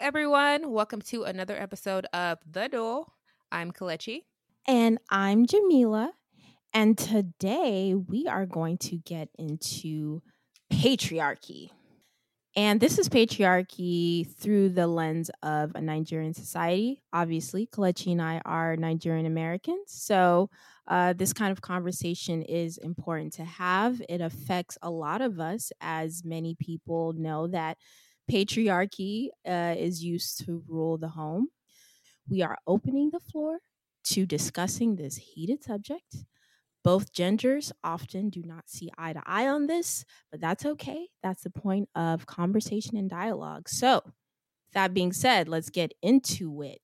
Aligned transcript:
everyone. 0.00 0.72
Welcome 0.72 1.02
to 1.02 1.24
another 1.24 1.54
episode 1.54 2.06
of 2.14 2.38
The 2.50 2.68
Dual. 2.68 3.12
I'm 3.52 3.70
Kelechi. 3.70 4.22
And 4.66 4.98
I'm 5.10 5.44
Jamila. 5.44 6.10
And 6.72 6.96
today 6.96 7.94
we 7.94 8.26
are 8.26 8.46
going 8.46 8.78
to 8.78 8.96
get 8.96 9.28
into 9.38 10.22
patriarchy. 10.72 11.68
And 12.56 12.80
this 12.80 12.98
is 12.98 13.10
patriarchy 13.10 14.26
through 14.36 14.70
the 14.70 14.86
lens 14.86 15.30
of 15.42 15.72
a 15.74 15.82
Nigerian 15.82 16.32
society. 16.32 17.02
Obviously, 17.12 17.66
Kelechi 17.66 18.12
and 18.12 18.22
I 18.22 18.40
are 18.46 18.76
Nigerian 18.76 19.26
Americans. 19.26 19.84
So, 19.88 20.48
uh, 20.88 21.12
this 21.12 21.34
kind 21.34 21.52
of 21.52 21.60
conversation 21.60 22.40
is 22.40 22.78
important 22.78 23.34
to 23.34 23.44
have. 23.44 24.00
It 24.08 24.22
affects 24.22 24.78
a 24.80 24.90
lot 24.90 25.20
of 25.20 25.38
us, 25.38 25.70
as 25.82 26.22
many 26.24 26.56
people 26.58 27.12
know 27.12 27.48
that 27.48 27.76
patriarchy 28.30 29.28
uh, 29.46 29.74
is 29.76 30.02
used 30.04 30.44
to 30.44 30.62
rule 30.68 30.98
the 30.98 31.08
home. 31.08 31.48
We 32.28 32.42
are 32.42 32.58
opening 32.66 33.10
the 33.10 33.20
floor 33.20 33.58
to 34.04 34.26
discussing 34.26 34.96
this 34.96 35.16
heated 35.16 35.64
subject. 35.64 36.24
Both 36.82 37.12
genders 37.12 37.72
often 37.84 38.30
do 38.30 38.42
not 38.42 38.70
see 38.70 38.90
eye 38.96 39.12
to 39.12 39.22
eye 39.26 39.48
on 39.48 39.66
this, 39.66 40.04
but 40.30 40.40
that's 40.40 40.64
okay. 40.64 41.08
That's 41.22 41.42
the 41.42 41.50
point 41.50 41.88
of 41.94 42.26
conversation 42.26 42.96
and 42.96 43.10
dialogue. 43.10 43.68
So, 43.68 44.02
that 44.72 44.94
being 44.94 45.12
said, 45.12 45.48
let's 45.48 45.68
get 45.68 45.92
into 46.00 46.62
it. 46.62 46.78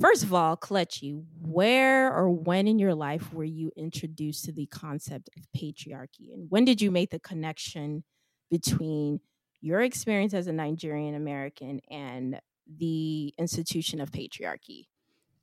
First 0.00 0.24
of 0.24 0.34
all, 0.34 0.56
Kelechi, 0.56 1.22
where 1.40 2.12
or 2.12 2.30
when 2.30 2.66
in 2.66 2.80
your 2.80 2.94
life 2.94 3.32
were 3.32 3.44
you 3.44 3.70
introduced 3.76 4.44
to 4.46 4.52
the 4.52 4.66
concept 4.66 5.30
of 5.36 5.44
patriarchy? 5.56 6.32
And 6.32 6.50
when 6.50 6.64
did 6.64 6.82
you 6.82 6.90
make 6.90 7.10
the 7.10 7.20
connection 7.20 8.02
between 8.50 9.20
your 9.64 9.80
experience 9.80 10.34
as 10.34 10.46
a 10.46 10.52
Nigerian 10.52 11.14
American 11.14 11.80
and 11.90 12.38
the 12.66 13.32
institution 13.38 13.98
of 13.98 14.10
patriarchy? 14.10 14.88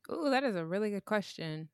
Oh, 0.08 0.30
that 0.30 0.44
is 0.44 0.56
a 0.56 0.64
really 0.64 0.92
good 0.92 1.06
question. 1.06 1.70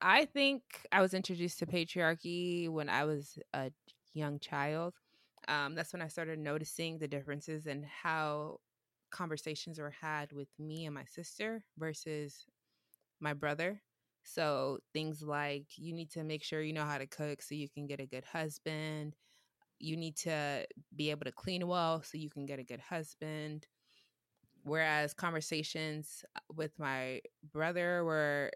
I 0.00 0.24
think 0.24 0.62
I 0.90 1.02
was 1.02 1.12
introduced 1.12 1.58
to 1.58 1.66
patriarchy 1.66 2.68
when 2.70 2.88
I 2.88 3.04
was 3.04 3.38
a 3.52 3.70
young 4.14 4.38
child. 4.38 4.94
Um, 5.46 5.74
that's 5.74 5.92
when 5.92 6.00
I 6.02 6.08
started 6.08 6.38
noticing 6.38 6.98
the 6.98 7.08
differences 7.08 7.66
in 7.66 7.82
how 7.82 8.60
conversations 9.10 9.78
were 9.78 9.90
had 9.90 10.32
with 10.32 10.48
me 10.58 10.86
and 10.86 10.94
my 10.94 11.04
sister 11.04 11.64
versus 11.76 12.46
my 13.20 13.34
brother. 13.34 13.82
So 14.24 14.78
things 14.94 15.22
like 15.22 15.66
you 15.76 15.92
need 15.92 16.10
to 16.12 16.24
make 16.24 16.42
sure 16.42 16.62
you 16.62 16.72
know 16.72 16.86
how 16.86 16.98
to 16.98 17.06
cook 17.06 17.42
so 17.42 17.54
you 17.54 17.68
can 17.68 17.86
get 17.86 18.00
a 18.00 18.06
good 18.06 18.24
husband. 18.24 19.16
You 19.84 19.96
need 19.96 20.16
to 20.18 20.66
be 20.96 21.10
able 21.10 21.26
to 21.26 21.32
clean 21.32 21.66
well 21.68 22.02
so 22.02 22.16
you 22.16 22.30
can 22.30 22.46
get 22.46 22.58
a 22.58 22.64
good 22.64 22.80
husband. 22.80 23.66
Whereas 24.62 25.12
conversations 25.12 26.24
uh, 26.34 26.40
with 26.56 26.72
my 26.78 27.20
brother 27.52 28.02
were 28.02 28.50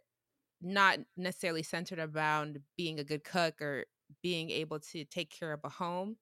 not 0.62 0.98
necessarily 1.16 1.62
centered 1.62 1.98
around 1.98 2.58
being 2.78 2.98
a 2.98 3.04
good 3.04 3.24
cook 3.24 3.60
or 3.60 3.84
being 4.22 4.50
able 4.50 4.80
to 4.80 5.04
take 5.04 5.30
care 5.30 5.52
of 5.52 5.60
a 5.64 5.68
home. 5.68 6.16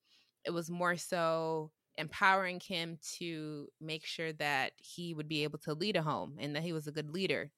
It 0.44 0.50
was 0.50 0.70
more 0.70 0.96
so 0.96 1.70
empowering 1.96 2.60
him 2.60 2.98
to 3.18 3.68
make 3.80 4.04
sure 4.04 4.32
that 4.34 4.72
he 4.76 5.14
would 5.14 5.28
be 5.28 5.44
able 5.44 5.58
to 5.60 5.72
lead 5.72 5.96
a 5.96 6.02
home 6.02 6.36
and 6.38 6.54
that 6.56 6.64
he 6.64 6.72
was 6.72 6.88
a 6.88 6.92
good 6.92 7.10
leader. 7.10 7.50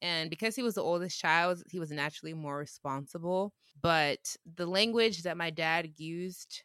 And 0.00 0.30
because 0.30 0.56
he 0.56 0.62
was 0.62 0.74
the 0.74 0.82
oldest 0.82 1.20
child, 1.20 1.62
he 1.68 1.78
was 1.78 1.90
naturally 1.90 2.34
more 2.34 2.58
responsible. 2.58 3.52
But 3.80 4.36
the 4.56 4.66
language 4.66 5.22
that 5.22 5.36
my 5.36 5.50
dad 5.50 5.90
used 5.96 6.62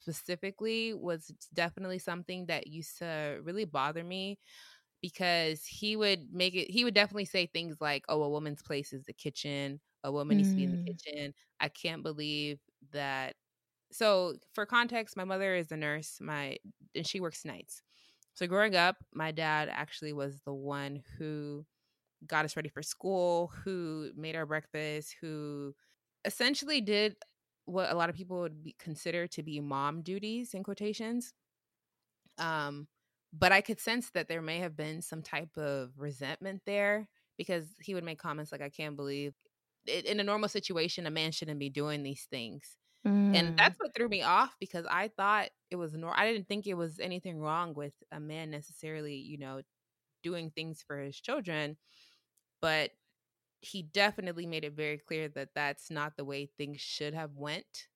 specifically 0.00 0.94
was 0.94 1.32
definitely 1.54 1.98
something 1.98 2.46
that 2.46 2.66
used 2.66 2.98
to 2.98 3.40
really 3.42 3.64
bother 3.64 4.04
me 4.04 4.38
because 5.02 5.64
he 5.64 5.96
would 5.96 6.32
make 6.32 6.54
it 6.54 6.70
he 6.70 6.84
would 6.84 6.94
definitely 6.94 7.24
say 7.24 7.46
things 7.46 7.76
like 7.80 8.04
oh 8.08 8.22
a 8.22 8.28
woman's 8.28 8.62
place 8.62 8.92
is 8.92 9.04
the 9.04 9.12
kitchen 9.12 9.80
a 10.04 10.12
woman 10.12 10.36
mm. 10.36 10.38
needs 10.38 10.50
to 10.50 10.56
be 10.56 10.64
in 10.64 10.72
the 10.72 10.78
mm. 10.78 10.86
kitchen 10.86 11.32
i 11.60 11.68
can't 11.68 12.02
believe 12.02 12.58
that 12.92 13.34
so 13.92 14.34
for 14.54 14.66
context 14.66 15.16
my 15.16 15.24
mother 15.24 15.54
is 15.54 15.70
a 15.72 15.76
nurse 15.76 16.18
my 16.20 16.56
and 16.94 17.06
she 17.06 17.20
works 17.20 17.44
nights 17.44 17.82
so 18.34 18.46
growing 18.46 18.76
up 18.76 18.96
my 19.14 19.30
dad 19.30 19.68
actually 19.70 20.12
was 20.12 20.40
the 20.44 20.54
one 20.54 21.02
who 21.18 21.64
got 22.26 22.44
us 22.44 22.56
ready 22.56 22.68
for 22.68 22.82
school 22.82 23.52
who 23.64 24.10
made 24.16 24.34
our 24.34 24.46
breakfast 24.46 25.14
who 25.20 25.72
essentially 26.24 26.80
did 26.80 27.16
what 27.68 27.90
a 27.90 27.94
lot 27.94 28.08
of 28.10 28.16
people 28.16 28.40
would 28.40 28.62
be, 28.64 28.74
consider 28.78 29.26
to 29.26 29.42
be 29.42 29.60
mom 29.60 30.02
duties 30.02 30.54
in 30.54 30.62
quotations 30.62 31.32
um 32.38 32.86
but 33.32 33.52
I 33.52 33.60
could 33.60 33.80
sense 33.80 34.10
that 34.14 34.28
there 34.28 34.42
may 34.42 34.58
have 34.60 34.76
been 34.76 35.02
some 35.02 35.22
type 35.22 35.56
of 35.56 35.90
resentment 35.96 36.62
there 36.64 37.08
because 37.36 37.66
he 37.80 37.94
would 37.94 38.04
make 38.04 38.18
comments 38.18 38.52
like, 38.52 38.62
I 38.62 38.70
can't 38.70 38.96
believe 38.96 39.34
it, 39.86 40.06
in 40.06 40.20
a 40.20 40.24
normal 40.24 40.48
situation, 40.48 41.06
a 41.06 41.10
man 41.10 41.32
shouldn't 41.32 41.58
be 41.58 41.70
doing 41.70 42.02
these 42.02 42.26
things. 42.30 42.76
Mm. 43.06 43.36
And 43.36 43.58
that's 43.58 43.78
what 43.78 43.94
threw 43.94 44.08
me 44.08 44.22
off 44.22 44.56
because 44.58 44.86
I 44.90 45.08
thought 45.16 45.48
it 45.70 45.76
was 45.76 45.94
normal. 45.94 46.18
I 46.18 46.30
didn't 46.30 46.48
think 46.48 46.66
it 46.66 46.74
was 46.74 46.98
anything 46.98 47.38
wrong 47.38 47.74
with 47.74 47.92
a 48.12 48.20
man 48.20 48.50
necessarily, 48.50 49.14
you 49.14 49.38
know, 49.38 49.60
doing 50.22 50.50
things 50.50 50.82
for 50.86 50.98
his 50.98 51.18
children. 51.18 51.76
But 52.60 52.90
he 53.60 53.82
definitely 53.82 54.46
made 54.46 54.64
it 54.64 54.74
very 54.74 54.98
clear 54.98 55.28
that 55.30 55.54
that's 55.54 55.90
not 55.90 56.16
the 56.16 56.24
way 56.24 56.46
things 56.46 56.80
should 56.80 57.14
have 57.14 57.32
went. 57.36 57.88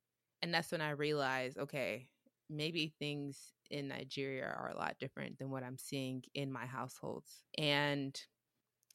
And 0.42 0.52
that's 0.52 0.72
when 0.72 0.80
I 0.80 0.90
realized, 0.90 1.58
okay, 1.58 2.08
maybe 2.50 2.94
things 2.98 3.54
in 3.70 3.88
Nigeria 3.88 4.44
are 4.44 4.70
a 4.70 4.76
lot 4.76 4.98
different 4.98 5.38
than 5.38 5.50
what 5.50 5.62
I'm 5.62 5.78
seeing 5.78 6.24
in 6.34 6.50
my 6.52 6.66
households. 6.66 7.44
And 7.56 8.20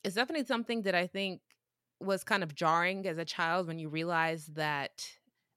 it's 0.04 0.16
definitely 0.16 0.46
something 0.46 0.84
that 0.84 0.96
I 0.96 1.08
think 1.08 1.42
was 2.00 2.24
kind 2.24 2.44
of 2.44 2.56
jarring 2.56 3.06
as 3.08 3.18
a 3.18 3.26
child 3.26 3.68
when 3.68 3.80
you 3.80 3.90
realize 3.90 4.48
that 4.48 5.06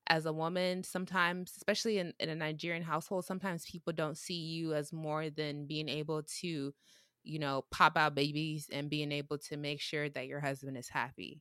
as 0.06 0.26
a 0.26 0.32
woman, 0.32 0.82
sometimes, 0.82 1.52
especially 1.56 1.98
in, 1.98 2.12
in 2.18 2.28
a 2.28 2.34
Nigerian 2.34 2.82
household, 2.82 3.24
sometimes 3.24 3.64
people 3.66 3.92
don't 3.92 4.16
see 4.18 4.34
you 4.34 4.74
as 4.74 4.92
more 4.92 5.30
than 5.30 5.66
being 5.66 5.88
able 5.88 6.22
to, 6.40 6.74
you 7.22 7.38
know, 7.38 7.64
pop 7.70 7.96
out 7.96 8.14
babies 8.14 8.68
and 8.72 8.90
being 8.90 9.12
able 9.12 9.38
to 9.38 9.56
make 9.56 9.80
sure 9.80 10.08
that 10.10 10.26
your 10.26 10.40
husband 10.40 10.76
is 10.76 10.88
happy. 10.88 11.40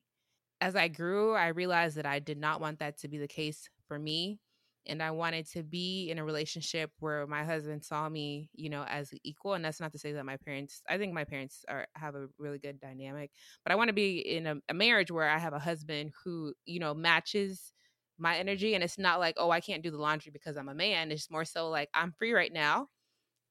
As 0.60 0.76
I 0.76 0.88
grew, 0.88 1.34
I 1.34 1.48
realized 1.48 1.96
that 1.96 2.06
I 2.06 2.18
did 2.18 2.38
not 2.38 2.60
want 2.60 2.80
that 2.80 2.98
to 2.98 3.08
be 3.08 3.18
the 3.18 3.28
case 3.28 3.68
for 3.88 3.98
me 3.98 4.40
and 4.86 5.02
I 5.02 5.10
wanted 5.10 5.46
to 5.52 5.62
be 5.62 6.10
in 6.10 6.18
a 6.18 6.24
relationship 6.24 6.90
where 7.00 7.26
my 7.26 7.44
husband 7.44 7.84
saw 7.84 8.08
me, 8.08 8.50
you 8.54 8.70
know, 8.70 8.84
as 8.84 9.12
equal. 9.22 9.54
And 9.54 9.64
that's 9.64 9.80
not 9.80 9.92
to 9.92 9.98
say 9.98 10.12
that 10.12 10.24
my 10.24 10.36
parents, 10.38 10.82
I 10.88 10.96
think 10.96 11.12
my 11.12 11.24
parents 11.24 11.64
are 11.68 11.86
have 11.94 12.14
a 12.14 12.28
really 12.38 12.58
good 12.58 12.80
dynamic, 12.80 13.30
but 13.62 13.72
I 13.72 13.76
want 13.76 13.88
to 13.88 13.94
be 13.94 14.18
in 14.18 14.46
a, 14.46 14.56
a 14.68 14.74
marriage 14.74 15.10
where 15.10 15.28
I 15.28 15.38
have 15.38 15.52
a 15.52 15.58
husband 15.58 16.12
who, 16.24 16.54
you 16.64 16.80
know, 16.80 16.94
matches 16.94 17.72
my 18.18 18.36
energy. 18.36 18.74
And 18.74 18.82
it's 18.82 18.98
not 18.98 19.20
like, 19.20 19.34
oh, 19.38 19.50
I 19.50 19.60
can't 19.60 19.82
do 19.82 19.90
the 19.90 19.98
laundry 19.98 20.32
because 20.32 20.56
I'm 20.56 20.68
a 20.68 20.74
man. 20.74 21.12
It's 21.12 21.30
more 21.30 21.44
so 21.44 21.68
like, 21.68 21.90
I'm 21.94 22.12
free 22.12 22.32
right 22.32 22.52
now. 22.52 22.88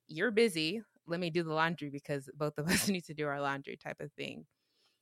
You're 0.08 0.32
busy. 0.32 0.82
Let 1.10 1.20
me 1.20 1.30
do 1.30 1.44
the 1.44 1.54
laundry 1.54 1.90
because 1.90 2.30
both 2.36 2.58
of 2.58 2.68
us 2.68 2.88
need 2.90 3.06
to 3.06 3.14
do 3.14 3.28
our 3.28 3.42
laundry 3.42 3.78
type 3.78 4.00
of 4.00 4.12
thing. 4.14 4.46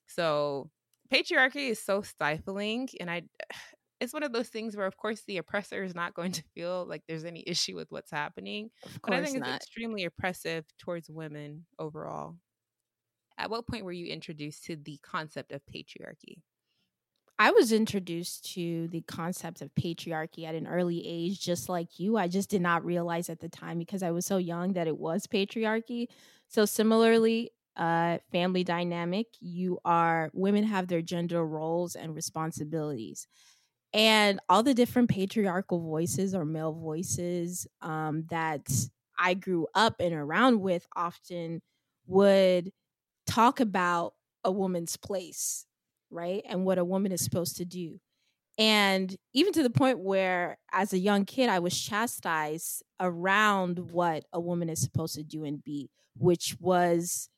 So 0.07 0.69
patriarchy 1.11 1.69
is 1.69 1.83
so 1.83 2.01
stifling. 2.01 2.89
And 2.99 3.11
I, 3.11 3.23
it's 3.99 4.13
one 4.13 4.23
of 4.23 4.31
those 4.31 4.49
things 4.49 4.75
where 4.75 4.85
of 4.85 4.97
course 4.97 5.23
the 5.27 5.37
oppressor 5.37 5.83
is 5.83 5.95
not 5.95 6.13
going 6.13 6.31
to 6.33 6.43
feel 6.53 6.85
like 6.87 7.03
there's 7.07 7.25
any 7.25 7.43
issue 7.47 7.75
with 7.75 7.91
what's 7.91 8.11
happening 8.11 8.69
but 9.01 9.13
i 9.13 9.23
think 9.23 9.39
not. 9.39 9.55
it's 9.55 9.65
extremely 9.65 10.05
oppressive 10.05 10.65
towards 10.77 11.09
women 11.09 11.65
overall 11.79 12.35
at 13.39 13.49
what 13.49 13.67
point 13.67 13.85
were 13.85 13.91
you 13.91 14.05
introduced 14.05 14.65
to 14.65 14.75
the 14.75 14.99
concept 15.03 15.51
of 15.51 15.61
patriarchy 15.65 16.41
I 17.39 17.51
was 17.51 17.71
introduced 17.71 18.51
to 18.53 18.87
the 18.87 19.01
concept 19.01 19.61
of 19.61 19.73
patriarchy 19.75 20.43
at 20.45 20.55
an 20.55 20.65
early 20.67 21.05
age, 21.05 21.39
just 21.39 21.69
like 21.69 21.99
you. 21.99 22.17
I 22.17 22.27
just 22.27 22.49
did 22.49 22.61
not 22.61 22.83
realize 22.83 23.29
at 23.29 23.39
the 23.41 23.49
time 23.49 23.77
because 23.77 24.01
I 24.01 24.09
was 24.11 24.25
so 24.25 24.37
young 24.37 24.73
that 24.73 24.87
it 24.87 24.97
was 24.97 25.27
patriarchy. 25.27 26.07
So, 26.47 26.65
similarly, 26.65 27.51
uh, 27.75 28.17
family 28.31 28.63
dynamic, 28.63 29.27
you 29.39 29.79
are 29.85 30.31
women 30.33 30.63
have 30.63 30.87
their 30.87 31.03
gender 31.03 31.45
roles 31.45 31.95
and 31.95 32.15
responsibilities 32.15 33.27
and 33.93 34.39
all 34.49 34.63
the 34.63 34.73
different 34.73 35.09
patriarchal 35.09 35.79
voices 35.81 36.35
or 36.35 36.45
male 36.45 36.73
voices 36.73 37.67
um, 37.81 38.25
that 38.29 38.67
I 39.17 39.33
grew 39.33 39.67
up 39.75 39.95
and 39.99 40.13
around 40.13 40.61
with 40.61 40.85
often 40.95 41.61
would 42.07 42.71
talk 43.27 43.61
about 43.61 44.15
a 44.45 44.51
woman's 44.51 44.97
place, 44.97 45.66
right? 46.09 46.43
And 46.47 46.65
what 46.65 46.77
a 46.77 46.85
woman 46.85 47.11
is 47.11 47.23
supposed 47.23 47.57
to 47.57 47.65
do. 47.65 47.99
And 48.57 49.15
even 49.33 49.53
to 49.53 49.63
the 49.63 49.69
point 49.69 49.99
where, 49.99 50.57
as 50.71 50.93
a 50.93 50.97
young 50.97 51.25
kid, 51.25 51.49
I 51.49 51.59
was 51.59 51.79
chastised 51.79 52.83
around 52.99 53.91
what 53.91 54.25
a 54.33 54.39
woman 54.39 54.69
is 54.69 54.81
supposed 54.81 55.15
to 55.15 55.23
do 55.23 55.43
and 55.43 55.63
be, 55.63 55.91
which 56.17 56.57
was, 56.59 57.29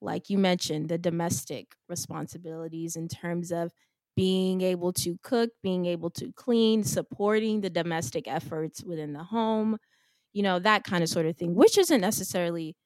like 0.00 0.30
you 0.30 0.38
mentioned, 0.38 0.88
the 0.88 0.98
domestic 0.98 1.74
responsibilities 1.88 2.94
in 2.96 3.08
terms 3.08 3.50
of 3.50 3.72
being 4.14 4.60
able 4.60 4.92
to 4.92 5.18
cook, 5.22 5.50
being 5.62 5.86
able 5.86 6.10
to 6.10 6.32
clean, 6.32 6.84
supporting 6.84 7.60
the 7.60 7.70
domestic 7.70 8.28
efforts 8.28 8.84
within 8.84 9.12
the 9.12 9.24
home, 9.24 9.78
you 10.32 10.42
know, 10.42 10.58
that 10.58 10.84
kind 10.84 11.02
of 11.02 11.08
sort 11.08 11.26
of 11.26 11.36
thing, 11.36 11.54
which 11.54 11.78
isn't 11.78 12.00
necessarily 12.00 12.76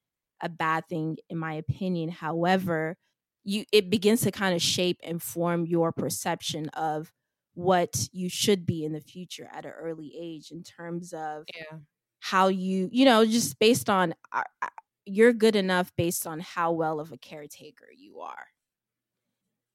a 0.42 0.48
bad 0.48 0.86
thing 0.88 1.16
in 1.28 1.38
my 1.38 1.54
opinion. 1.54 2.10
However, 2.10 2.96
you 3.44 3.64
it 3.72 3.90
begins 3.90 4.22
to 4.22 4.30
kind 4.30 4.54
of 4.54 4.62
shape 4.62 4.98
and 5.02 5.22
form 5.22 5.66
your 5.66 5.92
perception 5.92 6.68
of 6.70 7.12
what 7.54 8.08
you 8.12 8.28
should 8.28 8.64
be 8.64 8.84
in 8.84 8.92
the 8.92 9.00
future 9.00 9.48
at 9.52 9.64
an 9.64 9.72
early 9.72 10.14
age 10.18 10.50
in 10.50 10.62
terms 10.62 11.12
of 11.12 11.44
yeah. 11.54 11.78
how 12.20 12.48
you 12.48 12.88
you 12.92 13.04
know 13.04 13.24
just 13.24 13.58
based 13.58 13.90
on 13.90 14.14
uh, 14.32 14.42
uh, 14.62 14.68
you're 15.04 15.32
good 15.32 15.56
enough 15.56 15.92
based 15.96 16.26
on 16.26 16.40
how 16.40 16.72
well 16.72 17.00
of 17.00 17.12
a 17.12 17.18
caretaker 17.18 17.86
you 17.96 18.20
are 18.20 18.46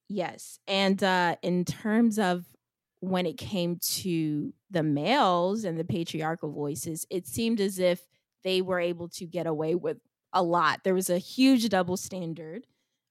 yes 0.09 0.59
and 0.67 1.03
uh 1.03 1.35
in 1.41 1.65
terms 1.65 2.17
of 2.17 2.45
when 2.99 3.27
it 3.27 3.37
came 3.37 3.77
to 3.79 4.51
the 4.71 4.81
males 4.81 5.63
and 5.63 5.77
the 5.77 5.83
patriarchal 5.83 6.51
voices 6.51 7.05
it 7.11 7.27
seemed 7.27 7.61
as 7.61 7.77
if 7.77 8.07
they 8.43 8.61
were 8.61 8.79
able 8.79 9.07
to 9.07 9.25
get 9.25 9.45
away 9.45 9.75
with 9.75 9.97
a 10.33 10.41
lot 10.41 10.79
there 10.83 10.95
was 10.95 11.09
a 11.09 11.19
huge 11.19 11.69
double 11.69 11.97
standard 11.97 12.65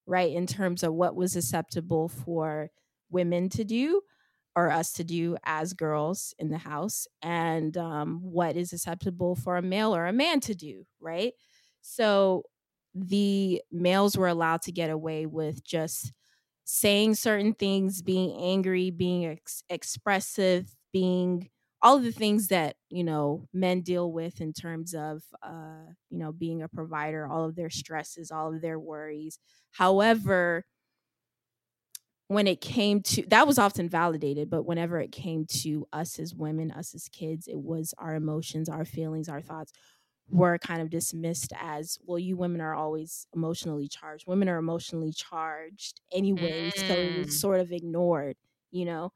right 0.07 0.33
in 0.33 0.47
terms 0.47 0.83
of 0.83 0.93
what 0.93 1.15
was 1.15 1.35
acceptable 1.35 2.09
for 2.09 2.69
women 3.11 3.49
to 3.49 3.63
do 3.65 4.01
or 4.55 4.71
us 4.71 4.93
to 4.93 5.03
do 5.03 5.37
as 5.45 5.73
girls 5.73 6.33
in 6.39 6.49
the 6.49 6.57
house 6.57 7.07
and 7.21 7.77
um, 7.77 8.19
what 8.23 8.55
is 8.57 8.73
acceptable 8.73 9.35
for 9.35 9.57
a 9.57 9.61
male 9.61 9.95
or 9.95 10.07
a 10.07 10.13
man 10.13 10.39
to 10.39 10.55
do 10.55 10.85
right? 10.99 11.33
So 11.81 12.43
the 12.95 13.61
males 13.71 14.17
were 14.17 14.27
allowed 14.27 14.63
to 14.63 14.71
get 14.71 14.89
away 14.89 15.25
with 15.25 15.63
just 15.63 16.11
saying 16.65 17.15
certain 17.15 17.53
things 17.53 18.01
being 18.01 18.35
angry 18.39 18.89
being 18.91 19.25
ex- 19.25 19.63
expressive 19.69 20.75
being 20.91 21.49
all 21.81 21.97
of 21.97 22.03
the 22.03 22.11
things 22.11 22.47
that 22.47 22.75
you 22.89 23.03
know 23.03 23.47
men 23.53 23.81
deal 23.81 24.11
with 24.11 24.41
in 24.41 24.53
terms 24.53 24.93
of 24.93 25.23
uh, 25.43 25.85
you 26.09 26.17
know 26.17 26.31
being 26.31 26.61
a 26.61 26.67
provider 26.67 27.27
all 27.27 27.45
of 27.45 27.55
their 27.55 27.69
stresses 27.69 28.31
all 28.31 28.53
of 28.53 28.61
their 28.61 28.79
worries. 28.79 29.39
However 29.71 30.65
when 32.27 32.47
it 32.47 32.59
came 32.59 33.01
to 33.01 33.23
that 33.27 33.47
was 33.47 33.57
often 33.57 33.87
validated 33.87 34.49
but 34.49 34.63
whenever 34.63 34.99
it 34.99 35.11
came 35.11 35.45
to 35.45 35.87
us 35.93 36.19
as 36.19 36.35
women 36.35 36.71
us 36.71 36.93
as 36.93 37.07
kids 37.09 37.47
it 37.47 37.57
was 37.57 37.93
our 37.97 38.15
emotions 38.15 38.67
our 38.69 38.85
feelings 38.85 39.29
our 39.29 39.41
thoughts 39.41 39.71
were 40.29 40.57
kind 40.57 40.81
of 40.81 40.89
dismissed 40.89 41.53
as 41.59 41.97
well 42.05 42.19
you 42.19 42.35
women 42.35 42.59
are 42.59 42.75
always 42.75 43.27
emotionally 43.33 43.87
charged. 43.87 44.27
Women 44.27 44.49
are 44.49 44.57
emotionally 44.57 45.13
charged 45.13 46.01
anyway 46.11 46.69
mm. 46.69 46.87
so 46.87 46.93
it 46.93 47.17
was 47.17 47.39
sort 47.39 47.59
of 47.61 47.71
ignored 47.71 48.35
you 48.71 48.85
know 48.85 49.13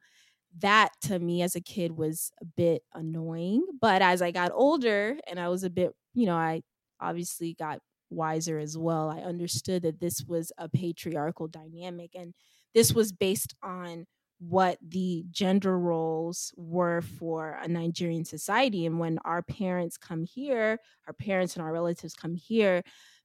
that 0.59 0.89
to 1.01 1.17
me 1.19 1.41
as 1.41 1.55
a 1.55 1.61
kid 1.61 1.91
was 1.91 2.31
a 2.41 2.45
bit 2.45 2.83
annoying 2.93 3.65
but 3.79 4.01
as 4.01 4.21
i 4.21 4.31
got 4.31 4.51
older 4.53 5.17
and 5.27 5.39
i 5.39 5.47
was 5.47 5.63
a 5.63 5.69
bit 5.69 5.93
you 6.13 6.25
know 6.25 6.35
i 6.35 6.61
obviously 6.99 7.53
got 7.53 7.79
wiser 8.09 8.59
as 8.59 8.77
well 8.77 9.09
i 9.09 9.19
understood 9.21 9.83
that 9.83 9.99
this 9.99 10.23
was 10.27 10.51
a 10.57 10.67
patriarchal 10.67 11.47
dynamic 11.47 12.11
and 12.15 12.33
this 12.73 12.93
was 12.93 13.11
based 13.11 13.55
on 13.63 14.05
what 14.41 14.77
the 14.81 15.23
gender 15.29 15.77
roles 15.77 16.51
were 16.57 17.01
for 17.01 17.59
a 17.61 17.67
Nigerian 17.67 18.25
society. 18.25 18.87
And 18.87 18.97
when 18.97 19.19
our 19.23 19.43
parents 19.43 19.97
come 19.97 20.23
here, 20.23 20.79
our 21.05 21.13
parents 21.13 21.55
and 21.55 21.63
our 21.63 21.71
relatives 21.71 22.15
come 22.15 22.35
here, 22.35 22.81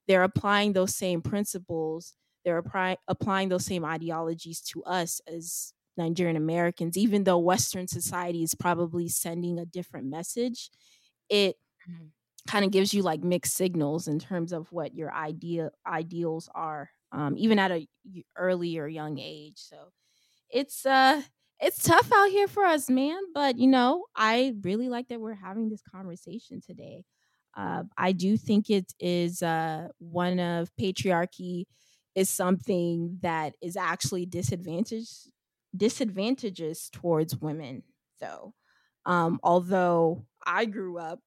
they're 0.06 0.24
applying 0.24 0.74
those 0.74 0.94
same 0.94 1.22
principles, 1.22 2.12
they're 2.44 2.58
apply- 2.58 2.98
applying 3.08 3.48
those 3.48 3.64
same 3.64 3.84
ideologies 3.84 4.60
to 4.60 4.84
us 4.84 5.22
as 5.26 5.72
Nigerian 5.96 6.36
Americans, 6.36 6.96
even 6.96 7.24
though 7.24 7.38
Western 7.38 7.88
society 7.88 8.42
is 8.42 8.54
probably 8.54 9.08
sending 9.08 9.58
a 9.58 9.66
different 9.66 10.06
message. 10.06 10.70
It 11.28 11.56
mm-hmm. 11.88 12.06
kind 12.46 12.64
of 12.64 12.70
gives 12.70 12.94
you 12.94 13.02
like 13.02 13.22
mixed 13.22 13.54
signals 13.54 14.08
in 14.08 14.18
terms 14.18 14.52
of 14.52 14.70
what 14.72 14.94
your 14.94 15.12
idea 15.12 15.70
ideals 15.86 16.48
are 16.54 16.90
um, 17.12 17.34
even 17.36 17.58
at 17.58 17.70
a 17.70 17.88
early 18.36 18.78
or 18.78 18.86
young 18.86 19.18
age. 19.18 19.56
So 19.56 19.76
it's 20.50 20.86
uh 20.86 21.22
it's 21.58 21.82
tough 21.82 22.10
out 22.14 22.30
here 22.30 22.48
for 22.48 22.64
us, 22.64 22.90
man. 22.90 23.18
But 23.34 23.58
you 23.58 23.66
know, 23.66 24.04
I 24.14 24.54
really 24.62 24.88
like 24.88 25.08
that 25.08 25.20
we're 25.20 25.34
having 25.34 25.68
this 25.68 25.82
conversation 25.82 26.60
today. 26.60 27.04
Uh, 27.56 27.84
I 27.96 28.12
do 28.12 28.36
think 28.36 28.68
it 28.68 28.92
is 29.00 29.42
uh, 29.42 29.88
one 29.98 30.38
of 30.38 30.68
patriarchy 30.78 31.64
is 32.14 32.28
something 32.28 33.18
that 33.22 33.54
is 33.62 33.78
actually 33.78 34.26
disadvantage 34.26 35.08
disadvantages 35.76 36.88
towards 36.92 37.36
women. 37.36 37.82
So, 38.18 38.54
um, 39.04 39.40
although 39.42 40.26
I 40.44 40.64
grew 40.64 40.98
up 40.98 41.20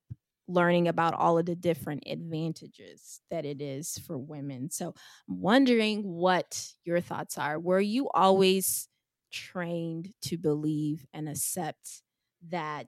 learning 0.49 0.87
about 0.87 1.13
all 1.13 1.37
of 1.37 1.45
the 1.45 1.55
different 1.55 2.03
advantages 2.07 3.21
that 3.29 3.45
it 3.45 3.61
is 3.61 3.99
for 3.99 4.17
women. 4.17 4.71
So 4.71 4.95
I'm 5.29 5.41
wondering 5.41 6.01
what 6.03 6.67
your 6.83 6.99
thoughts 6.99 7.37
are. 7.37 7.59
Were 7.59 7.79
you 7.79 8.09
always 8.09 8.89
trained 9.31 10.09
to 10.23 10.37
believe 10.37 11.05
and 11.13 11.29
accept 11.29 12.01
that 12.49 12.87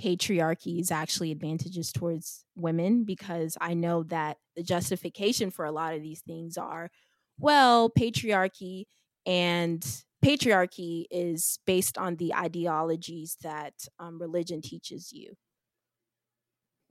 patriarchy 0.00 0.80
is 0.80 0.90
actually 0.90 1.30
advantages 1.30 1.92
towards 1.92 2.44
women? 2.56 3.04
Because 3.04 3.58
I 3.60 3.74
know 3.74 4.04
that 4.04 4.38
the 4.56 4.62
justification 4.62 5.50
for 5.50 5.66
a 5.66 5.72
lot 5.72 5.94
of 5.94 6.02
these 6.02 6.22
things 6.22 6.56
are 6.56 6.90
well, 7.38 7.90
patriarchy 7.90 8.84
and 9.26 9.84
patriarchy 10.24 11.04
is 11.10 11.58
based 11.66 11.98
on 11.98 12.16
the 12.16 12.34
ideologies 12.34 13.36
that 13.42 13.74
um, 13.98 14.20
religion 14.20 14.60
teaches 14.62 15.12
you 15.12 15.34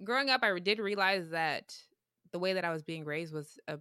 growing 0.03 0.29
up, 0.29 0.43
I 0.43 0.57
did 0.59 0.79
realize 0.79 1.29
that 1.29 1.75
the 2.31 2.39
way 2.39 2.53
that 2.53 2.65
I 2.65 2.71
was 2.71 2.83
being 2.83 3.05
raised 3.05 3.33
was 3.33 3.59
a 3.67 3.79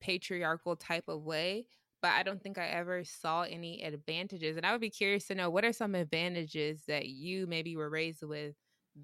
patriarchal 0.00 0.76
type 0.76 1.08
of 1.08 1.22
way, 1.22 1.66
but 2.02 2.12
I 2.12 2.22
don't 2.22 2.42
think 2.42 2.58
I 2.58 2.68
ever 2.68 3.04
saw 3.04 3.42
any 3.42 3.82
advantages. 3.82 4.56
And 4.56 4.66
I 4.66 4.72
would 4.72 4.80
be 4.80 4.90
curious 4.90 5.26
to 5.28 5.34
know 5.34 5.50
what 5.50 5.64
are 5.64 5.72
some 5.72 5.94
advantages 5.94 6.84
that 6.86 7.06
you 7.08 7.46
maybe 7.46 7.76
were 7.76 7.90
raised 7.90 8.22
with 8.22 8.54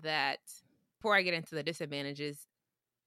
that 0.02 0.40
before 0.98 1.14
I 1.14 1.22
get 1.22 1.34
into 1.34 1.54
the 1.54 1.62
disadvantages 1.62 2.46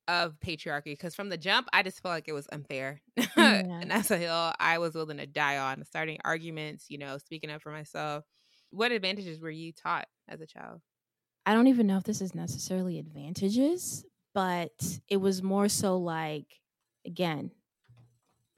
of 0.08 0.40
patriarchy 0.40 0.86
because 0.86 1.16
from 1.16 1.30
the 1.30 1.38
jump 1.38 1.68
i 1.74 1.84
just 1.84 2.02
felt 2.02 2.14
like 2.14 2.28
it 2.28 2.34
was 2.34 2.48
unfair 2.52 3.02
yeah. 3.18 3.26
and 3.38 3.92
that's 3.92 4.12
a 4.12 4.18
hill 4.18 4.54
i 4.60 4.78
was 4.78 4.96
willing 4.96 5.18
to 5.18 5.28
die 5.28 5.58
on 5.58 5.84
starting 5.84 6.18
arguments 6.24 6.86
you 6.90 6.98
know 6.98 7.18
speaking 7.18 7.50
up 7.50 7.62
for 7.62 7.72
myself 7.72 8.24
what 8.70 8.92
advantages 8.92 9.40
were 9.40 9.50
you 9.50 9.72
taught 9.72 10.08
as 10.30 10.42
a 10.42 10.48
child 10.48 10.82
I 11.48 11.54
don't 11.54 11.68
even 11.68 11.88
know 11.88 11.96
if 11.96 12.04
this 12.04 12.20
is 12.20 12.36
necessarily 12.36 13.00
advantages, 13.00 14.04
but 14.36 15.00
it 15.08 15.16
was 15.16 15.42
more 15.42 15.70
so 15.70 15.96
like, 15.96 16.60
again, 17.06 17.52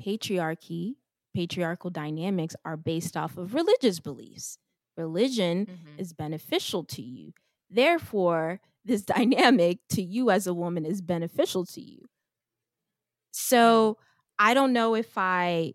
patriarchy, 0.03 0.95
patriarchal 1.35 1.91
dynamics 1.91 2.55
are 2.65 2.77
based 2.77 3.15
off 3.15 3.37
of 3.37 3.53
religious 3.53 3.99
beliefs. 3.99 4.57
Religion 4.97 5.67
mm-hmm. 5.67 5.99
is 5.99 6.13
beneficial 6.13 6.83
to 6.85 7.03
you. 7.03 7.31
Therefore, 7.69 8.59
this 8.85 9.03
dynamic 9.03 9.79
to 9.89 10.01
you 10.01 10.29
as 10.31 10.47
a 10.47 10.53
woman 10.53 10.85
is 10.85 11.01
beneficial 11.01 11.65
to 11.67 11.81
you. 11.81 12.07
So 13.31 13.97
I 14.37 14.53
don't 14.53 14.73
know 14.73 14.95
if 14.95 15.17
I 15.17 15.73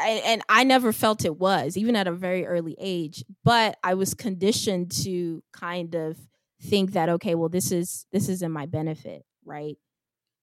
and 0.00 0.42
I 0.48 0.64
never 0.64 0.92
felt 0.92 1.24
it 1.24 1.38
was, 1.38 1.76
even 1.76 1.96
at 1.96 2.08
a 2.08 2.12
very 2.12 2.46
early 2.46 2.76
age, 2.78 3.24
but 3.44 3.78
I 3.84 3.94
was 3.94 4.14
conditioned 4.14 4.92
to 5.04 5.42
kind 5.52 5.94
of 5.94 6.18
think 6.62 6.92
that 6.92 7.08
okay, 7.08 7.34
well 7.34 7.48
this 7.48 7.72
is 7.72 8.06
this 8.12 8.28
is 8.28 8.42
in 8.42 8.52
my 8.52 8.66
benefit, 8.66 9.24
right? 9.44 9.76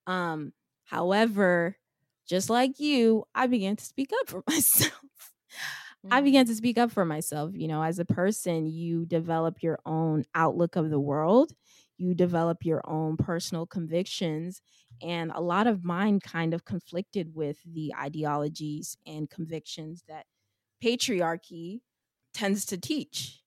Um 0.08 0.54
however, 0.86 1.78
just 2.28 2.50
like 2.50 2.80
you, 2.80 3.26
I 3.36 3.48
began 3.48 3.76
to 3.78 3.86
speak 3.86 4.12
up 4.22 4.30
for 4.30 4.44
myself. 4.50 4.94
I 6.12 6.22
began 6.22 6.46
to 6.46 6.56
speak 6.56 6.78
up 6.78 6.92
for 6.92 7.04
myself, 7.04 7.52
you 7.56 7.68
know, 7.68 7.82
as 7.82 7.98
a 7.98 8.06
person, 8.06 8.68
you 8.68 9.06
develop 9.06 9.64
your 9.64 9.80
own 9.86 10.24
outlook 10.36 10.76
of 10.76 10.90
the 10.92 11.00
world, 11.00 11.52
you 11.98 12.14
develop 12.14 12.66
your 12.66 12.82
own 12.90 13.18
personal 13.18 13.66
convictions 13.66 14.62
and 15.02 15.32
a 15.34 15.42
lot 15.42 15.68
of 15.68 15.84
mine 15.84 16.20
kind 16.20 16.54
of 16.54 16.66
conflicted 16.66 17.36
with 17.36 17.58
the 17.66 17.94
ideologies 17.96 18.98
and 19.06 19.30
convictions 19.30 20.04
that 20.08 20.26
patriarchy 20.84 21.82
tends 22.34 22.66
to 22.66 22.78
teach. 22.78 23.42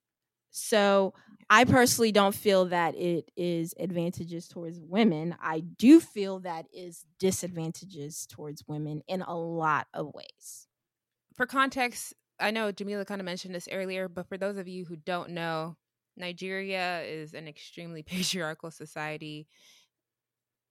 So 0.51 1.15
I 1.51 1.65
personally 1.65 2.13
don't 2.13 2.35
feel 2.35 2.67
that 2.67 2.95
it 2.97 3.31
is 3.37 3.75
advantages 3.79 4.49
towards 4.49 4.81
women. 4.81 5.37
I 5.41 5.61
do 5.61 6.01
feel 6.01 6.41
that 6.41 6.67
is 6.73 7.05
disadvantages 7.19 8.27
towards 8.27 8.65
women 8.67 9.03
in 9.09 9.23
a 9.23 9.37
lot 9.37 9.87
of 9.95 10.13
ways. 10.15 10.69
For 11.35 11.47
context, 11.47 12.15
I 12.41 12.51
know 12.51 12.73
Jamila 12.73 13.05
kind 13.05 13.21
of 13.21 13.25
mentioned 13.25 13.55
this 13.55 13.69
earlier, 13.71 14.09
but 14.09 14.29
for 14.29 14.39
those 14.39 14.57
of 14.57 14.69
you 14.69 14.85
who 14.85 14.97
don't 14.97 15.31
know, 15.31 15.77
Nigeria 16.19 17.03
is 17.03 17.35
an 17.35 17.49
extremely 17.49 18.03
patriarchal 18.05 18.71
society 18.71 19.47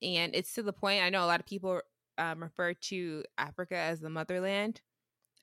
and 0.02 0.36
it's 0.36 0.54
to 0.54 0.64
the 0.64 0.74
point 0.74 1.04
I 1.04 1.10
know 1.10 1.24
a 1.24 1.28
lot 1.28 1.40
of 1.40 1.46
people 1.46 1.82
um, 2.18 2.42
refer 2.44 2.74
to 2.74 3.24
Africa 3.38 3.76
as 3.76 4.00
the 4.00 4.10
motherland. 4.10 4.82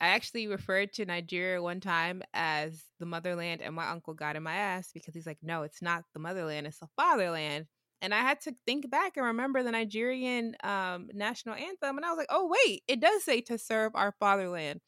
I 0.00 0.08
actually 0.08 0.46
referred 0.46 0.92
to 0.94 1.06
Nigeria 1.06 1.62
one 1.62 1.80
time 1.80 2.22
as 2.34 2.84
the 2.98 3.06
motherland, 3.06 3.62
and 3.62 3.74
my 3.74 3.88
uncle 3.88 4.12
got 4.12 4.36
in 4.36 4.42
my 4.42 4.54
ass 4.54 4.90
because 4.92 5.14
he's 5.14 5.26
like, 5.26 5.38
"No, 5.42 5.62
it's 5.62 5.80
not 5.80 6.04
the 6.12 6.20
motherland; 6.20 6.66
it's 6.66 6.78
the 6.78 6.88
fatherland." 6.96 7.66
and 8.04 8.12
I 8.12 8.20
had 8.20 8.42
to 8.42 8.54
think 8.66 8.90
back 8.90 9.16
and 9.16 9.24
remember 9.24 9.62
the 9.62 9.70
Nigerian 9.70 10.56
um, 10.62 11.08
national 11.14 11.54
anthem, 11.54 11.96
and 11.96 12.04
I 12.04 12.10
was 12.10 12.18
like, 12.18 12.26
"Oh 12.28 12.52
wait, 12.66 12.82
it 12.86 13.00
does 13.00 13.24
say 13.24 13.40
to 13.42 13.56
serve 13.56 13.92
our 13.94 14.12
fatherland." 14.20 14.80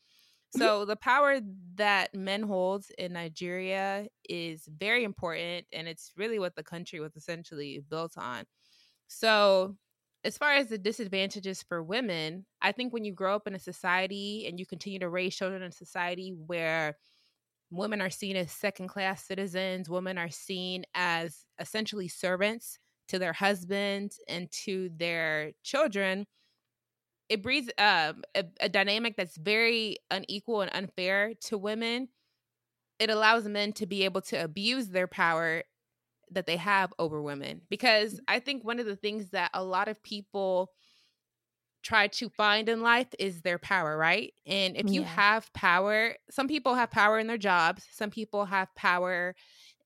Mm-hmm. 0.54 0.60
So 0.60 0.84
the 0.84 0.96
power 0.96 1.40
that 1.74 2.14
men 2.14 2.42
hold 2.42 2.86
in 2.98 3.12
Nigeria 3.12 4.06
is 4.28 4.68
very 4.68 5.04
important, 5.04 5.66
and 5.72 5.88
it's 5.88 6.12
really 6.16 6.38
what 6.38 6.54
the 6.54 6.62
country 6.62 7.00
was 7.00 7.16
essentially 7.16 7.82
built 7.88 8.16
on. 8.16 8.44
So, 9.08 9.76
as 10.24 10.36
far 10.38 10.54
as 10.54 10.68
the 10.68 10.78
disadvantages 10.78 11.62
for 11.62 11.82
women, 11.82 12.46
I 12.60 12.72
think 12.72 12.92
when 12.92 13.04
you 13.04 13.12
grow 13.12 13.36
up 13.36 13.46
in 13.46 13.54
a 13.54 13.60
society 13.60 14.46
and 14.48 14.58
you 14.58 14.66
continue 14.66 14.98
to 15.00 15.08
raise 15.08 15.36
children 15.36 15.62
in 15.62 15.68
a 15.68 15.72
society 15.72 16.30
where 16.30 16.96
women 17.70 18.00
are 18.00 18.10
seen 18.10 18.36
as 18.36 18.50
second 18.50 18.88
class 18.88 19.24
citizens, 19.24 19.88
women 19.88 20.18
are 20.18 20.30
seen 20.30 20.84
as 20.94 21.44
essentially 21.60 22.08
servants 22.08 22.78
to 23.08 23.18
their 23.18 23.32
husbands 23.32 24.18
and 24.28 24.50
to 24.50 24.90
their 24.96 25.52
children, 25.62 26.26
it 27.28 27.42
breeds 27.42 27.70
um, 27.78 28.22
a, 28.34 28.44
a 28.60 28.68
dynamic 28.68 29.16
that's 29.16 29.36
very 29.36 29.98
unequal 30.10 30.60
and 30.62 30.70
unfair 30.74 31.34
to 31.46 31.58
women. 31.58 32.08
It 32.98 33.10
allows 33.10 33.46
men 33.46 33.72
to 33.74 33.86
be 33.86 34.04
able 34.04 34.22
to 34.22 34.42
abuse 34.42 34.88
their 34.88 35.06
power 35.06 35.64
that 36.30 36.46
they 36.46 36.56
have 36.56 36.92
over 36.98 37.22
women 37.22 37.62
because. 37.68 38.20
I 38.26 38.40
think 38.40 38.64
one 38.64 38.80
of 38.80 38.86
the 38.86 38.96
things 38.96 39.30
that 39.30 39.50
a 39.54 39.62
lot 39.62 39.88
of 39.88 40.02
people 40.02 40.72
try 41.86 42.08
to 42.08 42.28
find 42.28 42.68
in 42.68 42.80
life 42.82 43.06
is 43.18 43.42
their 43.42 43.58
power, 43.58 43.96
right? 43.96 44.34
And 44.44 44.76
if 44.76 44.90
you 44.90 45.02
yeah. 45.02 45.06
have 45.06 45.52
power, 45.52 46.16
some 46.30 46.48
people 46.48 46.74
have 46.74 46.90
power 46.90 47.18
in 47.20 47.28
their 47.28 47.38
jobs, 47.38 47.86
some 47.92 48.10
people 48.10 48.44
have 48.44 48.74
power 48.74 49.36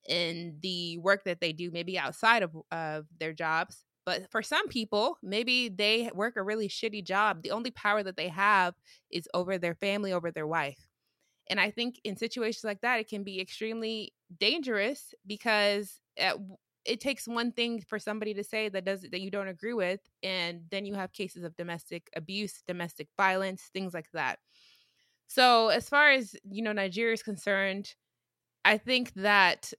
in 0.09 0.57
the 0.63 0.97
work 0.97 1.25
that 1.25 1.41
they 1.41 1.53
do, 1.53 1.71
maybe 1.71 1.99
outside 1.99 2.43
of, 2.43 2.57
of 2.73 3.05
their 3.19 3.35
jobs. 3.35 3.85
But 4.11 4.29
for 4.29 4.43
some 4.43 4.67
people, 4.67 5.19
maybe 5.23 5.69
they 5.69 6.11
work 6.13 6.35
a 6.37 6.43
really 6.43 6.69
shitty 6.69 7.05
job. 7.05 7.43
The 7.45 7.53
only 7.53 7.71
power 7.71 8.03
that 8.03 8.17
they 8.17 8.27
have 8.27 8.75
is 9.09 9.29
over 9.35 9.57
their 9.57 9.77
family, 9.77 10.13
over 10.13 10.33
their 10.33 10.49
wife. 10.49 10.85
And 11.49 11.61
I 11.61 11.71
think 11.71 12.01
in 12.03 12.17
situations 12.17 12.65
like 12.65 12.81
that, 12.81 12.99
it 12.99 13.09
can 13.09 13.23
be 13.23 13.41
extremely 13.41 14.13
dangerous 14.41 15.15
because 15.29 16.01
uh, 16.21 16.33
it, 16.35 16.95
it 16.95 17.01
takes 17.01 17.29
one 17.29 17.53
thing 17.53 17.85
for 17.87 18.01
somebody 18.01 18.35
to 18.35 18.43
say 18.43 18.69
that 18.69 18.85
does 18.85 19.03
that 19.03 19.21
you 19.21 19.31
don't 19.31 19.47
agree 19.47 19.75
with, 19.75 20.01
and 20.25 20.63
then 20.73 20.85
you 20.85 20.95
have 20.95 21.13
cases 21.13 21.45
of 21.45 21.55
domestic 21.55 22.11
abuse, 22.17 22.65
domestic 22.67 23.07
violence, 23.17 23.71
things 23.73 23.95
like 23.95 24.11
that. 24.13 24.41
So 25.29 25.69
as 25.69 25.89
far 25.89 26.11
as 26.11 26.35
you 26.51 26.63
know, 26.63 26.73
Nigeria 26.73 27.15
is 27.15 27.23
concerned, 27.23 27.95
I 28.65 28.77
think 28.77 29.13
that 29.15 29.73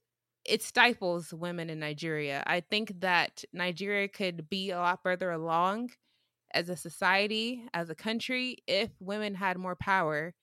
it 0.44 0.62
stifles 0.62 1.32
women 1.32 1.70
in 1.70 1.78
Nigeria. 1.78 2.42
I 2.46 2.60
think 2.60 3.00
that 3.00 3.44
Nigeria 3.52 4.08
could 4.08 4.48
be 4.48 4.70
a 4.70 4.78
lot 4.78 5.02
further 5.02 5.30
along 5.30 5.90
as 6.52 6.68
a 6.68 6.76
society, 6.76 7.64
as 7.72 7.90
a 7.90 7.94
country, 7.94 8.58
if 8.66 8.90
women 9.00 9.34
had 9.34 9.56
more 9.56 9.76
power. 9.76 10.34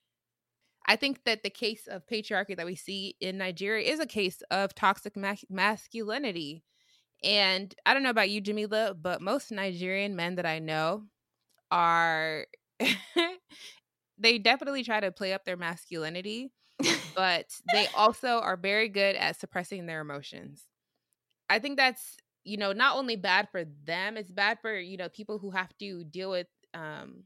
I 0.86 0.96
think 0.96 1.24
that 1.24 1.42
the 1.42 1.50
case 1.50 1.86
of 1.86 2.06
patriarchy 2.06 2.56
that 2.56 2.66
we 2.66 2.74
see 2.74 3.14
in 3.20 3.38
Nigeria 3.38 3.90
is 3.92 4.00
a 4.00 4.06
case 4.06 4.42
of 4.50 4.74
toxic 4.74 5.16
ma- 5.16 5.34
masculinity. 5.48 6.64
And 7.22 7.74
I 7.84 7.92
don't 7.92 8.02
know 8.02 8.10
about 8.10 8.30
you, 8.30 8.40
Jamila, 8.40 8.94
but 8.94 9.20
most 9.20 9.52
Nigerian 9.52 10.16
men 10.16 10.36
that 10.36 10.46
I 10.46 10.58
know 10.58 11.04
are, 11.70 12.46
they 14.18 14.38
definitely 14.38 14.82
try 14.82 15.00
to 15.00 15.12
play 15.12 15.34
up 15.34 15.44
their 15.44 15.58
masculinity 15.58 16.50
but 17.14 17.60
they 17.72 17.88
also 17.94 18.40
are 18.40 18.56
very 18.56 18.88
good 18.88 19.16
at 19.16 19.38
suppressing 19.38 19.86
their 19.86 20.00
emotions. 20.00 20.64
I 21.48 21.58
think 21.58 21.76
that's, 21.76 22.16
you 22.44 22.56
know, 22.56 22.72
not 22.72 22.96
only 22.96 23.16
bad 23.16 23.48
for 23.50 23.64
them, 23.84 24.16
it's 24.16 24.30
bad 24.30 24.58
for, 24.60 24.78
you 24.78 24.96
know, 24.96 25.08
people 25.08 25.38
who 25.38 25.50
have 25.50 25.76
to 25.78 26.04
deal 26.04 26.30
with 26.30 26.48
um 26.74 27.24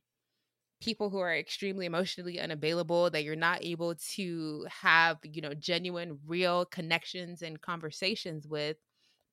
people 0.80 1.10
who 1.10 1.18
are 1.18 1.34
extremely 1.34 1.86
emotionally 1.86 2.38
unavailable 2.38 3.08
that 3.10 3.24
you're 3.24 3.36
not 3.36 3.64
able 3.64 3.94
to 3.94 4.66
have, 4.68 5.18
you 5.24 5.40
know, 5.40 5.54
genuine 5.54 6.18
real 6.26 6.66
connections 6.66 7.42
and 7.42 7.60
conversations 7.60 8.46
with. 8.46 8.76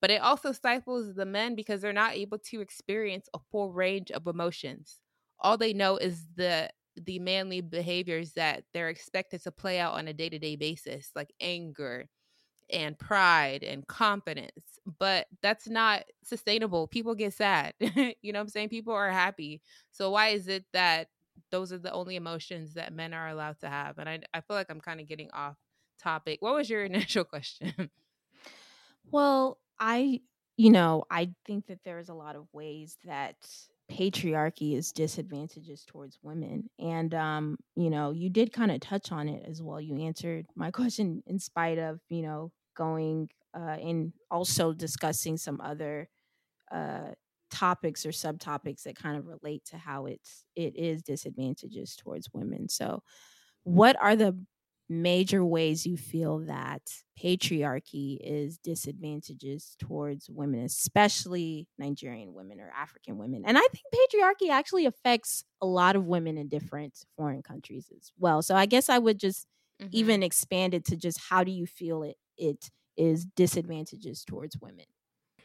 But 0.00 0.10
it 0.10 0.22
also 0.22 0.52
stifles 0.52 1.14
the 1.14 1.26
men 1.26 1.54
because 1.54 1.80
they're 1.82 1.92
not 1.92 2.14
able 2.14 2.38
to 2.38 2.60
experience 2.60 3.28
a 3.34 3.38
full 3.50 3.72
range 3.72 4.10
of 4.10 4.26
emotions. 4.26 5.00
All 5.38 5.56
they 5.58 5.72
know 5.74 5.96
is 5.96 6.26
the 6.36 6.70
the 6.96 7.18
manly 7.18 7.60
behaviors 7.60 8.32
that 8.32 8.64
they're 8.72 8.88
expected 8.88 9.42
to 9.42 9.50
play 9.50 9.78
out 9.78 9.94
on 9.94 10.08
a 10.08 10.12
day-to-day 10.12 10.56
basis 10.56 11.10
like 11.14 11.32
anger 11.40 12.08
and 12.70 12.98
pride 12.98 13.62
and 13.62 13.86
confidence 13.86 14.78
but 14.98 15.26
that's 15.42 15.68
not 15.68 16.04
sustainable. 16.24 16.86
People 16.88 17.14
get 17.14 17.32
sad 17.34 17.74
you 17.80 18.32
know 18.32 18.40
i'm 18.40 18.48
saying? 18.48 18.68
People 18.68 18.92
are 18.92 19.10
happy. 19.10 19.60
So 19.90 20.10
why 20.10 20.28
is 20.28 20.48
it 20.48 20.64
that 20.72 21.08
those 21.50 21.72
are 21.72 21.78
the 21.78 21.92
only 21.92 22.16
emotions 22.16 22.74
that 22.74 22.92
men 22.92 23.14
are 23.14 23.28
allowed 23.28 23.60
to 23.60 23.68
have? 23.68 23.98
And 23.98 24.08
i, 24.08 24.20
I 24.34 24.40
feel 24.40 24.56
like 24.56 24.70
i'm 24.70 24.80
kind 24.80 25.00
of 25.00 25.08
getting 25.08 25.30
off 25.32 25.56
topic. 26.00 26.42
What 26.42 26.54
was 26.54 26.68
your 26.68 26.84
initial 26.84 27.24
question? 27.24 27.90
Well 29.10 29.58
i 29.78 30.20
you 30.56 30.70
know 30.70 31.04
i 31.10 31.30
think 31.46 31.66
that 31.66 31.80
there's 31.84 32.08
a 32.08 32.14
lot 32.14 32.36
of 32.36 32.46
ways 32.52 32.98
that 33.04 33.36
patriarchy 33.90 34.74
is 34.74 34.92
disadvantages 34.92 35.84
towards 35.84 36.18
women 36.22 36.70
and 36.78 37.12
um 37.14 37.58
you 37.76 37.90
know 37.90 38.10
you 38.10 38.30
did 38.30 38.52
kind 38.52 38.70
of 38.70 38.80
touch 38.80 39.12
on 39.12 39.28
it 39.28 39.44
as 39.46 39.62
well. 39.62 39.80
You 39.80 39.96
answered 39.98 40.46
my 40.56 40.70
question 40.72 41.22
in 41.26 41.38
spite 41.38 41.78
of 41.78 42.00
you 42.08 42.22
know 42.22 42.52
going 42.74 43.28
uh 43.54 43.76
and 43.80 44.12
also 44.30 44.72
discussing 44.72 45.36
some 45.36 45.60
other 45.60 46.08
uh 46.70 47.12
topics 47.50 48.06
or 48.06 48.10
subtopics 48.10 48.84
that 48.84 48.96
kind 48.96 49.16
of 49.16 49.26
relate 49.26 49.64
to 49.66 49.76
how 49.78 50.06
it's 50.06 50.44
it 50.56 50.74
is 50.76 51.02
disadvantages 51.02 51.96
towards 51.96 52.28
women. 52.32 52.68
So 52.68 53.02
what 53.64 53.96
are 54.00 54.16
the 54.16 54.38
major 54.88 55.44
ways 55.44 55.86
you 55.86 55.96
feel 55.96 56.40
that 56.40 56.82
patriarchy 57.18 58.18
is 58.20 58.58
disadvantages 58.58 59.76
towards 59.78 60.28
women, 60.28 60.60
especially 60.60 61.68
Nigerian 61.78 62.34
women 62.34 62.60
or 62.60 62.70
African 62.76 63.18
women. 63.18 63.42
And 63.46 63.56
I 63.56 63.60
think 63.60 63.84
patriarchy 63.94 64.50
actually 64.50 64.86
affects 64.86 65.44
a 65.60 65.66
lot 65.66 65.96
of 65.96 66.06
women 66.06 66.36
in 66.36 66.48
different 66.48 66.98
foreign 67.16 67.42
countries 67.42 67.90
as 67.96 68.12
well. 68.18 68.42
So 68.42 68.54
I 68.54 68.66
guess 68.66 68.88
I 68.88 68.98
would 68.98 69.18
just 69.18 69.46
mm-hmm. 69.80 69.90
even 69.92 70.22
expand 70.22 70.74
it 70.74 70.84
to 70.86 70.96
just 70.96 71.20
how 71.28 71.44
do 71.44 71.52
you 71.52 71.66
feel 71.66 72.02
it 72.02 72.16
it 72.36 72.70
is 72.96 73.24
disadvantages 73.36 74.24
towards 74.24 74.58
women. 74.60 74.86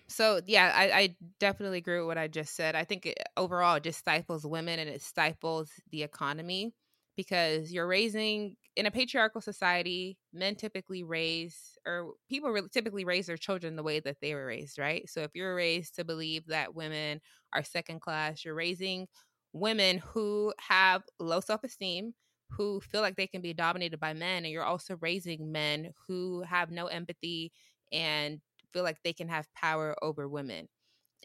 So 0.07 0.41
yeah, 0.45 0.71
I, 0.73 0.91
I 0.91 1.15
definitely 1.39 1.79
agree 1.79 1.99
with 1.99 2.07
what 2.07 2.17
I 2.17 2.27
just 2.27 2.55
said. 2.55 2.75
I 2.75 2.85
think 2.85 3.05
it, 3.05 3.17
overall 3.35 3.75
it 3.75 3.83
just 3.83 3.99
stifles 3.99 4.45
women 4.45 4.79
and 4.79 4.89
it 4.89 5.01
stifles 5.01 5.69
the 5.91 6.03
economy 6.03 6.73
because 7.17 7.73
you're 7.73 7.87
raising 7.87 8.55
in 8.77 8.85
a 8.85 8.91
patriarchal 8.91 9.41
society 9.41 10.17
men 10.31 10.55
typically 10.55 11.03
raise 11.03 11.77
or 11.85 12.13
people 12.29 12.49
really 12.51 12.69
typically 12.69 13.03
raise 13.03 13.25
their 13.25 13.35
children 13.35 13.75
the 13.75 13.83
way 13.83 13.99
that 13.99 14.17
they 14.21 14.33
were 14.33 14.45
raised 14.45 14.77
right 14.77 15.09
so 15.09 15.21
if 15.21 15.31
you're 15.33 15.55
raised 15.55 15.95
to 15.95 16.05
believe 16.05 16.45
that 16.45 16.75
women 16.75 17.19
are 17.53 17.63
second 17.63 17.99
class 17.99 18.45
you're 18.45 18.55
raising 18.55 19.07
women 19.51 19.97
who 19.97 20.53
have 20.59 21.01
low 21.19 21.41
self-esteem 21.41 22.13
who 22.51 22.79
feel 22.79 23.01
like 23.01 23.15
they 23.17 23.27
can 23.27 23.41
be 23.41 23.53
dominated 23.53 23.99
by 23.99 24.13
men 24.13 24.45
and 24.45 24.53
you're 24.53 24.63
also 24.63 24.95
raising 25.01 25.51
men 25.51 25.91
who 26.07 26.43
have 26.43 26.71
no 26.71 26.85
empathy 26.85 27.51
and 27.91 28.39
feel 28.71 28.83
like 28.83 28.97
they 29.03 29.13
can 29.13 29.27
have 29.27 29.51
power 29.53 29.95
over 30.01 30.29
women 30.29 30.67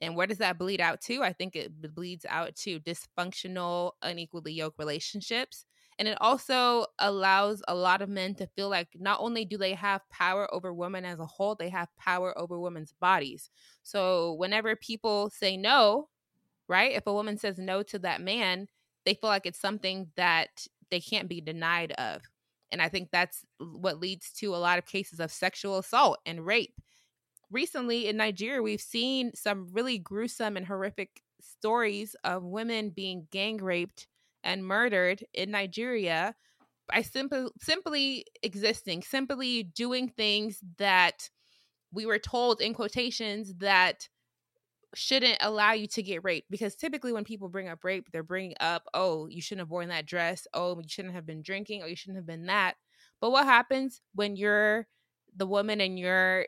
and 0.01 0.17
where 0.17 0.27
does 0.27 0.39
that 0.39 0.59
bleed 0.59 0.81
out 0.81 1.01
to? 1.03 1.23
I 1.23 1.33
think 1.33 1.55
it 1.55 1.95
bleeds 1.95 2.27
out 2.29 2.57
to 2.57 2.81
dysfunctional, 2.81 3.93
unequally 4.03 4.53
yoked 4.53 4.79
relationships 4.79 5.65
and 5.99 6.09
it 6.09 6.19
also 6.21 6.87
allows 6.99 7.63
a 7.69 7.75
lot 7.75 8.03
of 8.03 8.09
men 8.09 8.35
to 8.37 8.47
feel 8.47 8.69
like 8.69 8.89
not 8.95 9.21
only 9.21 9.45
do 9.45 9.57
they 9.59 9.75
have 9.75 10.09
power 10.11 10.53
over 10.53 10.73
women 10.73 11.05
as 11.05 11.19
a 11.21 11.27
whole, 11.27 11.55
they 11.55 11.69
have 11.69 11.95
power 11.97 12.37
over 12.39 12.59
women's 12.59 12.93
bodies. 12.93 13.51
So 13.83 14.35
whenever 14.35 14.75
people 14.77 15.31
say 15.31 15.57
no, 15.57 16.09
right? 16.69 16.93
If 16.93 17.07
a 17.07 17.13
woman 17.13 17.37
says 17.39 17.59
no 17.59 17.83
to 17.85 17.99
that 18.01 18.21
man, 18.21 18.67
they 19.05 19.15
feel 19.15 19.31
like 19.31 19.47
it's 19.47 19.61
something 19.61 20.09
that 20.17 20.67
they 20.91 21.01
can't 21.01 21.29
be 21.29 21.41
denied 21.41 21.93
of. 21.93 22.23
And 22.71 22.81
I 22.81 22.89
think 22.89 23.11
that's 23.11 23.45
what 23.59 24.01
leads 24.01 24.33
to 24.35 24.55
a 24.55 24.57
lot 24.57 24.79
of 24.79 24.87
cases 24.87 25.21
of 25.21 25.31
sexual 25.31 25.79
assault 25.79 26.19
and 26.25 26.45
rape. 26.45 26.75
Recently 27.51 28.09
in 28.09 28.17
Nigeria, 28.17 28.63
we've 28.63 28.81
seen 28.81 29.33
some 29.35 29.69
really 29.73 29.99
gruesome 29.99 30.57
and 30.57 30.67
horrific 30.67 31.23
stories 31.41 32.17
of 32.25 32.45
women 32.45 32.91
being 32.91 33.27
gang 33.31 33.59
raped 33.59 34.07
and 34.45 34.65
murdered 34.65 35.25
in 35.35 35.51
Nigeria 35.51 36.35
by 36.89 37.03
simply 37.03 37.49
simply 37.61 38.25
existing, 38.43 39.03
simply 39.03 39.63
doing 39.63 40.09
things 40.09 40.59
that 40.79 41.31
we 41.93 42.07
were 42.07 42.19
told 42.19 42.61
in 42.61 42.75
quotations 42.75 43.55
that 43.59 44.09
shouldn't 44.95 45.39
allow 45.41 45.73
you 45.73 45.87
to 45.87 46.03
get 46.03 46.25
raped. 46.25 46.51
Because 46.51 46.75
typically 46.75 47.13
when 47.13 47.25
people 47.25 47.49
bring 47.49 47.69
up 47.69 47.85
rape 47.85 48.09
they're 48.13 48.23
bringing 48.23 48.55
up 48.61 48.85
oh 48.95 49.27
you 49.29 49.41
shouldn't 49.41 49.63
have 49.67 49.71
worn 49.71 49.89
that 49.89 50.07
dress. 50.07 50.47
Oh 50.55 50.77
you 50.77 50.89
shouldn't 50.89 51.15
have 51.15 51.27
been 51.27 51.43
drinking. 51.43 51.83
Or 51.83 51.89
you 51.89 51.97
shouldn't 51.97 52.19
have 52.19 52.27
been 52.27 52.47
that. 52.47 52.75
But 53.21 53.31
what 53.31 53.47
happens 53.47 54.01
when 54.15 54.37
you're 54.37 54.87
the 55.37 55.47
woman 55.47 55.81
and 55.81 55.99
you're 55.99 56.47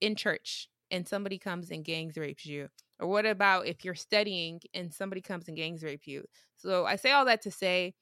in 0.00 0.14
church 0.14 0.68
and 0.90 1.08
somebody 1.08 1.38
comes 1.38 1.70
and 1.70 1.84
gangs 1.84 2.16
rapes 2.16 2.46
you? 2.46 2.68
Or 3.00 3.08
what 3.08 3.26
about 3.26 3.66
if 3.66 3.84
you're 3.84 3.94
studying 3.94 4.60
and 4.72 4.92
somebody 4.92 5.20
comes 5.20 5.48
and 5.48 5.56
gangs 5.56 5.82
rape 5.82 6.06
you? 6.06 6.24
So 6.56 6.86
I 6.86 6.96
say 6.96 7.10
all 7.12 7.24
that 7.26 7.42
to 7.42 7.50
say 7.50 7.94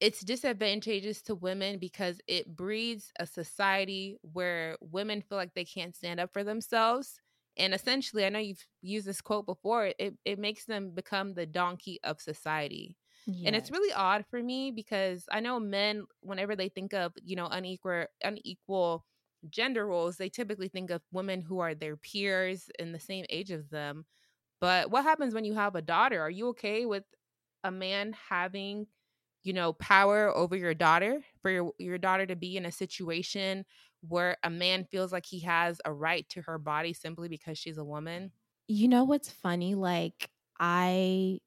it's 0.00 0.20
disadvantageous 0.20 1.22
to 1.22 1.34
women 1.34 1.78
because 1.78 2.20
it 2.28 2.54
breeds 2.54 3.10
a 3.18 3.26
society 3.26 4.16
where 4.22 4.76
women 4.80 5.22
feel 5.22 5.38
like 5.38 5.54
they 5.54 5.64
can't 5.64 5.96
stand 5.96 6.20
up 6.20 6.32
for 6.32 6.44
themselves. 6.44 7.20
And 7.56 7.74
essentially, 7.74 8.24
I 8.24 8.28
know 8.28 8.38
you've 8.38 8.64
used 8.80 9.06
this 9.06 9.20
quote 9.20 9.46
before, 9.46 9.92
it, 9.98 10.16
it 10.24 10.38
makes 10.38 10.66
them 10.66 10.92
become 10.94 11.34
the 11.34 11.46
donkey 11.46 11.98
of 12.04 12.20
society. 12.20 12.96
Yes. 13.26 13.36
And 13.44 13.56
it's 13.56 13.70
really 13.70 13.92
odd 13.92 14.24
for 14.30 14.40
me 14.40 14.70
because 14.70 15.24
I 15.32 15.40
know 15.40 15.58
men, 15.58 16.04
whenever 16.20 16.54
they 16.54 16.68
think 16.68 16.94
of, 16.94 17.12
you 17.22 17.34
know, 17.34 17.46
unequal 17.46 18.06
unequal 18.22 19.04
gender 19.48 19.86
roles, 19.86 20.16
they 20.16 20.28
typically 20.28 20.68
think 20.68 20.90
of 20.90 21.02
women 21.12 21.40
who 21.40 21.58
are 21.60 21.74
their 21.74 21.96
peers 21.96 22.70
in 22.78 22.92
the 22.92 23.00
same 23.00 23.24
age 23.30 23.50
as 23.50 23.68
them. 23.68 24.06
But 24.60 24.90
what 24.90 25.04
happens 25.04 25.34
when 25.34 25.44
you 25.44 25.54
have 25.54 25.76
a 25.76 25.82
daughter? 25.82 26.20
Are 26.22 26.30
you 26.30 26.48
okay 26.48 26.86
with 26.86 27.04
a 27.64 27.70
man 27.70 28.12
having 28.14 28.86
you 29.44 29.54
know, 29.54 29.72
power 29.72 30.36
over 30.36 30.54
your 30.54 30.74
daughter, 30.74 31.24
for 31.40 31.50
your, 31.50 31.72
your 31.78 31.98
daughter 31.98 32.26
to 32.26 32.36
be 32.36 32.58
in 32.58 32.66
a 32.66 32.72
situation 32.72 33.64
where 34.02 34.36
a 34.42 34.50
man 34.50 34.84
feels 34.84 35.12
like 35.12 35.24
he 35.26 35.40
has 35.40 35.80
a 35.86 35.92
right 35.92 36.28
to 36.28 36.42
her 36.42 36.58
body 36.58 36.92
simply 36.92 37.28
because 37.28 37.58
she's 37.58 37.78
a 37.78 37.84
woman. 37.84 38.32
You 38.66 38.88
know 38.88 39.04
what's 39.04 39.30
funny? 39.30 39.74
Like, 39.74 40.30
I 40.60 41.40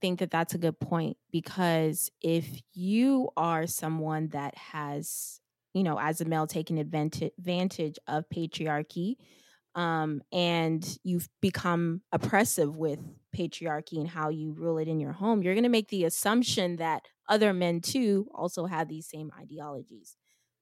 think 0.00 0.18
that 0.18 0.30
that's 0.30 0.54
a 0.54 0.58
good 0.58 0.78
point 0.78 1.16
because 1.30 2.10
if 2.20 2.60
you 2.74 3.30
are 3.36 3.66
someone 3.66 4.28
that 4.28 4.54
has, 4.56 5.40
you 5.76 5.84
know, 5.84 5.98
as 6.00 6.22
a 6.22 6.24
male 6.24 6.46
taking 6.46 6.78
advantage 6.78 7.98
of 8.06 8.24
patriarchy, 8.34 9.16
um, 9.74 10.22
and 10.32 10.98
you've 11.04 11.28
become 11.42 12.00
oppressive 12.12 12.78
with 12.78 12.98
patriarchy 13.36 13.98
and 14.00 14.08
how 14.08 14.30
you 14.30 14.52
rule 14.52 14.78
it 14.78 14.88
in 14.88 15.00
your 15.00 15.12
home, 15.12 15.42
you're 15.42 15.52
going 15.52 15.64
to 15.64 15.68
make 15.68 15.88
the 15.88 16.04
assumption 16.04 16.76
that 16.76 17.02
other 17.28 17.52
men 17.52 17.82
too 17.82 18.26
also 18.34 18.64
have 18.64 18.88
these 18.88 19.06
same 19.06 19.30
ideologies. 19.38 20.16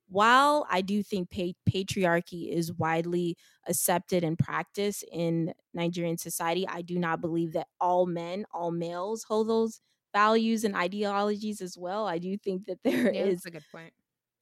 While 0.09 0.67
I 0.69 0.81
do 0.81 1.03
think 1.05 1.31
pa- 1.31 1.53
patriarchy 1.71 2.53
is 2.53 2.73
widely 2.73 3.37
accepted 3.69 4.25
and 4.25 4.37
practiced 4.37 5.05
in 5.13 5.55
Nigerian 5.73 6.19
society, 6.19 6.67
I 6.69 6.83
do 6.83 6.99
not 6.99 7.21
believe 7.21 7.53
that 7.53 7.69
all 7.81 8.07
men, 8.07 8.47
all 8.53 8.73
males 8.73 9.25
hold 9.25 9.49
those 9.49 9.81
values 10.13 10.65
and 10.65 10.75
ideologies 10.75 11.61
as 11.61 11.79
well. 11.79 12.07
I 12.07 12.19
do 12.19 12.37
think 12.37 12.67
that 12.67 12.79
there 12.83 13.09
yeah, 13.11 13.23
is 13.23 13.47
a 13.47 13.51
good 13.53 13.65
point. 13.73 13.95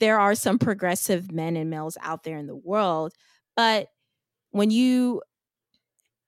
There 0.03 0.19
are 0.19 0.35
some 0.35 0.59
progressive 0.59 1.31
men 1.31 1.57
and 1.57 1.71
males 1.71 1.97
out 2.01 2.25
there 2.25 2.37
in 2.37 2.49
the 2.49 2.57
world, 2.57 3.13
but 3.55 3.87
when 4.51 4.73
you 4.73 5.23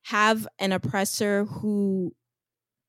have 0.03 0.47
an 0.61 0.71
oppressor 0.71 1.45
who 1.47 2.15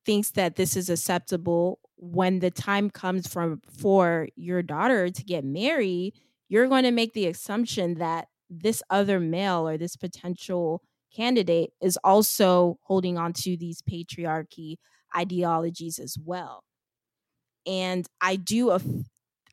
thinks 0.04 0.30
that 0.30 0.54
this 0.54 0.76
is 0.76 0.88
acceptable 0.88 1.80
when 1.96 2.38
the 2.38 2.52
time 2.52 2.88
comes 2.88 3.26
from 3.26 3.60
for 3.80 4.28
your 4.36 4.62
daughter 4.62 5.10
to 5.10 5.24
get 5.24 5.44
married 5.44 6.14
you're 6.48 6.68
going 6.68 6.84
to 6.84 6.92
make 6.92 7.12
the 7.14 7.26
assumption 7.26 7.94
that 7.94 8.28
this 8.48 8.80
other 8.88 9.18
male 9.18 9.66
or 9.66 9.76
this 9.76 9.96
potential 9.96 10.80
candidate 11.14 11.70
is 11.82 11.98
also 12.04 12.78
holding 12.82 13.18
on 13.18 13.32
to 13.32 13.56
these 13.56 13.82
patriarchy 13.82 14.76
ideologies 15.16 15.98
as 15.98 16.16
well. 16.24 16.62
And 17.66 18.06
i 18.20 18.36
do 18.36 18.70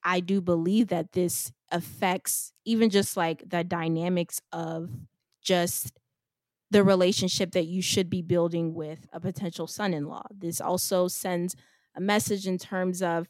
i 0.04 0.20
do 0.20 0.42
believe 0.42 0.88
that 0.88 1.12
this 1.14 1.52
affects 1.72 2.54
even 2.66 2.90
just 2.90 3.18
like 3.18 3.48
the 3.50 3.64
dynamics 3.64 4.40
of 4.52 4.90
just 5.42 5.94
the 6.72 6.84
relationship 6.84 7.52
that 7.52 7.66
you 7.66 7.82
should 7.82 8.10
be 8.10 8.22
building 8.22 8.74
with 8.74 9.08
a 9.14 9.20
potential 9.20 9.68
son 9.68 9.94
in 9.94 10.08
law. 10.08 10.24
This 10.34 10.60
also 10.60 11.08
sends 11.08 11.56
a 11.96 12.02
message 12.02 12.48
in 12.48 12.58
terms 12.58 13.02
of 13.04 13.28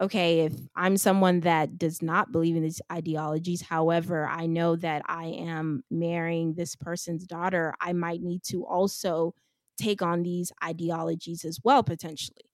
okay, 0.00 0.40
if 0.40 0.52
I'm 0.76 0.96
someone 0.96 1.40
that 1.40 1.76
does 1.78 2.02
not 2.02 2.30
believe 2.30 2.56
in 2.56 2.62
these 2.62 2.80
ideologies, 2.92 3.62
however, 3.62 4.26
I 4.26 4.46
know 4.46 4.76
that 4.76 5.02
I 5.06 5.26
am 5.26 5.82
marrying 5.90 6.54
this 6.54 6.76
person's 6.76 7.26
daughter, 7.26 7.74
I 7.80 7.92
might 7.92 8.22
need 8.22 8.42
to 8.44 8.64
also 8.64 9.34
take 9.76 10.00
on 10.02 10.22
these 10.22 10.52
ideologies 10.64 11.44
as 11.44 11.58
well, 11.64 11.82
potentially, 11.82 12.44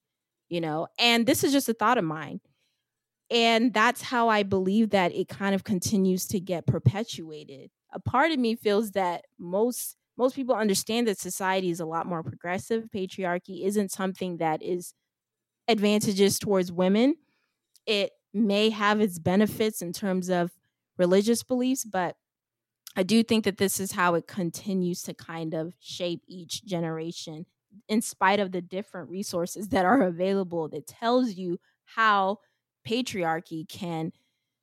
you 0.49 0.61
know? 0.61 0.87
And 0.99 1.27
this 1.27 1.43
is 1.43 1.51
just 1.51 1.69
a 1.69 1.73
thought 1.73 1.97
of 1.99 2.03
mine. 2.03 2.41
And 3.31 3.73
that's 3.73 4.01
how 4.03 4.29
I 4.29 4.43
believe 4.43 4.91
that 4.91 5.13
it 5.13 5.27
kind 5.27 5.55
of 5.55 5.63
continues 5.63 6.27
to 6.27 6.39
get 6.39 6.67
perpetuated 6.67 7.71
a 7.95 7.99
part 7.99 8.31
of 8.31 8.37
me 8.37 8.55
feels 8.55 8.91
that 8.91 9.25
most 9.39 9.95
most 10.17 10.35
people 10.35 10.55
understand 10.55 11.07
that 11.07 11.17
society 11.17 11.69
is 11.69 11.79
a 11.81 11.85
lot 11.85 12.05
more 12.05 12.23
progressive. 12.23 12.85
Patriarchy 12.93 13.65
isn't 13.65 13.91
something 13.91 14.37
that 14.37 14.61
is 14.63 14.93
advantageous 15.67 16.39
towards 16.39 16.71
women. 16.71 17.15
It 17.85 18.11
may 18.33 18.69
have 18.69 19.01
its 19.01 19.19
benefits 19.19 19.81
in 19.81 19.93
terms 19.93 20.29
of 20.29 20.51
religious 20.97 21.43
beliefs, 21.43 21.83
but 21.85 22.15
I 22.95 23.03
do 23.03 23.23
think 23.23 23.43
that 23.45 23.57
this 23.57 23.79
is 23.79 23.93
how 23.93 24.15
it 24.15 24.27
continues 24.27 25.01
to 25.03 25.13
kind 25.13 25.53
of 25.53 25.73
shape 25.79 26.21
each 26.27 26.63
generation 26.65 27.45
in 27.89 28.01
spite 28.01 28.39
of 28.39 28.53
the 28.53 28.61
different 28.61 29.09
resources 29.09 29.69
that 29.69 29.85
are 29.85 30.01
available 30.01 30.69
that 30.69 30.87
tells 30.87 31.33
you 31.33 31.59
how 31.83 32.39
patriarchy 32.85 33.67
can 33.67 34.11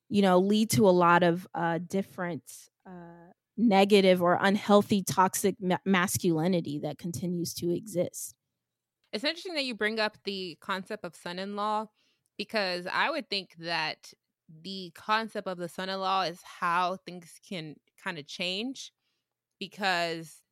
you 0.09 0.23
know 0.23 0.39
lead 0.39 0.71
to 0.71 0.89
a 0.89 0.91
lot 0.91 1.23
of 1.23 1.47
uh, 1.55 1.79
different 1.87 2.43
uh, 2.87 3.33
negative 3.57 4.23
or 4.23 4.39
unhealthy 4.41 5.03
toxic 5.03 5.57
ma- 5.61 5.79
masculinity 5.85 6.79
that 6.79 6.99
continues 6.99 7.55
to 7.55 7.75
exist. 7.75 8.35
It's 9.13 9.25
interesting 9.25 9.55
that 9.55 9.65
you 9.65 9.75
bring 9.75 10.01
up 10.01 10.17
the 10.25 10.57
concept 10.61 11.05
of 11.05 11.15
son 11.15 11.39
in 11.39 11.55
law 11.55 11.87
because 12.39 12.87
I 12.91 13.11
would 13.11 13.29
think 13.29 13.55
that 13.59 14.13
the 14.63 14.91
concept 14.95 15.47
of 15.47 15.59
the 15.59 15.69
son 15.69 15.89
in 15.89 16.01
law 16.01 16.23
is 16.23 16.41
how 16.43 16.97
things 17.05 17.39
can 17.47 17.77
kind 18.03 18.19
of 18.19 18.27
change 18.27 18.93
because 19.59 20.43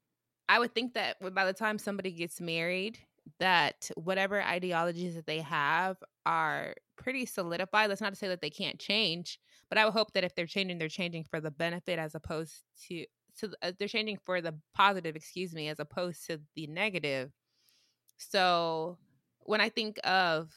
I 0.48 0.58
would 0.58 0.74
think 0.74 0.94
that 0.94 1.16
by 1.34 1.44
the 1.44 1.52
time 1.52 1.78
somebody 1.78 2.12
gets 2.12 2.40
married, 2.40 2.98
that 3.38 3.90
whatever 3.94 4.42
ideologies 4.42 5.14
that 5.14 5.26
they 5.26 5.40
have 5.40 5.96
are 6.26 6.74
pretty 7.00 7.26
solidified. 7.26 7.90
That's 7.90 8.00
not 8.00 8.10
to 8.10 8.18
say 8.18 8.28
that 8.28 8.40
they 8.40 8.50
can't 8.50 8.78
change, 8.78 9.40
but 9.68 9.78
I 9.78 9.84
would 9.84 9.94
hope 9.94 10.12
that 10.12 10.24
if 10.24 10.34
they're 10.34 10.46
changing, 10.46 10.78
they're 10.78 10.88
changing 10.88 11.24
for 11.24 11.40
the 11.40 11.50
benefit 11.50 11.98
as 11.98 12.14
opposed 12.14 12.62
to 12.88 13.04
to 13.38 13.50
uh, 13.62 13.72
they're 13.78 13.88
changing 13.88 14.18
for 14.24 14.40
the 14.40 14.54
positive, 14.74 15.16
excuse 15.16 15.54
me, 15.54 15.68
as 15.68 15.80
opposed 15.80 16.26
to 16.26 16.40
the 16.54 16.66
negative. 16.66 17.32
So 18.16 18.98
when 19.40 19.60
I 19.60 19.68
think 19.68 19.98
of 20.04 20.52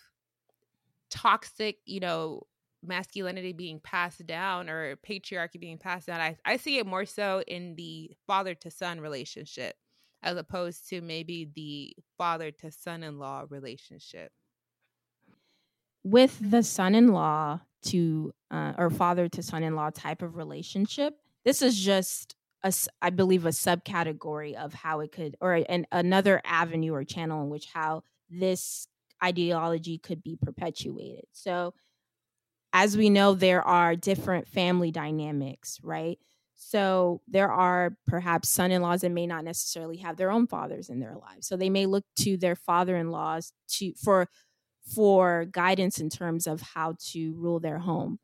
toxic, 1.10 1.78
you 1.86 2.00
know, 2.00 2.44
masculinity 2.84 3.54
being 3.54 3.80
passed 3.80 4.26
down 4.26 4.70
or 4.70 4.98
patriarchy 4.98 5.60
being 5.60 5.78
passed 5.78 6.08
down, 6.08 6.20
I, 6.20 6.38
I 6.46 6.58
see 6.58 6.78
it 6.78 6.86
more 6.86 7.06
so 7.06 7.42
in 7.48 7.76
the 7.76 8.12
father 8.28 8.56
to 8.56 8.72
son 8.72 9.00
relationship 9.00 9.76
as 10.24 10.38
opposed 10.38 10.90
to 10.90 11.02
maybe 11.02 11.50
the 11.56 11.96
father 12.18 12.52
to 12.52 12.72
son 12.72 13.04
in 13.04 13.20
law 13.20 13.46
relationship. 13.50 14.32
With 16.04 16.38
the 16.52 16.64
son 16.64 16.96
in 16.96 17.10
law 17.10 17.62
to 17.84 18.34
uh, 18.52 18.74
or 18.78 18.90
father 18.90 19.28
to 19.30 19.44
son 19.44 19.64
in 19.64 19.76
law 19.76 19.90
type 19.90 20.22
of 20.22 20.36
relationship, 20.36 21.16
this 21.46 21.62
is 21.62 21.80
just 21.80 22.36
a, 22.64 22.74
I 23.02 23.10
believe 23.10 23.46
a 23.46 23.50
subcategory 23.50 24.56
of 24.56 24.74
how 24.74 25.02
it 25.02 25.12
could 25.12 25.36
or 25.42 25.54
an, 25.54 25.86
another 25.92 26.42
avenue 26.46 26.94
or 26.94 27.04
channel 27.04 27.44
in 27.44 27.50
which 27.50 27.68
how 27.74 28.04
this 28.30 28.88
ideology 29.24 29.98
could 29.98 30.24
be 30.24 30.38
perpetuated. 30.42 31.26
So 31.32 31.74
as 32.74 32.98
we 32.98 33.10
know 33.10 33.34
there 33.34 33.62
are 33.62 33.96
different 33.96 34.48
family 34.48 34.92
dynamics, 34.92 35.80
right? 35.84 36.18
So 36.56 37.22
there 37.28 37.52
are 37.52 37.98
perhaps 38.08 38.50
son-in-laws 38.50 39.02
that 39.02 39.12
may 39.12 39.28
not 39.28 39.44
necessarily 39.44 39.98
have 39.98 40.18
their 40.18 40.32
own 40.32 40.48
fathers 40.48 40.90
in 40.90 41.00
their 41.00 41.16
lives. 41.16 41.48
So 41.48 41.56
they 41.56 41.70
may 41.70 41.86
look 41.86 42.06
to 42.20 42.38
their 42.38 42.56
father-in-laws 42.56 43.54
to 43.76 43.94
for 44.02 44.28
for 44.86 45.46
guidance 45.46 46.00
in 46.00 46.10
terms 46.10 46.48
of 46.48 46.62
how 46.62 46.96
to 47.12 47.34
rule 47.36 47.60
their 47.60 47.80
home. 47.80 48.20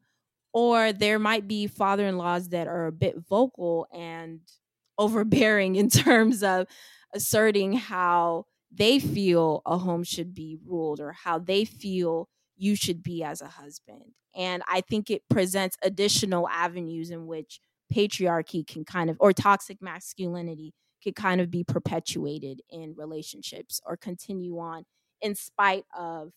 Or 0.53 0.91
there 0.93 1.19
might 1.19 1.47
be 1.47 1.67
father-in-laws 1.67 2.49
that 2.49 2.67
are 2.67 2.87
a 2.87 2.91
bit 2.91 3.15
vocal 3.29 3.87
and 3.93 4.41
overbearing 4.97 5.75
in 5.75 5.89
terms 5.89 6.43
of 6.43 6.67
asserting 7.13 7.73
how 7.73 8.45
they 8.71 8.99
feel 8.99 9.61
a 9.65 9.77
home 9.77 10.03
should 10.03 10.33
be 10.33 10.57
ruled 10.65 10.99
or 10.99 11.13
how 11.13 11.39
they 11.39 11.65
feel 11.65 12.29
you 12.57 12.75
should 12.75 13.01
be 13.01 13.23
as 13.23 13.41
a 13.41 13.47
husband. 13.47 14.13
And 14.35 14.61
I 14.67 14.81
think 14.81 15.09
it 15.09 15.23
presents 15.29 15.77
additional 15.81 16.47
avenues 16.49 17.09
in 17.09 17.25
which 17.25 17.59
patriarchy 17.91 18.67
can 18.67 18.85
kind 18.85 19.09
of 19.09 19.17
or 19.19 19.33
toxic 19.33 19.81
masculinity 19.81 20.73
could 21.03 21.15
kind 21.15 21.41
of 21.41 21.49
be 21.49 21.63
perpetuated 21.63 22.61
in 22.69 22.93
relationships 22.95 23.79
or 23.85 23.97
continue 23.97 24.59
on 24.59 24.85
in 25.21 25.33
spite 25.33 25.85
of 25.97 26.31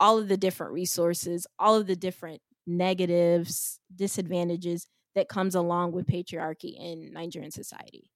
all 0.00 0.18
of 0.18 0.28
the 0.28 0.36
different 0.36 0.72
resources 0.72 1.46
all 1.58 1.76
of 1.76 1.86
the 1.86 1.96
different 1.96 2.40
negatives 2.66 3.78
disadvantages 3.94 4.86
that 5.14 5.28
comes 5.28 5.54
along 5.54 5.92
with 5.92 6.06
patriarchy 6.06 6.76
in 6.78 7.12
Nigerian 7.12 7.50
society. 7.50 8.10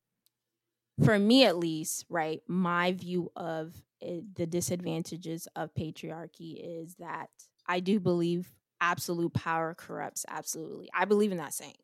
For 1.04 1.18
me, 1.18 1.44
at 1.44 1.56
least, 1.56 2.04
right, 2.08 2.40
my 2.48 2.92
view 2.92 3.30
of 3.36 3.74
it, 4.00 4.34
the 4.34 4.46
disadvantages 4.46 5.46
of 5.54 5.74
patriarchy 5.74 6.56
is 6.58 6.96
that 6.96 7.28
I 7.68 7.80
do 7.80 8.00
believe 8.00 8.48
absolute 8.80 9.32
power 9.32 9.74
corrupts 9.74 10.24
absolutely. 10.28 10.88
I 10.92 11.04
believe 11.04 11.30
in 11.30 11.38
that 11.38 11.54
saying. 11.54 11.76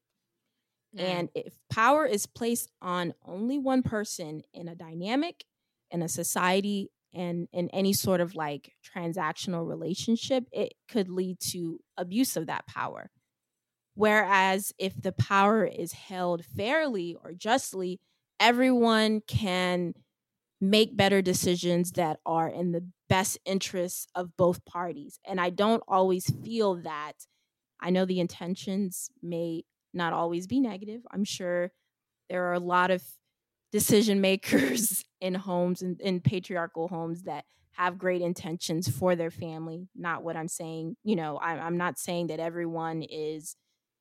Mm. 0.96 1.02
And 1.02 1.28
if 1.34 1.54
power 1.70 2.06
is 2.06 2.26
placed 2.26 2.70
on 2.82 3.14
only 3.24 3.58
one 3.58 3.82
person 3.82 4.42
in 4.52 4.66
a 4.68 4.74
dynamic, 4.74 5.44
in 5.90 6.02
a 6.02 6.08
society, 6.08 6.90
and 7.14 7.48
in 7.52 7.68
any 7.70 7.92
sort 7.92 8.20
of 8.20 8.34
like 8.34 8.72
transactional 8.94 9.66
relationship, 9.66 10.44
it 10.52 10.74
could 10.88 11.08
lead 11.08 11.38
to 11.52 11.80
abuse 11.96 12.36
of 12.36 12.46
that 12.46 12.66
power. 12.66 13.10
Whereas 13.94 14.72
if 14.78 15.00
the 15.00 15.12
power 15.12 15.64
is 15.64 15.92
held 15.92 16.44
fairly 16.44 17.16
or 17.22 17.32
justly, 17.32 18.00
everyone 18.40 19.20
can 19.26 19.94
make 20.60 20.96
better 20.96 21.22
decisions 21.22 21.92
that 21.92 22.18
are 22.26 22.48
in 22.48 22.72
the 22.72 22.86
best 23.08 23.38
interests 23.44 24.06
of 24.14 24.36
both 24.36 24.64
parties. 24.64 25.18
And 25.24 25.40
I 25.40 25.50
don't 25.50 25.82
always 25.86 26.28
feel 26.42 26.76
that. 26.82 27.12
I 27.80 27.90
know 27.90 28.04
the 28.04 28.20
intentions 28.20 29.10
may 29.22 29.64
not 29.92 30.12
always 30.12 30.46
be 30.46 30.58
negative. 30.58 31.02
I'm 31.12 31.24
sure 31.24 31.70
there 32.30 32.46
are 32.46 32.54
a 32.54 32.60
lot 32.60 32.90
of 32.90 33.02
decision 33.74 34.20
makers 34.20 35.04
in 35.20 35.34
homes 35.34 35.82
and 35.82 36.00
in 36.00 36.20
patriarchal 36.20 36.86
homes 36.86 37.24
that 37.24 37.44
have 37.72 37.98
great 37.98 38.22
intentions 38.22 38.88
for 38.88 39.16
their 39.16 39.32
family. 39.32 39.88
Not 39.96 40.22
what 40.22 40.36
I'm 40.36 40.46
saying. 40.46 40.96
You 41.02 41.16
know, 41.16 41.38
I, 41.38 41.58
I'm 41.58 41.76
not 41.76 41.98
saying 41.98 42.28
that 42.28 42.38
everyone 42.38 43.02
is, 43.02 43.56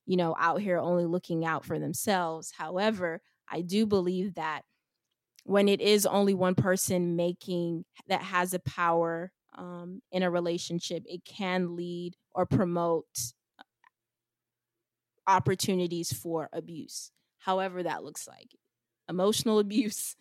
you 0.06 0.16
know, 0.16 0.36
out 0.38 0.62
here 0.62 0.78
only 0.78 1.08
looking 1.08 1.44
out 1.44 1.66
for 1.66 1.80
themselves. 1.80 2.54
However, 2.56 3.20
I 3.50 3.62
do 3.62 3.88
believe 3.88 4.36
that 4.36 4.62
when 5.44 5.68
it 5.68 5.82
is 5.82 6.06
only 6.06 6.36
one 6.36 6.54
person 6.54 7.16
making 7.16 7.84
that 8.08 8.22
has 8.22 8.54
a 8.54 8.60
power 8.60 9.32
um, 9.58 10.04
in 10.12 10.22
a 10.22 10.30
relationship, 10.30 11.02
it 11.08 11.26
can 11.26 11.76
lead 11.76 12.16
or 12.36 12.46
promote 12.46 13.34
opportunities 15.26 16.14
for 16.14 16.48
abuse, 16.54 17.12
however 17.40 17.82
that 17.82 18.04
looks 18.04 18.28
like 18.28 18.52
emotional 19.14 19.60
abuse, 19.60 20.16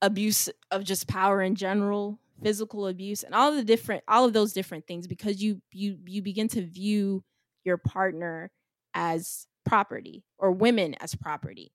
abuse 0.00 0.48
of 0.70 0.84
just 0.84 1.06
power 1.06 1.42
in 1.42 1.54
general, 1.54 2.18
physical 2.42 2.86
abuse, 2.86 3.22
and 3.22 3.34
all 3.34 3.54
the 3.54 3.64
different 3.64 4.02
all 4.08 4.24
of 4.24 4.32
those 4.32 4.52
different 4.52 4.86
things 4.86 5.06
because 5.06 5.42
you 5.42 5.62
you 5.72 5.98
you 6.06 6.22
begin 6.22 6.48
to 6.48 6.62
view 6.64 7.22
your 7.64 7.76
partner 7.76 8.50
as 8.94 9.46
property 9.64 10.24
or 10.38 10.50
women 10.50 10.94
as 11.00 11.14
property. 11.14 11.72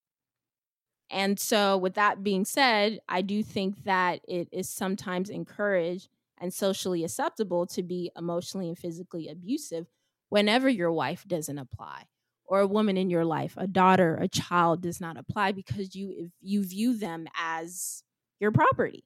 And 1.09 1.39
so, 1.39 1.77
with 1.77 1.93
that 1.95 2.23
being 2.23 2.43
said, 2.43 2.99
I 3.07 3.21
do 3.21 3.41
think 3.41 3.83
that 3.85 4.21
it 4.27 4.49
is 4.51 4.69
sometimes 4.69 5.29
encouraged 5.29 6.09
and 6.37 6.53
socially 6.53 7.03
acceptable 7.03 7.65
to 7.67 7.81
be 7.81 8.11
emotionally 8.17 8.67
and 8.67 8.77
physically 8.77 9.27
abusive 9.29 9.87
whenever 10.29 10.67
your 10.67 10.91
wife 10.91 11.23
doesn't 11.25 11.57
apply 11.57 12.07
or 12.47 12.61
a 12.61 12.67
woman 12.67 12.97
in 12.97 13.09
your 13.09 13.25
life, 13.25 13.53
a 13.57 13.67
daughter, 13.67 14.15
a 14.15 14.27
child 14.27 14.81
does 14.81 15.01
not 15.01 15.17
apply 15.17 15.51
because 15.51 15.95
you 15.95 16.31
you 16.41 16.63
view 16.63 16.97
them 16.97 17.27
as 17.37 18.03
your 18.39 18.51
property 18.51 19.03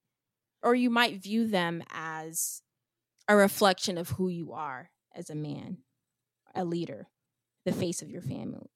or 0.64 0.76
you 0.76 0.90
might 0.90 1.22
view 1.22 1.48
them 1.48 1.84
as 1.92 2.62
a 3.28 3.36
reflection 3.36 3.98
of 3.98 4.10
who 4.12 4.30
you 4.30 4.54
are 4.54 4.92
as 5.16 5.30
a 5.30 5.36
man, 5.36 5.80
a 6.56 6.66
leader, 6.66 7.08
the 7.66 7.72
face 7.72 8.02
of 8.02 8.10
your 8.10 8.22
family. 8.22 8.72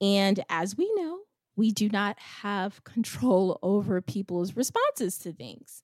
And 0.00 0.42
as 0.48 0.76
we 0.76 0.90
know, 0.94 1.20
we 1.56 1.72
do 1.72 1.88
not 1.88 2.18
have 2.18 2.82
control 2.84 3.58
over 3.62 4.00
people's 4.00 4.56
responses 4.56 5.18
to 5.18 5.32
things. 5.32 5.82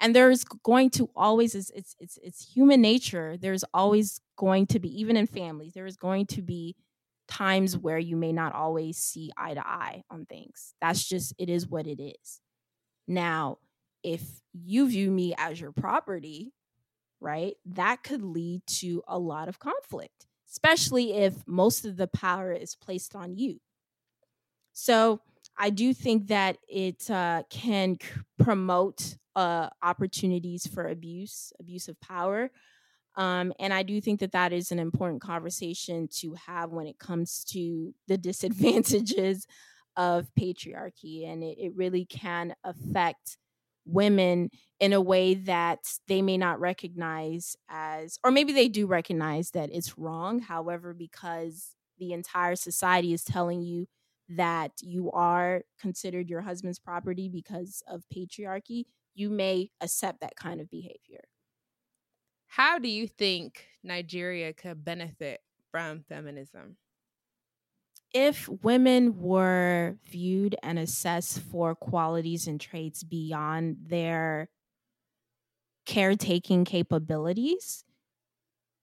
And 0.00 0.16
there's 0.16 0.44
going 0.44 0.90
to 0.90 1.10
always 1.14 1.54
it's 1.54 1.70
it's 1.98 2.18
it's, 2.22 2.52
human 2.52 2.80
nature. 2.80 3.36
There's 3.36 3.64
always 3.74 4.20
going 4.36 4.66
to 4.68 4.78
be 4.78 5.00
even 5.00 5.16
in 5.16 5.26
families, 5.26 5.74
there 5.74 5.86
is 5.86 5.96
going 5.96 6.26
to 6.26 6.42
be 6.42 6.74
times 7.28 7.76
where 7.76 7.98
you 7.98 8.16
may 8.16 8.32
not 8.32 8.54
always 8.54 8.96
see 8.96 9.30
eye 9.36 9.54
to 9.54 9.66
eye 9.66 10.02
on 10.10 10.24
things. 10.24 10.74
That's 10.80 11.06
just 11.06 11.34
it 11.38 11.48
is 11.48 11.68
what 11.68 11.86
it 11.86 12.02
is. 12.02 12.40
Now, 13.06 13.58
if 14.02 14.22
you 14.52 14.88
view 14.88 15.10
me 15.10 15.34
as 15.36 15.60
your 15.60 15.72
property, 15.72 16.52
right? 17.20 17.54
That 17.66 18.02
could 18.02 18.22
lead 18.22 18.62
to 18.66 19.02
a 19.06 19.18
lot 19.18 19.48
of 19.48 19.58
conflict, 19.58 20.26
especially 20.50 21.12
if 21.12 21.34
most 21.46 21.84
of 21.84 21.96
the 21.96 22.06
power 22.06 22.52
is 22.52 22.74
placed 22.74 23.14
on 23.14 23.36
you. 23.36 23.60
So 24.72 25.20
I 25.58 25.70
do 25.70 25.92
think 25.92 26.28
that 26.28 26.56
it 26.68 27.10
uh, 27.10 27.42
can 27.50 27.98
promote 28.38 29.16
uh, 29.40 29.70
opportunities 29.82 30.66
for 30.66 30.86
abuse, 30.86 31.50
abuse 31.58 31.88
of 31.88 31.98
power. 32.02 32.50
Um, 33.16 33.54
and 33.58 33.72
I 33.72 33.82
do 33.82 33.98
think 33.98 34.20
that 34.20 34.32
that 34.32 34.52
is 34.52 34.70
an 34.70 34.78
important 34.78 35.22
conversation 35.22 36.08
to 36.18 36.34
have 36.46 36.72
when 36.72 36.86
it 36.86 36.98
comes 36.98 37.42
to 37.52 37.94
the 38.06 38.18
disadvantages 38.30 39.46
of 39.96 40.28
patriarchy. 40.38 41.26
And 41.26 41.42
it, 41.42 41.56
it 41.58 41.72
really 41.74 42.04
can 42.04 42.54
affect 42.62 43.38
women 43.86 44.50
in 44.78 44.92
a 44.92 45.00
way 45.00 45.32
that 45.32 45.78
they 46.06 46.20
may 46.20 46.36
not 46.36 46.60
recognize 46.60 47.56
as, 47.70 48.18
or 48.22 48.30
maybe 48.30 48.52
they 48.52 48.68
do 48.68 48.86
recognize 48.86 49.52
that 49.52 49.70
it's 49.72 49.96
wrong. 49.96 50.40
However, 50.40 50.92
because 50.92 51.74
the 51.98 52.12
entire 52.12 52.56
society 52.56 53.14
is 53.14 53.24
telling 53.24 53.62
you 53.62 53.86
that 54.28 54.72
you 54.82 55.10
are 55.12 55.62
considered 55.80 56.28
your 56.28 56.42
husband's 56.42 56.78
property 56.78 57.30
because 57.30 57.82
of 57.88 58.04
patriarchy, 58.14 58.84
you 59.14 59.30
may 59.30 59.70
accept 59.80 60.20
that 60.20 60.36
kind 60.36 60.60
of 60.60 60.70
behavior. 60.70 61.24
How 62.46 62.78
do 62.78 62.88
you 62.88 63.06
think 63.06 63.66
Nigeria 63.82 64.52
could 64.52 64.84
benefit 64.84 65.40
from 65.70 66.02
feminism? 66.08 66.76
If 68.12 68.48
women 68.48 69.20
were 69.20 69.96
viewed 70.04 70.56
and 70.62 70.78
assessed 70.78 71.40
for 71.40 71.76
qualities 71.76 72.48
and 72.48 72.60
traits 72.60 73.04
beyond 73.04 73.76
their 73.86 74.48
caretaking 75.86 76.64
capabilities, 76.64 77.84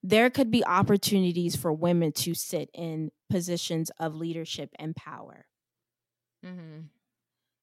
there 0.01 0.29
could 0.29 0.49
be 0.49 0.65
opportunities 0.65 1.57
for 1.57 1.73
women 1.73 2.13
to 2.13 2.33
sit 2.33 2.69
in 2.73 3.11
positions 3.29 3.91
of 3.99 4.15
leadership 4.15 4.69
and 4.79 4.95
power. 4.95 5.45
Mm-hmm. 6.45 6.85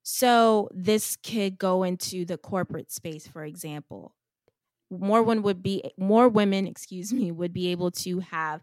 So 0.05 0.69
this 0.73 1.17
could 1.17 1.59
go 1.59 1.83
into 1.83 2.27
the 2.27 2.39
corporate 2.39 2.93
space, 2.93 3.27
for 3.27 3.45
example. 3.45 4.15
More 4.91 5.23
women 5.23 5.43
would 5.45 5.63
be 5.63 5.93
more 5.99 6.29
women, 6.29 6.67
excuse 6.67 7.13
me, 7.13 7.33
would 7.33 7.53
be 7.53 7.69
able 7.69 7.91
to 7.93 8.21
have 8.21 8.63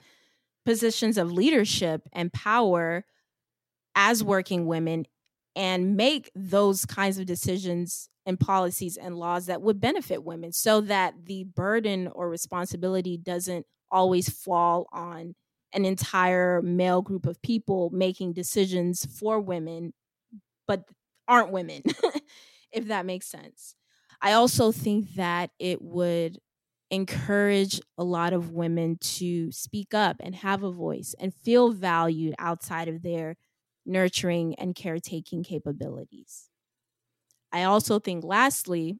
positions 0.65 1.17
of 1.17 1.32
leadership 1.32 2.04
and 2.13 2.34
power 2.34 3.06
as 3.95 4.23
working 4.23 4.67
women 4.67 5.06
and 5.56 5.97
make 5.97 6.32
those 6.36 6.86
kinds 6.86 7.17
of 7.19 7.25
decisions 7.25 8.10
and 8.25 8.39
policies 8.39 8.97
and 8.97 9.17
laws 9.17 9.47
that 9.47 9.62
would 9.62 9.82
benefit 9.82 10.23
women 10.23 10.51
so 10.54 10.82
that 10.82 11.15
the 11.25 11.43
burden 11.43 12.08
or 12.10 12.30
responsibility 12.30 13.17
doesn't 13.17 13.65
always 13.91 14.30
fall 14.30 14.88
on 14.93 15.36
an 15.73 15.86
entire 15.86 16.62
male 16.62 17.01
group 17.01 17.25
of 17.25 17.41
people 17.41 17.89
making 17.91 18.34
decisions 18.34 19.06
for 19.19 19.39
women 19.39 19.93
but 20.67 20.86
aren't 21.32 21.52
women 21.52 21.84
if 22.72 22.88
that 22.88 23.06
makes 23.06 23.28
sense. 23.28 23.76
I 24.22 24.34
also 24.34 24.72
think 24.72 25.15
that 25.15 25.52
it 25.60 25.82
would 25.82 26.39
encourage 26.91 27.82
a 27.98 28.04
lot 28.04 28.34
of 28.34 28.52
women 28.52 28.98
to 29.00 29.52
speak 29.52 29.94
up 29.94 30.17
and 30.20 30.36
have 30.36 30.63
a 30.63 30.72
voice 30.72 31.15
and 31.20 31.34
feel 31.34 31.72
valued 31.72 32.36
outside 32.38 32.89
of 32.89 33.02
their 33.02 33.38
nurturing 33.86 34.56
and 34.56 34.76
caretaking 34.76 35.44
capabilities. 35.44 36.50
I 37.52 37.63
also 37.63 38.00
think 38.00 38.24
lastly 38.24 39.00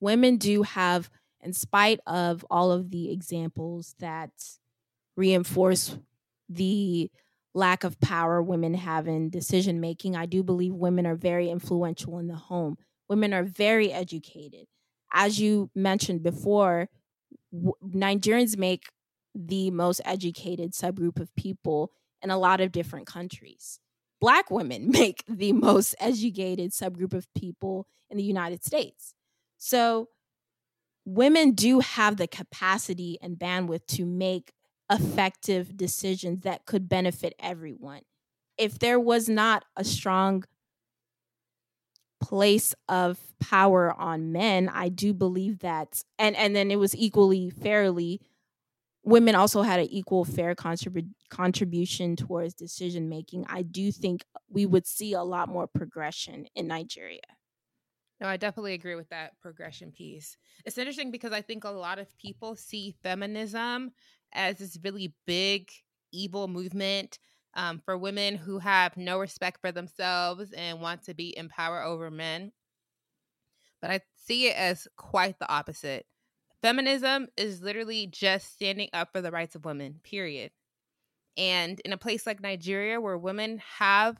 women 0.00 0.36
do 0.36 0.62
have 0.62 1.10
in 1.40 1.52
spite 1.52 2.00
of 2.06 2.44
all 2.50 2.72
of 2.72 2.90
the 2.90 3.10
examples 3.10 3.94
that 3.98 4.30
reinforce 5.16 5.98
the 6.48 7.10
lack 7.58 7.82
of 7.84 8.00
power 8.00 8.40
women 8.40 8.72
have 8.74 9.08
in 9.08 9.28
decision 9.28 9.80
making. 9.80 10.16
I 10.16 10.26
do 10.26 10.42
believe 10.42 10.72
women 10.72 11.06
are 11.06 11.16
very 11.16 11.50
influential 11.50 12.18
in 12.18 12.28
the 12.28 12.36
home. 12.36 12.78
Women 13.08 13.34
are 13.34 13.42
very 13.42 13.92
educated. 13.92 14.66
As 15.12 15.40
you 15.40 15.70
mentioned 15.74 16.22
before, 16.22 16.88
Nigerians 17.52 18.56
make 18.56 18.84
the 19.34 19.70
most 19.70 20.00
educated 20.04 20.72
subgroup 20.72 21.20
of 21.20 21.34
people 21.34 21.90
in 22.22 22.30
a 22.30 22.38
lot 22.38 22.60
of 22.60 22.72
different 22.72 23.06
countries. 23.06 23.80
Black 24.20 24.50
women 24.50 24.90
make 24.92 25.24
the 25.28 25.52
most 25.52 25.94
educated 25.98 26.70
subgroup 26.70 27.12
of 27.12 27.26
people 27.34 27.86
in 28.08 28.16
the 28.16 28.22
United 28.22 28.64
States. 28.64 29.14
So, 29.58 30.08
women 31.04 31.52
do 31.52 31.80
have 31.80 32.18
the 32.18 32.28
capacity 32.28 33.18
and 33.20 33.36
bandwidth 33.36 33.86
to 33.86 34.04
make 34.04 34.52
effective 34.90 35.76
decisions 35.76 36.42
that 36.42 36.66
could 36.66 36.88
benefit 36.88 37.34
everyone. 37.38 38.02
If 38.56 38.78
there 38.78 39.00
was 39.00 39.28
not 39.28 39.64
a 39.76 39.84
strong 39.84 40.44
place 42.20 42.74
of 42.88 43.18
power 43.38 43.92
on 43.92 44.32
men, 44.32 44.68
I 44.68 44.88
do 44.88 45.14
believe 45.14 45.60
that 45.60 46.02
and 46.18 46.34
and 46.36 46.54
then 46.54 46.70
it 46.70 46.76
was 46.76 46.94
equally 46.96 47.50
fairly 47.50 48.20
women 49.04 49.34
also 49.34 49.62
had 49.62 49.80
an 49.80 49.88
equal 49.90 50.24
fair 50.24 50.54
contrib- 50.54 51.12
contribution 51.30 52.16
towards 52.16 52.54
decision 52.54 53.08
making. 53.08 53.46
I 53.48 53.62
do 53.62 53.92
think 53.92 54.24
we 54.48 54.66
would 54.66 54.86
see 54.86 55.14
a 55.14 55.22
lot 55.22 55.48
more 55.48 55.66
progression 55.68 56.46
in 56.56 56.68
Nigeria. 56.68 57.20
No, 58.20 58.26
I 58.26 58.36
definitely 58.36 58.74
agree 58.74 58.96
with 58.96 59.10
that 59.10 59.38
progression 59.38 59.92
piece. 59.92 60.36
It's 60.64 60.76
interesting 60.76 61.12
because 61.12 61.32
I 61.32 61.40
think 61.40 61.62
a 61.62 61.70
lot 61.70 62.00
of 62.00 62.16
people 62.18 62.56
see 62.56 62.90
feminism 62.90 63.92
as 64.32 64.58
this 64.58 64.78
really 64.82 65.14
big 65.26 65.70
evil 66.12 66.48
movement 66.48 67.18
um, 67.54 67.80
for 67.84 67.98
women 67.98 68.36
who 68.36 68.58
have 68.58 68.96
no 68.96 69.18
respect 69.18 69.60
for 69.60 69.72
themselves 69.72 70.52
and 70.52 70.80
want 70.80 71.02
to 71.04 71.14
be 71.14 71.36
in 71.36 71.48
power 71.48 71.82
over 71.82 72.10
men. 72.10 72.52
But 73.80 73.90
I 73.90 74.00
see 74.16 74.48
it 74.48 74.56
as 74.56 74.88
quite 74.96 75.38
the 75.38 75.50
opposite. 75.50 76.06
Feminism 76.62 77.28
is 77.36 77.62
literally 77.62 78.06
just 78.06 78.52
standing 78.52 78.88
up 78.92 79.10
for 79.12 79.20
the 79.20 79.30
rights 79.30 79.54
of 79.54 79.64
women, 79.64 80.00
period. 80.02 80.50
And 81.36 81.80
in 81.84 81.92
a 81.92 81.98
place 81.98 82.26
like 82.26 82.42
Nigeria 82.42 83.00
where 83.00 83.16
women 83.16 83.62
have, 83.78 84.18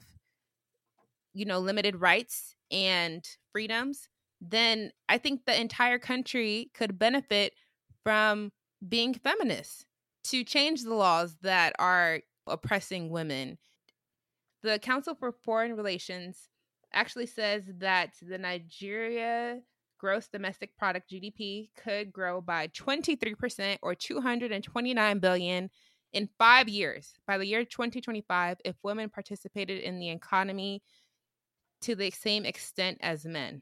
you 1.33 1.45
know, 1.45 1.59
limited 1.59 1.99
rights 1.99 2.55
and 2.71 3.25
freedoms, 3.51 4.07
then 4.39 4.91
I 5.09 5.17
think 5.17 5.41
the 5.45 5.59
entire 5.59 5.99
country 5.99 6.71
could 6.73 6.97
benefit 6.97 7.53
from 8.03 8.51
being 8.87 9.13
feminist 9.13 9.85
to 10.25 10.43
change 10.43 10.83
the 10.83 10.93
laws 10.93 11.35
that 11.41 11.73
are 11.79 12.19
oppressing 12.47 13.09
women. 13.09 13.57
The 14.63 14.79
Council 14.79 15.15
for 15.15 15.31
Foreign 15.31 15.75
Relations 15.75 16.49
actually 16.93 17.27
says 17.27 17.63
that 17.77 18.11
the 18.21 18.37
Nigeria 18.37 19.59
gross 19.99 20.27
domestic 20.27 20.75
product 20.77 21.11
GDP 21.11 21.69
could 21.75 22.11
grow 22.11 22.41
by 22.41 22.67
23% 22.69 23.77
or 23.81 23.93
229 23.93 25.19
billion 25.19 25.69
in 26.13 26.29
5 26.39 26.69
years 26.69 27.13
by 27.27 27.37
the 27.37 27.45
year 27.45 27.63
2025 27.63 28.57
if 28.65 28.75
women 28.81 29.09
participated 29.09 29.83
in 29.83 29.99
the 29.99 30.09
economy 30.09 30.81
to 31.81 31.95
the 31.95 32.09
same 32.11 32.45
extent 32.45 32.97
as 33.01 33.25
men. 33.25 33.61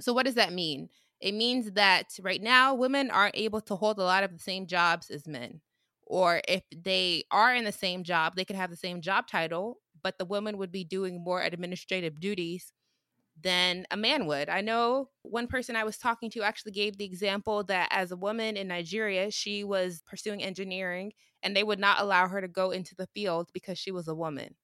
So 0.00 0.12
what 0.12 0.26
does 0.26 0.36
that 0.36 0.52
mean? 0.52 0.88
It 1.22 1.34
means 1.34 1.72
that 1.72 2.18
right 2.22 2.42
now 2.42 2.74
women 2.74 3.10
aren't 3.10 3.36
able 3.36 3.62
to 3.62 3.76
hold 3.76 3.98
a 3.98 4.04
lot 4.04 4.24
of 4.24 4.32
the 4.34 4.40
same 4.40 4.66
jobs 4.66 5.10
as 5.10 5.28
men. 5.28 5.62
Or 6.06 6.42
if 6.48 6.64
they 6.76 7.24
are 7.32 7.54
in 7.54 7.64
the 7.64 7.72
same 7.72 8.04
job, 8.04 8.36
they 8.36 8.44
could 8.44 8.56
have 8.56 8.70
the 8.70 8.76
same 8.76 9.00
job 9.02 9.28
title, 9.28 9.78
but 10.02 10.18
the 10.18 10.26
woman 10.26 10.58
would 10.58 10.72
be 10.72 10.84
doing 10.84 11.24
more 11.24 11.42
administrative 11.42 12.20
duties 12.20 12.72
than 13.42 13.86
a 13.90 13.96
man 13.96 14.26
would. 14.26 14.48
I 14.50 14.62
know 14.62 15.10
one 15.22 15.48
person 15.48 15.76
I 15.76 15.84
was 15.84 15.98
talking 15.98 16.30
to 16.32 16.42
actually 16.42 16.72
gave 16.72 16.98
the 16.98 17.06
example 17.06 17.64
that 17.64 17.88
as 17.92 18.12
a 18.12 18.16
woman 18.16 18.56
in 18.56 18.68
Nigeria, 18.68 19.30
she 19.30 19.64
was 19.64 20.02
pursuing 20.06 20.42
engineering 20.42 21.12
and 21.42 21.56
they 21.56 21.64
would 21.64 21.80
not 21.80 22.00
allow 22.00 22.28
her 22.28 22.40
to 22.42 22.48
go 22.48 22.72
into 22.72 22.94
the 22.96 23.08
field 23.08 23.50
because 23.54 23.78
she 23.78 23.92
was 23.92 24.08
a 24.08 24.14
woman. 24.16 24.56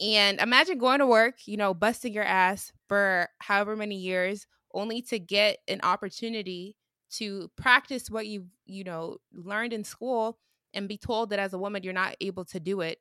And 0.00 0.40
imagine 0.40 0.78
going 0.78 1.00
to 1.00 1.06
work, 1.06 1.46
you 1.46 1.56
know, 1.56 1.74
busting 1.74 2.12
your 2.14 2.24
ass 2.24 2.72
for 2.88 3.28
however 3.40 3.76
many 3.76 3.96
years 3.96 4.46
only 4.74 5.02
to 5.02 5.18
get 5.18 5.58
an 5.68 5.80
opportunity 5.82 6.76
to 7.12 7.50
practice 7.56 8.08
what 8.08 8.26
you 8.26 8.46
you 8.66 8.84
know 8.84 9.16
learned 9.32 9.72
in 9.72 9.84
school 9.84 10.38
and 10.74 10.88
be 10.88 10.96
told 10.96 11.30
that 11.30 11.38
as 11.38 11.52
a 11.52 11.58
woman 11.58 11.82
you're 11.82 11.92
not 11.92 12.14
able 12.20 12.44
to 12.44 12.60
do 12.60 12.80
it 12.80 12.98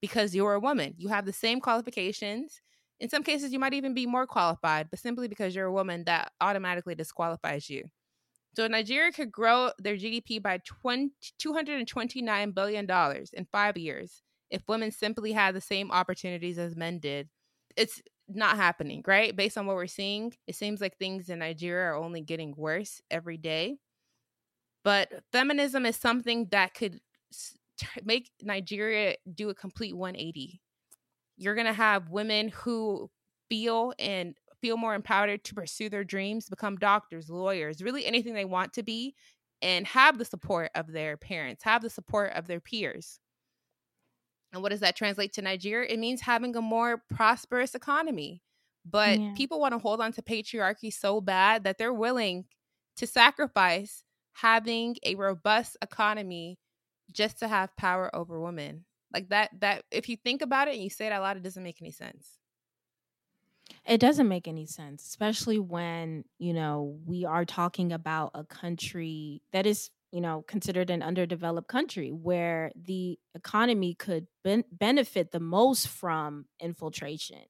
because 0.00 0.34
you're 0.34 0.54
a 0.54 0.60
woman. 0.60 0.94
You 0.98 1.08
have 1.08 1.24
the 1.24 1.32
same 1.32 1.60
qualifications, 1.60 2.60
in 2.98 3.10
some 3.10 3.22
cases, 3.22 3.52
you 3.52 3.58
might 3.58 3.74
even 3.74 3.94
be 3.94 4.06
more 4.06 4.26
qualified, 4.26 4.88
but 4.90 4.98
simply 4.98 5.28
because 5.28 5.54
you're 5.54 5.66
a 5.66 5.72
woman, 5.72 6.04
that 6.04 6.32
automatically 6.40 6.94
disqualifies 6.94 7.68
you. 7.68 7.84
So 8.54 8.66
Nigeria 8.66 9.12
could 9.12 9.30
grow 9.30 9.70
their 9.78 9.96
GDP 9.96 10.42
by 10.42 10.60
20, 10.64 11.10
$229 11.38 12.54
billion 12.54 12.90
in 13.34 13.46
five 13.52 13.76
years 13.76 14.22
if 14.50 14.62
women 14.66 14.90
simply 14.90 15.32
had 15.32 15.54
the 15.54 15.60
same 15.60 15.90
opportunities 15.90 16.58
as 16.58 16.74
men 16.74 16.98
did. 16.98 17.28
It's 17.76 18.00
not 18.28 18.56
happening, 18.56 19.02
right? 19.06 19.34
Based 19.34 19.58
on 19.58 19.66
what 19.66 19.76
we're 19.76 19.86
seeing, 19.86 20.32
it 20.46 20.56
seems 20.56 20.80
like 20.80 20.96
things 20.98 21.28
in 21.28 21.40
Nigeria 21.40 21.90
are 21.92 21.96
only 21.96 22.20
getting 22.20 22.54
worse 22.56 23.00
every 23.10 23.36
day. 23.36 23.78
But 24.84 25.10
feminism 25.32 25.84
is 25.84 25.96
something 25.96 26.46
that 26.50 26.74
could 26.74 27.00
make 28.04 28.30
Nigeria 28.42 29.16
do 29.34 29.50
a 29.50 29.54
complete 29.54 29.96
180 29.96 30.60
you're 31.36 31.54
going 31.54 31.66
to 31.66 31.72
have 31.72 32.10
women 32.10 32.48
who 32.48 33.10
feel 33.48 33.92
and 33.98 34.34
feel 34.60 34.76
more 34.76 34.94
empowered 34.94 35.44
to 35.44 35.54
pursue 35.54 35.88
their 35.88 36.04
dreams, 36.04 36.48
become 36.48 36.76
doctors, 36.76 37.28
lawyers, 37.28 37.82
really 37.82 38.06
anything 38.06 38.34
they 38.34 38.44
want 38.44 38.72
to 38.72 38.82
be, 38.82 39.14
and 39.62 39.86
have 39.86 40.18
the 40.18 40.24
support 40.24 40.70
of 40.74 40.92
their 40.92 41.16
parents, 41.16 41.62
have 41.62 41.82
the 41.82 41.90
support 41.90 42.32
of 42.32 42.46
their 42.46 42.60
peers. 42.60 43.20
And 44.56 44.62
what 44.62 44.70
does 44.70 44.80
that 44.80 44.96
translate 44.96 45.34
to 45.34 45.42
Nigeria? 45.42 45.88
It 45.88 45.98
means 45.98 46.22
having 46.22 46.56
a 46.56 46.62
more 46.62 47.02
prosperous 47.14 47.74
economy. 47.74 48.42
But 48.88 49.20
yeah. 49.20 49.34
people 49.36 49.60
want 49.60 49.74
to 49.74 49.78
hold 49.78 50.00
on 50.00 50.12
to 50.12 50.22
patriarchy 50.22 50.92
so 50.92 51.20
bad 51.20 51.64
that 51.64 51.76
they're 51.76 51.92
willing 51.92 52.46
to 52.96 53.06
sacrifice 53.06 54.02
having 54.32 54.96
a 55.04 55.14
robust 55.14 55.76
economy 55.82 56.58
just 57.12 57.38
to 57.40 57.48
have 57.48 57.76
power 57.76 58.14
over 58.16 58.40
women. 58.40 58.86
Like 59.12 59.28
that 59.28 59.50
that 59.60 59.84
if 59.90 60.08
you 60.08 60.16
think 60.16 60.40
about 60.40 60.68
it 60.68 60.74
and 60.74 60.82
you 60.82 60.90
say 60.90 61.06
it 61.06 61.12
out 61.12 61.22
loud, 61.22 61.36
it 61.36 61.42
doesn't 61.42 61.62
make 61.62 61.82
any 61.82 61.90
sense. 61.90 62.38
It 63.84 63.98
doesn't 63.98 64.28
make 64.28 64.48
any 64.48 64.66
sense, 64.66 65.04
especially 65.04 65.58
when, 65.58 66.24
you 66.38 66.52
know, 66.52 66.98
we 67.04 67.24
are 67.24 67.44
talking 67.44 67.92
about 67.92 68.30
a 68.34 68.44
country 68.44 69.42
that 69.52 69.66
is, 69.66 69.90
you 70.16 70.22
know, 70.22 70.42
considered 70.48 70.88
an 70.88 71.02
underdeveloped 71.02 71.68
country 71.68 72.08
where 72.08 72.72
the 72.74 73.18
economy 73.34 73.92
could 73.92 74.26
ben- 74.42 74.64
benefit 74.72 75.30
the 75.30 75.40
most 75.40 75.88
from 75.88 76.46
infiltration, 76.58 77.42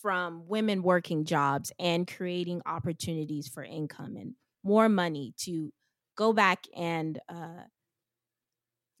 from 0.00 0.48
women 0.48 0.82
working 0.82 1.26
jobs 1.26 1.70
and 1.78 2.08
creating 2.08 2.62
opportunities 2.64 3.46
for 3.46 3.62
income 3.62 4.16
and 4.16 4.32
more 4.64 4.88
money 4.88 5.34
to 5.36 5.70
go 6.16 6.32
back 6.32 6.64
and 6.74 7.18
uh, 7.28 7.64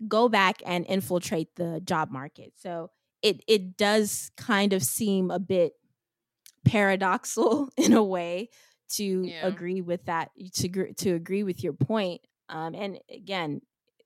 go 0.06 0.28
back 0.28 0.62
and 0.66 0.84
infiltrate 0.84 1.48
the 1.56 1.80
job 1.82 2.10
market. 2.10 2.52
So 2.56 2.90
it 3.22 3.42
it 3.48 3.78
does 3.78 4.30
kind 4.36 4.74
of 4.74 4.82
seem 4.82 5.30
a 5.30 5.38
bit 5.38 5.72
paradoxal 6.68 7.70
in 7.78 7.94
a 7.94 8.04
way 8.04 8.50
to 8.96 9.22
yeah. 9.24 9.46
agree 9.46 9.80
with 9.80 10.04
that 10.04 10.28
to 10.56 10.92
to 10.92 11.14
agree 11.14 11.42
with 11.42 11.64
your 11.64 11.72
point. 11.72 12.20
Um, 12.52 12.74
and 12.74 12.98
again, 13.10 13.62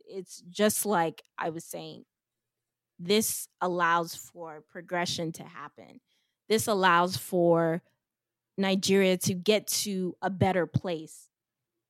it's 0.08 0.40
just 0.48 0.86
like 0.86 1.22
I 1.36 1.50
was 1.50 1.64
saying. 1.64 2.04
This 2.98 3.48
allows 3.60 4.14
for 4.14 4.62
progression 4.70 5.32
to 5.32 5.42
happen. 5.42 6.00
This 6.48 6.66
allows 6.66 7.16
for 7.16 7.82
Nigeria 8.56 9.18
to 9.18 9.34
get 9.34 9.66
to 9.66 10.16
a 10.22 10.30
better 10.30 10.66
place 10.66 11.28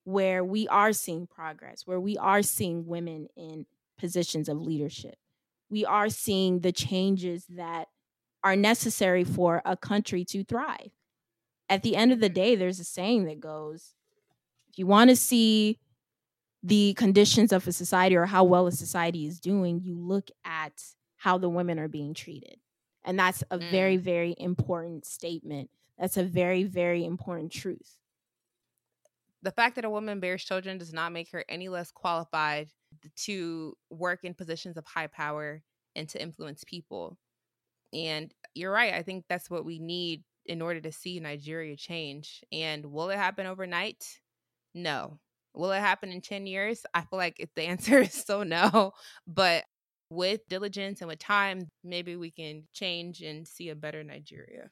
where 0.05 0.43
we 0.43 0.67
are 0.69 0.93
seeing 0.93 1.27
progress, 1.27 1.83
where 1.85 2.01
we 2.01 2.17
are 2.17 2.43
seeing 2.43 2.87
women 2.87 3.29
in 3.37 3.67
positions 3.99 4.49
of 4.49 4.61
leadership. 4.61 5.17
We 5.69 5.85
are 5.85 6.09
seeing 6.09 6.61
the 6.61 6.73
changes 6.73 7.45
that 7.51 7.89
are 8.43 8.57
necessary 8.57 9.25
for 9.25 9.63
a 9.65 9.77
country 9.77 10.25
to 10.27 10.43
thrive. 10.45 10.91
At 11.69 11.83
the 11.83 11.97
end 11.97 12.13
of 12.13 12.21
the 12.21 12.29
day, 12.29 12.55
there's 12.55 12.81
a 12.81 12.85
saying 12.85 13.25
that 13.27 13.41
goes 13.41 13.95
if 14.69 14.79
you 14.79 14.87
want 14.87 15.11
to 15.11 15.17
see 15.17 15.79
the 16.67 16.95
conditions 16.95 17.53
of 17.53 17.67
a 17.69 17.73
society 17.73 18.17
or 18.17 18.27
how 18.27 18.43
well 18.43 18.67
a 18.67 18.73
society 18.73 19.25
is 19.25 19.39
doing, 19.39 19.81
you 19.85 19.97
look 19.97 20.31
at 20.45 20.83
how 21.17 21.39
the 21.39 21.49
women 21.49 21.79
are 21.79 21.89
being 21.89 22.13
treated. 22.13 22.57
And 23.05 23.17
that's 23.17 23.45
a 23.53 23.59
mm. 23.59 23.71
very, 23.71 23.97
very 23.97 24.35
important 24.37 25.07
statement. 25.07 25.71
That's 25.97 26.17
a 26.17 26.25
very, 26.25 26.65
very 26.65 27.05
important 27.05 27.53
truth. 27.53 27.99
The 29.43 29.53
fact 29.53 29.77
that 29.77 29.85
a 29.85 29.91
woman 29.91 30.19
bears 30.19 30.45
children 30.45 30.77
does 30.77 30.93
not 30.93 31.13
make 31.13 31.31
her 31.31 31.45
any 31.49 31.69
less 31.69 31.93
qualified 31.93 32.69
to 33.25 33.77
work 33.91 34.25
in 34.25 34.35
positions 34.35 34.77
of 34.77 34.85
high 34.87 35.07
power 35.07 35.63
and 35.95 36.09
to 36.09 36.21
influence 36.21 36.65
people. 36.65 37.17
And 37.93 38.35
you're 38.55 38.73
right. 38.73 38.93
I 38.93 39.03
think 39.03 39.25
that's 39.29 39.49
what 39.49 39.65
we 39.65 39.79
need 39.79 40.25
in 40.47 40.61
order 40.61 40.81
to 40.81 40.91
see 40.91 41.21
Nigeria 41.21 41.77
change. 41.77 42.43
And 42.51 42.87
will 42.87 43.11
it 43.11 43.19
happen 43.19 43.47
overnight? 43.47 44.05
No. 44.75 45.21
Will 45.57 45.73
it 45.73 45.81
happen 45.81 46.11
in 46.13 46.21
10 46.21 46.47
years? 46.47 46.85
I 46.95 47.01
feel 47.01 47.19
like 47.19 47.37
if 47.41 47.49
the 47.55 47.63
answer 47.67 47.99
is 48.01 48.13
so 48.15 48.43
no. 48.43 48.93
But 49.27 49.65
with 50.11 50.47
diligence 50.49 51.01
and 51.01 51.09
with 51.09 51.19
time, 51.19 51.69
maybe 51.83 52.15
we 52.17 52.31
can 52.31 52.65
change 52.73 53.23
and 53.23 53.47
see 53.49 53.71
a 53.71 53.75
better 53.75 54.05
Nigeria. 54.05 54.71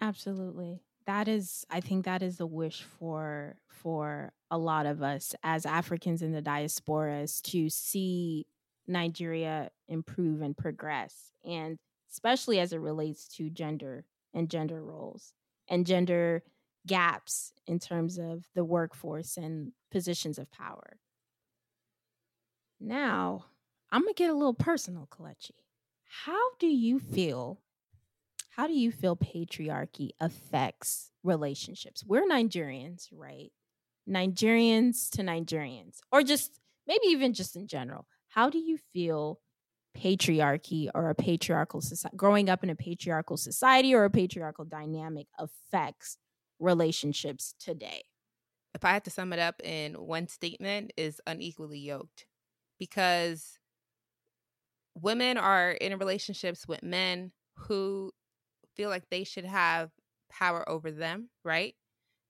Absolutely. 0.00 0.80
that 1.06 1.28
is 1.28 1.64
i 1.70 1.80
think 1.80 2.04
that 2.04 2.22
is 2.22 2.36
the 2.38 2.46
wish 2.46 2.82
for 2.98 3.56
for 3.68 4.32
a 4.50 4.58
lot 4.58 4.86
of 4.86 5.02
us 5.02 5.34
as 5.42 5.66
africans 5.66 6.22
in 6.22 6.32
the 6.32 6.42
diasporas 6.42 7.40
to 7.42 7.68
see 7.68 8.46
nigeria 8.86 9.70
improve 9.88 10.40
and 10.42 10.56
progress 10.56 11.32
and 11.44 11.76
especially 12.10 12.58
as 12.60 12.72
it 12.72 12.78
relates 12.80 13.28
to 13.28 13.50
gender 13.50 14.04
and 14.34 14.50
gender 14.50 14.82
roles 14.82 15.32
and 15.68 15.86
gender 15.86 16.42
gaps 16.86 17.52
in 17.66 17.78
terms 17.78 18.18
of 18.18 18.44
the 18.54 18.64
workforce 18.64 19.36
and 19.36 19.72
positions 19.90 20.38
of 20.38 20.50
power 20.50 20.98
now 22.80 23.44
i'm 23.90 24.02
gonna 24.02 24.12
get 24.14 24.30
a 24.30 24.34
little 24.34 24.54
personal 24.54 25.08
Kelechi 25.10 25.52
how 26.22 26.54
do 26.58 26.66
you 26.66 26.98
feel 26.98 27.60
how 28.56 28.68
do 28.68 28.72
you 28.72 28.92
feel 28.92 29.16
patriarchy 29.16 30.10
affects 30.20 31.10
relationships? 31.24 32.04
We're 32.06 32.28
Nigerians, 32.28 33.08
right? 33.12 33.50
Nigerians 34.08 35.10
to 35.10 35.22
Nigerians, 35.22 35.98
or 36.12 36.22
just 36.22 36.60
maybe 36.86 37.06
even 37.06 37.34
just 37.34 37.56
in 37.56 37.66
general. 37.66 38.06
How 38.28 38.50
do 38.50 38.58
you 38.58 38.78
feel 38.92 39.40
patriarchy 39.96 40.88
or 40.94 41.10
a 41.10 41.14
patriarchal 41.16 41.80
society, 41.80 42.16
growing 42.16 42.48
up 42.48 42.62
in 42.62 42.70
a 42.70 42.76
patriarchal 42.76 43.36
society 43.36 43.92
or 43.94 44.04
a 44.04 44.10
patriarchal 44.10 44.64
dynamic 44.64 45.26
affects 45.38 46.16
relationships 46.58 47.54
today? 47.58 48.04
If 48.74 48.84
I 48.84 48.92
had 48.92 49.04
to 49.04 49.10
sum 49.10 49.32
it 49.32 49.38
up 49.38 49.62
in 49.62 49.94
one 49.94 50.28
statement, 50.28 50.92
is 50.96 51.20
unequally 51.26 51.78
yoked 51.78 52.26
because 52.78 53.58
women 54.94 55.36
are 55.36 55.72
in 55.72 55.98
relationships 55.98 56.66
with 56.66 56.82
men 56.82 57.32
who 57.56 58.12
feel 58.76 58.90
like 58.90 59.08
they 59.10 59.24
should 59.24 59.44
have 59.44 59.90
power 60.30 60.68
over 60.68 60.90
them, 60.90 61.30
right? 61.44 61.74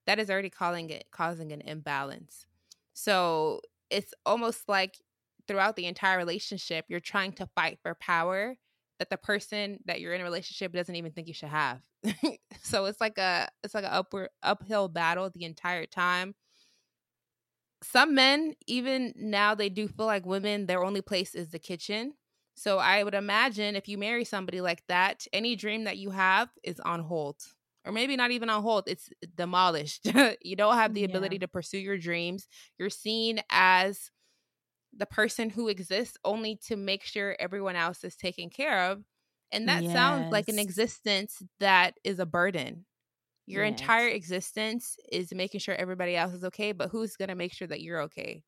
That 0.06 0.18
is 0.18 0.30
already 0.30 0.50
calling 0.50 0.90
it 0.90 1.04
causing 1.10 1.52
an 1.52 1.62
imbalance. 1.62 2.46
So 2.92 3.60
it's 3.90 4.12
almost 4.26 4.68
like 4.68 4.98
throughout 5.48 5.76
the 5.76 5.86
entire 5.86 6.18
relationship, 6.18 6.86
you're 6.88 7.00
trying 7.00 7.32
to 7.34 7.48
fight 7.54 7.78
for 7.82 7.94
power 7.94 8.56
that 9.04 9.20
the 9.20 9.26
person 9.26 9.78
that 9.84 10.00
you're 10.00 10.14
in 10.14 10.20
a 10.20 10.24
relationship 10.24 10.72
doesn't 10.72 10.96
even 10.96 11.12
think 11.12 11.28
you 11.28 11.34
should 11.34 11.50
have. 11.50 11.80
so 12.62 12.86
it's 12.86 13.00
like 13.00 13.18
a 13.18 13.48
it's 13.62 13.74
like 13.74 13.84
an 13.84 13.90
upward 13.92 14.30
uphill 14.42 14.88
battle 14.88 15.30
the 15.30 15.44
entire 15.44 15.86
time. 15.86 16.34
Some 17.82 18.14
men, 18.14 18.54
even 18.66 19.12
now, 19.14 19.54
they 19.54 19.68
do 19.68 19.88
feel 19.88 20.06
like 20.06 20.24
women, 20.24 20.64
their 20.64 20.82
only 20.82 21.02
place 21.02 21.34
is 21.34 21.50
the 21.50 21.58
kitchen. 21.58 22.14
So 22.54 22.78
I 22.78 23.04
would 23.04 23.14
imagine 23.14 23.76
if 23.76 23.88
you 23.88 23.98
marry 23.98 24.24
somebody 24.24 24.62
like 24.62 24.82
that, 24.88 25.26
any 25.34 25.54
dream 25.54 25.84
that 25.84 25.98
you 25.98 26.10
have 26.10 26.48
is 26.62 26.80
on 26.80 27.00
hold. 27.00 27.36
Or 27.84 27.92
maybe 27.92 28.16
not 28.16 28.30
even 28.30 28.48
on 28.48 28.62
hold, 28.62 28.84
it's 28.86 29.10
demolished. 29.36 30.08
you 30.42 30.56
don't 30.56 30.76
have 30.76 30.94
the 30.94 31.02
yeah. 31.02 31.08
ability 31.08 31.40
to 31.40 31.48
pursue 31.48 31.76
your 31.76 31.98
dreams. 31.98 32.48
You're 32.78 32.88
seen 32.88 33.40
as 33.50 34.10
the 34.96 35.06
person 35.06 35.50
who 35.50 35.68
exists 35.68 36.16
only 36.24 36.56
to 36.66 36.76
make 36.76 37.04
sure 37.04 37.36
everyone 37.38 37.76
else 37.76 38.04
is 38.04 38.16
taken 38.16 38.50
care 38.50 38.90
of. 38.90 39.02
And 39.52 39.68
that 39.68 39.84
yes. 39.84 39.92
sounds 39.92 40.32
like 40.32 40.48
an 40.48 40.58
existence 40.58 41.42
that 41.60 41.94
is 42.02 42.18
a 42.18 42.26
burden. 42.26 42.86
Your 43.46 43.64
yes. 43.64 43.72
entire 43.72 44.08
existence 44.08 44.96
is 45.12 45.32
making 45.32 45.60
sure 45.60 45.74
everybody 45.74 46.16
else 46.16 46.32
is 46.32 46.44
okay, 46.44 46.72
but 46.72 46.88
who's 46.88 47.16
going 47.16 47.28
to 47.28 47.34
make 47.34 47.52
sure 47.52 47.68
that 47.68 47.82
you're 47.82 48.02
okay? 48.02 48.42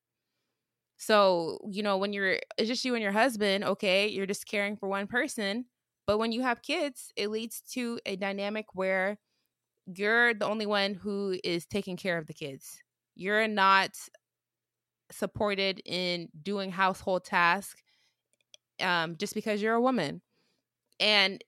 So, 0.97 1.59
you 1.71 1.83
know, 1.83 1.99
when 1.99 2.13
you're 2.13 2.39
it's 2.57 2.69
just 2.69 2.85
you 2.85 2.95
and 2.95 3.03
your 3.03 3.13
husband, 3.13 3.65
okay, 3.65 4.09
you're 4.09 4.27
just 4.27 4.47
caring 4.47 4.77
for 4.77 4.89
one 4.89 5.07
person. 5.07 5.67
But 6.07 6.19
when 6.19 6.33
you 6.33 6.43
have 6.43 6.63
kids, 6.63 7.13
it 7.17 7.31
leads 7.31 7.61
to 7.73 8.01
a 8.07 8.17
dynamic 8.17 8.67
where 8.73 9.19
you're 9.87 10.35
the 10.35 10.47
only 10.47 10.67
one 10.67 10.95
who 10.95 11.37
is 11.45 11.67
taking 11.67 11.97
care 11.97 12.17
of 12.17 12.27
the 12.27 12.33
kids. 12.33 12.81
You're 13.15 13.49
not 13.49 13.91
supported 15.11 15.81
in 15.85 16.29
doing 16.43 16.71
household 16.71 17.25
tasks 17.25 17.81
um, 18.81 19.17
just 19.17 19.35
because 19.35 19.63
you're 19.63 19.75
a 19.75 19.81
woman. 19.81 20.23
And 21.01 21.43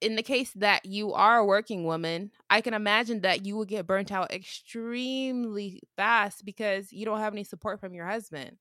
in 0.00 0.16
the 0.16 0.22
case 0.22 0.52
that 0.56 0.84
you 0.84 1.12
are 1.12 1.38
a 1.38 1.44
working 1.46 1.84
woman, 1.84 2.30
I 2.50 2.60
can 2.60 2.74
imagine 2.74 3.22
that 3.22 3.46
you 3.46 3.56
would 3.56 3.68
get 3.68 3.86
burnt 3.86 4.12
out 4.12 4.32
extremely 4.32 5.82
fast 5.96 6.44
because 6.44 6.92
you 6.92 7.04
don't 7.04 7.20
have 7.20 7.32
any 7.32 7.44
support 7.44 7.80
from 7.80 7.94
your 7.94 8.06
husband 8.06 8.56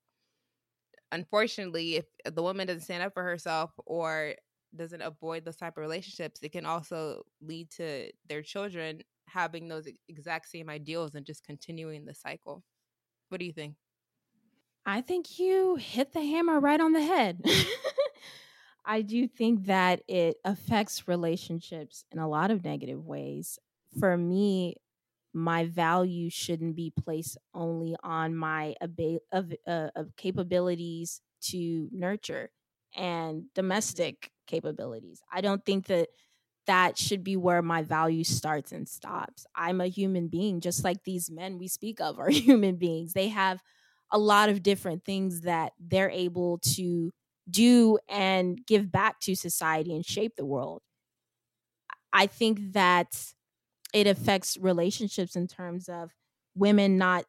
unfortunately, 1.14 1.96
if 1.96 2.06
the 2.26 2.44
woman 2.44 2.68
doesn't 2.68 2.82
stand 2.82 3.04
up 3.04 3.14
for 3.14 3.24
herself 3.24 3.72
or 3.86 4.36
doesn't 4.76 5.02
avoid 5.02 5.46
those 5.46 5.56
type 5.56 5.78
of 5.78 5.82
relationships, 5.82 6.42
it 6.42 6.52
can 6.52 6.66
also 6.66 7.22
lead 7.42 7.70
to 7.72 8.12
their 8.28 8.42
children 8.42 9.02
having 9.28 9.68
those 9.68 9.88
exact 10.10 10.50
same 10.50 10.70
ideals 10.70 11.16
and 11.16 11.26
just 11.26 11.46
continuing 11.46 12.06
the 12.06 12.14
cycle. 12.14 12.64
What 13.30 13.40
do 13.40 13.46
you 13.46 13.54
think? 13.54 13.76
I 14.86 15.02
think 15.02 15.40
you 15.40 15.76
hit 15.76 16.12
the 16.12 16.22
hammer 16.22 16.60
right 16.60 16.80
on 16.80 16.92
the 16.94 17.02
head. 17.04 17.42
I 18.86 19.02
do 19.02 19.28
think 19.28 19.66
that 19.66 20.02
it 20.08 20.38
affects 20.44 21.08
relationships 21.08 22.04
in 22.12 22.20
a 22.20 22.28
lot 22.28 22.52
of 22.52 22.64
negative 22.64 23.04
ways. 23.06 23.58
For 24.00 24.18
me, 24.18 24.76
my 25.34 25.66
value 25.66 26.30
shouldn't 26.30 26.76
be 26.76 26.92
placed 26.92 27.38
only 27.54 27.96
on 28.04 28.36
my 28.36 28.76
ab- 28.82 29.20
of, 29.32 29.54
uh, 29.68 29.90
of 29.96 30.16
capabilities 30.16 31.22
to 31.44 31.90
nurture 31.92 32.52
and 32.96 33.46
domestic 33.54 34.32
capabilities. 34.48 35.22
I 35.32 35.42
don't 35.42 35.66
think 35.66 35.88
that 35.88 36.10
that 36.66 36.98
should 36.98 37.24
be 37.24 37.36
where 37.36 37.62
my 37.62 37.82
value 37.84 38.24
starts 38.24 38.72
and 38.72 38.88
stops. 38.88 39.46
I'm 39.56 39.82
a 39.82 39.88
human 39.88 40.30
being, 40.30 40.62
just 40.62 40.84
like 40.84 41.04
these 41.04 41.30
men 41.30 41.58
we 41.58 41.68
speak 41.68 42.00
of 42.00 42.20
are 42.20 42.30
human 42.32 42.78
beings. 42.78 43.14
They 43.14 43.30
have 43.30 43.62
a 44.14 44.20
lot 44.20 44.50
of 44.50 44.64
different 44.64 45.06
things 45.06 45.42
that 45.42 45.74
they're 45.80 46.12
able 46.12 46.60
to 46.60 47.12
do 47.50 48.00
and 48.10 48.66
give 48.68 48.92
back 48.92 49.20
to 49.22 49.36
society 49.36 49.96
and 49.96 50.06
shape 50.06 50.38
the 50.38 50.46
world. 50.46 50.84
I 52.12 52.28
think 52.28 52.74
that 52.74 53.34
it 53.94 54.08
affects 54.08 54.58
relationships 54.58 55.36
in 55.36 55.48
terms 55.48 55.90
of 55.90 56.12
women 56.56 56.98
not 56.98 57.26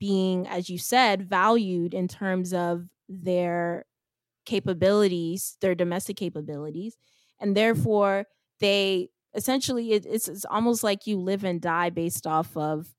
being 0.00 0.46
as 0.48 0.70
you 0.70 0.78
said 0.78 1.22
valued 1.28 1.94
in 1.94 2.08
terms 2.08 2.54
of 2.54 2.88
their 3.08 3.86
capabilities 4.46 5.58
their 5.60 5.74
domestic 5.74 6.16
capabilities 6.16 6.96
and 7.40 7.56
therefore 7.56 8.26
they 8.60 9.10
essentially 9.34 9.92
it, 9.92 10.06
it's, 10.06 10.28
it's 10.28 10.44
almost 10.46 10.84
like 10.84 11.06
you 11.06 11.18
live 11.18 11.44
and 11.44 11.60
die 11.62 11.90
based 11.90 12.26
off 12.26 12.56
of 12.56 12.94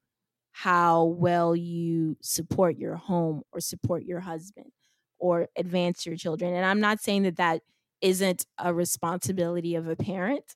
how 0.53 1.03
well 1.05 1.55
you 1.55 2.15
support 2.21 2.77
your 2.77 2.95
home 2.95 3.41
or 3.51 3.59
support 3.59 4.03
your 4.03 4.21
husband 4.21 4.71
or 5.19 5.49
advance 5.55 6.05
your 6.05 6.15
children 6.15 6.53
and 6.53 6.65
i'm 6.65 6.79
not 6.79 6.99
saying 7.01 7.23
that 7.23 7.37
that 7.37 7.61
isn't 8.01 8.45
a 8.59 8.73
responsibility 8.73 9.75
of 9.75 9.87
a 9.87 9.95
parent. 9.95 10.55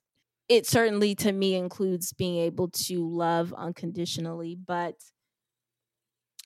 It 0.50 0.66
certainly 0.66 1.14
to 1.16 1.32
me 1.32 1.54
includes 1.54 2.12
being 2.12 2.36
able 2.36 2.68
to 2.68 3.08
love 3.08 3.52
unconditionally 3.54 4.54
but 4.54 4.94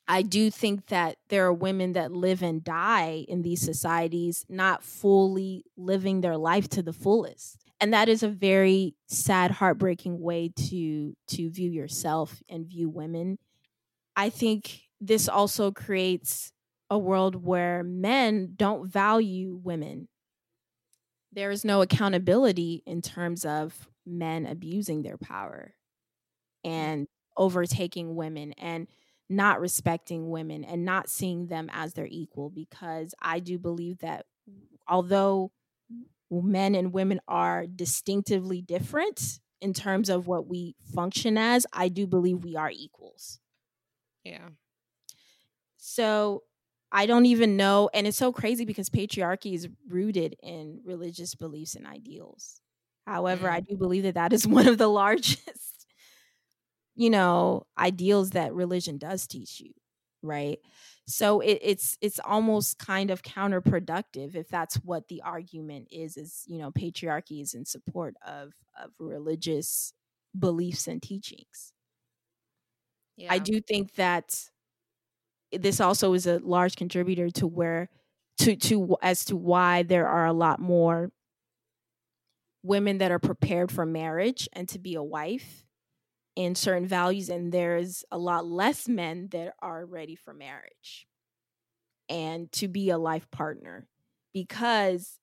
i 0.08 0.22
do 0.22 0.50
think 0.50 0.86
that 0.86 1.16
there 1.28 1.46
are 1.46 1.52
women 1.52 1.92
that 1.92 2.12
live 2.12 2.42
and 2.42 2.64
die 2.64 3.24
in 3.28 3.42
these 3.42 3.60
societies 3.60 4.44
not 4.48 4.82
fully 4.82 5.64
living 5.76 6.20
their 6.20 6.36
life 6.36 6.68
to 6.68 6.82
the 6.82 6.92
fullest 6.92 7.61
and 7.82 7.92
that 7.92 8.08
is 8.08 8.22
a 8.22 8.28
very 8.28 8.94
sad 9.08 9.50
heartbreaking 9.50 10.20
way 10.20 10.52
to 10.68 11.16
to 11.26 11.50
view 11.50 11.68
yourself 11.68 12.40
and 12.48 12.64
view 12.64 12.88
women. 12.88 13.38
I 14.14 14.30
think 14.30 14.82
this 15.00 15.28
also 15.28 15.72
creates 15.72 16.52
a 16.90 16.96
world 16.96 17.34
where 17.34 17.82
men 17.82 18.52
don't 18.54 18.86
value 18.88 19.60
women. 19.64 20.08
There 21.32 21.50
is 21.50 21.64
no 21.64 21.82
accountability 21.82 22.84
in 22.86 23.02
terms 23.02 23.44
of 23.44 23.88
men 24.06 24.46
abusing 24.46 25.02
their 25.02 25.18
power 25.18 25.74
and 26.62 27.08
overtaking 27.36 28.14
women 28.14 28.52
and 28.52 28.86
not 29.28 29.60
respecting 29.60 30.30
women 30.30 30.62
and 30.62 30.84
not 30.84 31.08
seeing 31.08 31.48
them 31.48 31.68
as 31.72 31.94
their 31.94 32.06
equal 32.08 32.48
because 32.48 33.12
I 33.20 33.40
do 33.40 33.58
believe 33.58 33.98
that 33.98 34.26
although 34.86 35.50
men 36.40 36.74
and 36.74 36.92
women 36.92 37.20
are 37.28 37.66
distinctively 37.66 38.62
different 38.62 39.40
in 39.60 39.74
terms 39.74 40.08
of 40.08 40.26
what 40.26 40.46
we 40.46 40.74
function 40.94 41.36
as, 41.36 41.66
I 41.72 41.88
do 41.88 42.06
believe 42.06 42.44
we 42.44 42.56
are 42.56 42.70
equals. 42.70 43.38
Yeah. 44.24 44.48
So 45.76 46.42
I 46.90 47.06
don't 47.06 47.26
even 47.26 47.56
know. 47.56 47.88
And 47.94 48.06
it's 48.06 48.18
so 48.18 48.32
crazy 48.32 48.64
because 48.64 48.90
patriarchy 48.90 49.54
is 49.54 49.68
rooted 49.88 50.36
in 50.42 50.80
religious 50.84 51.34
beliefs 51.34 51.74
and 51.74 51.86
ideals. 51.86 52.60
However, 53.06 53.48
mm. 53.48 53.52
I 53.52 53.60
do 53.60 53.76
believe 53.76 54.02
that 54.04 54.14
that 54.14 54.32
is 54.32 54.46
one 54.46 54.68
of 54.68 54.78
the 54.78 54.88
largest, 54.88 55.86
you 56.94 57.10
know, 57.10 57.66
ideals 57.78 58.30
that 58.30 58.54
religion 58.54 58.98
does 58.98 59.26
teach 59.26 59.60
you, 59.60 59.72
right? 60.22 60.58
So 61.06 61.40
it, 61.40 61.58
it's 61.62 61.98
it's 62.00 62.20
almost 62.24 62.78
kind 62.78 63.10
of 63.10 63.22
counterproductive 63.22 64.34
if 64.36 64.48
that's 64.48 64.76
what 64.76 65.08
the 65.08 65.22
argument 65.22 65.88
is. 65.90 66.16
Is 66.16 66.44
you 66.46 66.58
know, 66.58 66.70
patriarchy 66.70 67.42
is 67.42 67.54
in 67.54 67.64
support 67.64 68.14
of 68.26 68.52
of 68.82 68.92
religious 68.98 69.92
beliefs 70.38 70.86
and 70.86 71.02
teachings. 71.02 71.72
Yeah. 73.16 73.32
I 73.32 73.38
do 73.38 73.60
think 73.60 73.94
that 73.94 74.48
this 75.52 75.80
also 75.80 76.14
is 76.14 76.26
a 76.26 76.38
large 76.38 76.76
contributor 76.76 77.30
to 77.30 77.46
where 77.46 77.88
to 78.38 78.56
to 78.56 78.96
as 79.02 79.24
to 79.26 79.36
why 79.36 79.82
there 79.82 80.08
are 80.08 80.26
a 80.26 80.32
lot 80.32 80.58
more 80.58 81.10
women 82.62 82.98
that 82.98 83.10
are 83.10 83.18
prepared 83.18 83.70
for 83.72 83.84
marriage 83.84 84.48
and 84.52 84.68
to 84.68 84.78
be 84.78 84.94
a 84.94 85.02
wife 85.02 85.64
in 86.34 86.54
certain 86.54 86.86
values 86.86 87.28
and 87.28 87.52
there's 87.52 88.04
a 88.10 88.18
lot 88.18 88.46
less 88.46 88.88
men 88.88 89.28
that 89.32 89.54
are 89.60 89.84
ready 89.84 90.16
for 90.16 90.32
marriage 90.32 91.06
and 92.08 92.50
to 92.52 92.68
be 92.68 92.90
a 92.90 92.98
life 92.98 93.30
partner 93.30 93.86
because 94.32 95.18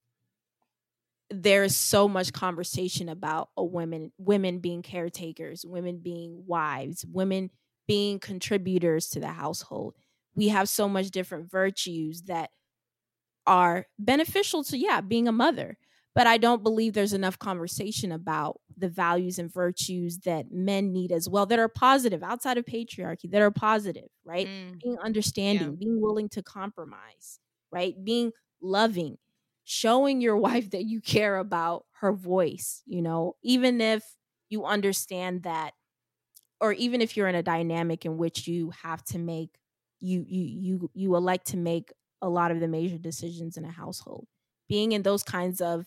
there's 1.32 1.76
so 1.76 2.07
much 2.07 2.34
conversation 2.34 3.10
about 3.10 3.49
a 3.57 3.64
women 3.64 4.12
women 4.18 4.60
being 4.60 4.82
caretakers 4.82 5.64
women 5.66 5.99
being 5.99 6.43
wives 6.47 7.05
women 7.12 7.49
being 7.89 8.20
contributors 8.20 9.10
to 9.10 9.20
the 9.20 9.30
household. 9.30 9.95
We 10.36 10.49
have 10.49 10.70
so 10.70 10.88
much 10.88 11.10
different 11.10 11.49
virtues 11.49 12.22
that 12.28 12.51
are 13.47 13.88
beneficial 13.97 14.64
to 14.66 14.78
yeah 14.78 15.01
being 15.01 15.28
a 15.28 15.32
mother 15.32 15.76
but 16.20 16.28
i 16.28 16.38
don't 16.38 16.63
believe 16.63 16.91
there's 16.93 17.13
enough 17.13 17.39
conversation 17.39 18.11
about 18.11 18.59
the 18.78 18.89
values 18.89 19.39
and 19.39 19.51
virtues 19.53 20.17
that 20.20 20.51
men 20.51 20.91
need 20.91 21.13
as 21.13 21.30
well 21.30 21.45
that 21.45 21.59
are 21.59 21.70
positive 21.70 22.22
outside 22.22 22.57
of 22.57 22.65
patriarchy 22.65 23.32
that 23.32 23.41
are 23.41 23.51
positive 23.51 24.09
right? 24.26 24.47
Mm, 24.47 24.82
being 24.82 24.97
understanding 24.99 25.70
yeah. 25.70 25.76
being 25.80 26.01
willing 26.01 26.28
to 26.30 26.43
compromise 26.43 27.39
right? 27.72 27.95
Being 28.03 28.32
loving 28.61 29.17
showing 29.63 30.20
your 30.20 30.36
wife 30.47 30.72
that 30.72 30.84
you 30.84 30.99
care 30.99 31.38
about 31.38 31.86
her 32.01 32.11
voice 32.11 32.84
you 32.86 33.01
know? 33.01 33.36
Even 33.41 33.80
if 33.80 34.03
you 34.49 34.65
understand 34.65 35.43
that 35.43 35.72
or 36.59 36.74
even 36.74 37.01
if 37.01 37.15
you're 37.15 37.30
in 37.30 37.36
a 37.36 37.43
dynamic 37.43 38.05
in 38.05 38.17
which 38.17 38.45
you 38.45 38.72
have 38.84 39.03
to 39.05 39.17
make 39.17 39.51
you 40.01 40.26
you 40.28 40.43
you 40.43 40.91
you 40.93 41.15
elect 41.15 41.47
to 41.47 41.57
make 41.57 41.93
a 42.22 42.28
lot 42.28 42.51
of 42.51 42.59
the 42.59 42.67
major 42.67 42.97
decisions 42.97 43.55
in 43.55 43.63
a 43.63 43.72
household. 43.72 44.28
Being 44.67 44.91
in 44.91 45.03
those 45.03 45.24
kinds 45.24 45.61
of 45.61 45.86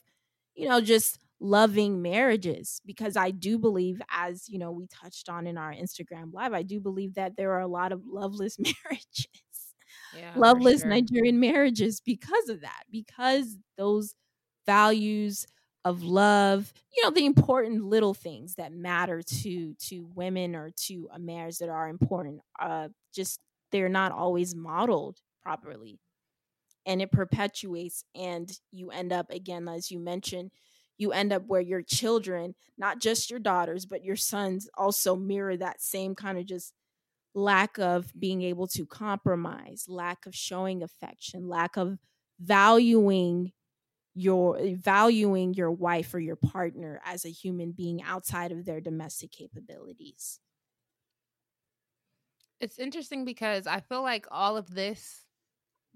you 0.55 0.69
know 0.69 0.81
just 0.81 1.19
loving 1.41 2.03
marriages 2.03 2.81
because 2.87 3.17
i 3.17 3.31
do 3.31 3.59
believe 3.59 4.01
as 4.11 4.49
you 4.49 4.59
know 4.59 4.71
we 4.71 4.87
touched 4.87 5.29
on 5.29 5.47
in 5.47 5.59
our 5.59 5.73
instagram 5.73 6.33
live 6.33 6.53
i 6.53 6.63
do 6.63 6.81
believe 6.81 7.15
that 7.15 7.37
there 7.37 7.53
are 7.53 7.61
a 7.61 7.67
lot 7.69 7.93
of 7.93 8.03
loveless 8.07 8.59
marriages 8.85 9.27
Yeah. 10.13 10.43
loveless 10.43 10.85
sure. 10.85 10.85
Nigerian 10.85 11.41
marriages 11.41 12.01
because 12.01 12.49
of 12.49 12.61
that, 12.63 12.85
because 12.91 13.59
those 13.77 14.15
values 14.67 15.47
of 15.85 16.03
love, 16.03 16.73
you 16.97 17.03
know, 17.03 17.11
the 17.11 17.27
important 17.27 17.85
little 17.85 18.15
things 18.15 18.55
that 18.55 18.73
matter 18.73 19.23
to 19.23 19.75
to 19.75 20.07
women 20.15 20.55
or 20.55 20.71
to 20.77 21.09
a 21.13 21.19
marriage 21.19 21.59
that 21.59 21.69
are 21.69 21.89
important, 21.89 22.41
uh, 22.61 22.89
just 23.15 23.41
they're 23.73 23.89
not 23.89 24.13
always 24.13 24.55
modeled 24.55 25.19
properly, 25.43 25.99
and 26.87 27.03
it 27.03 27.13
perpetuates, 27.13 28.05
and 28.15 28.51
you 28.71 28.91
end 28.91 29.13
up 29.13 29.31
again, 29.31 29.69
as 29.69 29.91
you 29.91 29.99
mentioned. 30.01 30.51
You 30.99 31.13
end 31.13 31.33
up 31.33 31.47
where 31.47 31.61
your 31.61 31.83
children, 31.83 32.55
not 32.79 33.01
just 33.01 33.31
your 33.31 33.41
daughters, 33.41 33.87
but 33.87 34.05
your 34.05 34.17
sons 34.17 34.69
also 34.77 35.17
mirror 35.17 35.57
that 35.57 35.81
same 35.81 36.15
kind 36.15 36.39
of 36.39 36.47
just 36.47 36.75
lack 37.35 37.79
of 37.79 38.13
being 38.19 38.43
able 38.43 38.67
to 38.69 38.87
compromise, 38.87 39.87
lack 39.89 40.27
of 40.27 40.35
showing 40.35 40.83
affection, 40.83 41.49
lack 41.49 41.77
of 41.77 41.99
valuing 42.41 43.53
your 44.15 44.59
eh, 44.59 44.75
valuing 44.79 45.55
your 45.55 45.71
wife 45.73 46.13
or 46.15 46.21
your 46.21 46.37
partner 46.37 47.01
as 47.05 47.25
a 47.25 47.31
human 47.31 47.73
being 47.73 48.03
outside 48.03 48.53
of 48.53 48.65
their 48.65 48.81
domestic 48.81 49.31
capabilities. 49.33 50.41
It's 52.61 52.79
interesting 52.79 53.25
because 53.25 53.67
I 53.67 53.81
feel 53.81 54.03
like 54.03 54.27
all 54.31 54.57
of 54.57 54.73
this, 54.73 55.22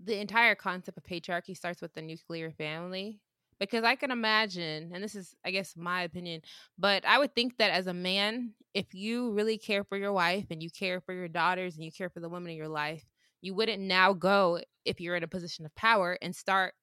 the 0.03 0.21
entire 0.21 0.55
concept 0.55 0.99
of 0.99 1.05
patriarchy 1.05 1.57
starts 1.57 1.81
with 1.81 1.95
the 1.95 2.03
nuclear 2.03 2.51
family. 2.51 3.21
Because 3.59 3.85
I 3.85 3.95
can 3.95 4.11
imagine, 4.11 4.91
and 4.93 5.03
this 5.03 5.15
is, 5.15 5.35
I 5.43 5.51
guess, 5.51 5.77
my 5.79 6.03
opinion, 6.03 6.43
but 6.79 7.07
I 7.07 7.19
would 7.19 7.35
think 7.35 7.57
that 7.57 7.71
as 7.71 7.87
a 7.87 7.95
man, 7.95 8.53
if 8.75 8.93
you 8.93 9.33
really 9.33 9.57
care 9.57 9.83
for 9.83 9.97
your 9.97 10.13
wife 10.13 10.45
and 10.51 10.63
you 10.63 10.69
care 10.69 11.01
for 11.01 11.15
your 11.15 11.29
daughters 11.29 11.75
and 11.75 11.83
you 11.83 11.91
care 11.91 12.11
for 12.11 12.21
the 12.21 12.29
women 12.29 12.51
in 12.51 12.59
your 12.59 12.69
life, 12.69 13.03
you 13.41 13.55
wouldn't 13.55 13.83
now 13.83 14.13
go, 14.13 14.61
if 14.85 15.01
you're 15.01 15.17
in 15.17 15.23
a 15.23 15.29
position 15.29 15.65
of 15.65 15.75
power, 15.75 16.19
and 16.21 16.37
start 16.37 16.75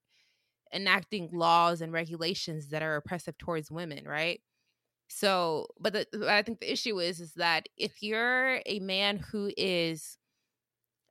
enacting 0.74 1.30
laws 1.32 1.82
and 1.82 1.94
regulations 1.94 2.70
that 2.70 2.82
are 2.82 2.96
oppressive 2.96 3.38
towards 3.38 3.70
women, 3.70 4.06
right? 4.06 4.42
So, 5.10 5.68
but 5.80 5.94
the, 5.94 6.28
I 6.28 6.42
think 6.42 6.60
the 6.60 6.72
issue 6.72 7.00
is 7.00 7.20
is 7.20 7.34
that 7.34 7.70
if 7.78 8.02
you're 8.02 8.62
a 8.66 8.80
man 8.80 9.18
who 9.18 9.52
is 9.56 10.18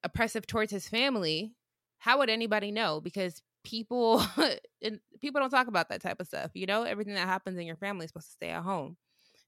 oppressive 0.03 0.45
towards 0.45 0.73
his 0.73 0.89
family, 0.89 1.55
how 2.03 2.19
would 2.19 2.29
anybody 2.29 2.73
know? 2.73 3.01
Because 3.01 3.41
people 3.63 4.21
people 5.21 5.41
don't 5.41 5.51
talk 5.51 5.69
about 5.69 5.89
that 5.89 6.03
type 6.03 6.21
of 6.21 6.27
stuff. 6.27 6.51
You 6.53 6.67
know, 6.67 6.83
everything 6.83 7.15
that 7.15 7.29
happens 7.29 7.57
in 7.57 7.65
your 7.65 7.77
family 7.77 8.05
is 8.05 8.11
supposed 8.11 8.27
to 8.27 8.33
stay 8.33 8.49
at 8.49 8.65
home. 8.65 8.97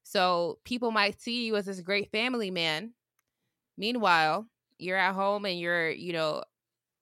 So 0.03 0.59
people 0.63 0.91
might 0.91 1.19
see 1.19 1.45
you 1.45 1.57
as 1.57 1.65
this 1.65 1.81
great 1.81 2.11
family 2.13 2.51
man. 2.51 2.93
Meanwhile, 3.77 4.47
you're 4.77 4.97
at 4.97 5.15
home 5.15 5.43
and 5.43 5.59
you're, 5.59 5.89
you 5.89 6.13
know, 6.13 6.43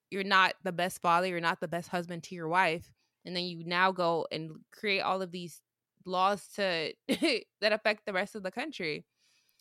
you're 0.10 0.24
not 0.24 0.56
the 0.64 0.72
best 0.72 1.04
father, 1.04 1.28
you're 1.28 1.40
not 1.40 1.60
the 1.60 1.68
best 1.68 1.88
husband 1.88 2.24
to 2.24 2.36
your 2.36 2.48
wife, 2.48 2.92
and 3.24 3.36
then 3.36 3.44
you 3.44 3.64
now 3.64 3.92
go 3.92 4.26
and 4.32 4.54
create 4.72 5.02
all 5.02 5.22
of 5.22 5.32
these 5.32 5.62
laws 6.04 6.48
to 6.56 6.94
that 7.62 7.74
affect 7.74 8.08
the 8.08 8.14
rest 8.14 8.34
of 8.34 8.42
the 8.42 8.50
country. 8.50 9.06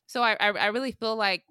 So 0.06 0.22
I 0.22 0.38
I, 0.40 0.48
I 0.52 0.66
really 0.68 0.92
feel 0.92 1.16
like 1.16 1.44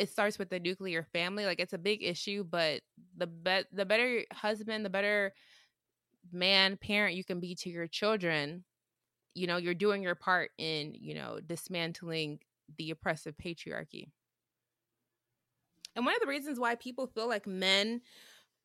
it 0.00 0.08
starts 0.08 0.38
with 0.38 0.48
the 0.48 0.58
nuclear 0.58 1.04
family. 1.12 1.44
Like 1.44 1.60
it's 1.60 1.74
a 1.74 1.78
big 1.78 2.02
issue, 2.02 2.42
but 2.42 2.80
the 3.16 3.26
bet 3.26 3.66
the 3.70 3.84
better 3.84 4.24
husband, 4.32 4.84
the 4.84 4.90
better 4.90 5.34
man, 6.32 6.78
parent 6.78 7.14
you 7.14 7.24
can 7.24 7.38
be 7.38 7.54
to 7.56 7.68
your 7.68 7.86
children, 7.86 8.64
you 9.34 9.46
know, 9.46 9.58
you're 9.58 9.74
doing 9.74 10.02
your 10.02 10.14
part 10.14 10.52
in, 10.56 10.94
you 10.94 11.14
know, 11.14 11.38
dismantling 11.46 12.40
the 12.78 12.90
oppressive 12.90 13.36
patriarchy. 13.36 14.08
And 15.94 16.06
one 16.06 16.14
of 16.14 16.20
the 16.22 16.28
reasons 16.28 16.58
why 16.58 16.76
people 16.76 17.06
feel 17.06 17.28
like 17.28 17.46
men 17.46 18.00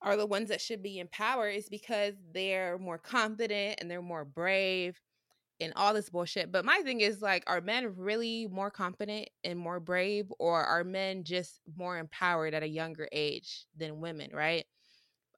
are 0.01 0.15
the 0.15 0.25
ones 0.25 0.49
that 0.49 0.61
should 0.61 0.81
be 0.81 0.99
in 0.99 1.07
power 1.09 1.49
is 1.49 1.67
because 1.67 2.13
they're 2.33 2.77
more 2.77 2.97
confident 2.97 3.79
and 3.81 3.91
they're 3.91 4.01
more 4.01 4.23
brave 4.23 5.01
and 5.59 5.73
all 5.75 5.93
this 5.93 6.09
bullshit. 6.09 6.51
But 6.51 6.65
my 6.65 6.81
thing 6.83 7.01
is 7.01 7.21
like, 7.21 7.43
are 7.47 7.61
men 7.61 7.95
really 7.95 8.47
more 8.47 8.71
confident 8.71 9.29
and 9.43 9.57
more 9.59 9.79
brave, 9.79 10.31
or 10.39 10.63
are 10.63 10.83
men 10.83 11.23
just 11.23 11.61
more 11.75 11.97
empowered 11.97 12.53
at 12.53 12.63
a 12.63 12.67
younger 12.67 13.07
age 13.11 13.65
than 13.75 14.01
women, 14.01 14.31
right? 14.33 14.65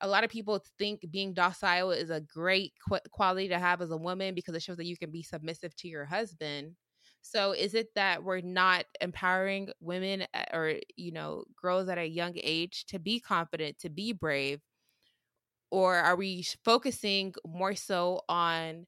A 0.01 0.07
lot 0.07 0.23
of 0.23 0.29
people 0.29 0.63
think 0.77 1.05
being 1.09 1.33
docile 1.33 1.91
is 1.91 2.11
a 2.11 2.21
great 2.21 2.73
qu- 2.87 2.99
quality 3.11 3.47
to 3.49 3.57
have 3.59 3.81
as 3.81 3.89
a 3.91 3.97
woman 3.97 4.35
because 4.35 4.53
it 4.55 4.61
shows 4.61 4.77
that 4.77 4.85
you 4.85 4.97
can 4.97 5.11
be 5.11 5.23
submissive 5.23 5.75
to 5.77 5.87
your 5.87 6.05
husband. 6.05 6.75
So 7.21 7.51
is 7.53 7.73
it 7.73 7.95
that 7.95 8.23
we're 8.23 8.41
not 8.41 8.85
empowering 9.01 9.69
women 9.81 10.27
eh, 10.33 10.45
or 10.53 10.75
you 10.95 11.11
know 11.11 11.45
girls 11.55 11.89
at 11.89 11.97
a 11.97 12.05
young 12.07 12.33
age 12.37 12.85
to 12.87 12.99
be 12.99 13.19
confident, 13.19 13.79
to 13.79 13.89
be 13.89 14.13
brave, 14.13 14.61
or 15.71 15.95
are 15.95 16.15
we 16.15 16.43
focusing 16.63 17.33
more 17.45 17.75
so 17.75 18.21
on 18.29 18.87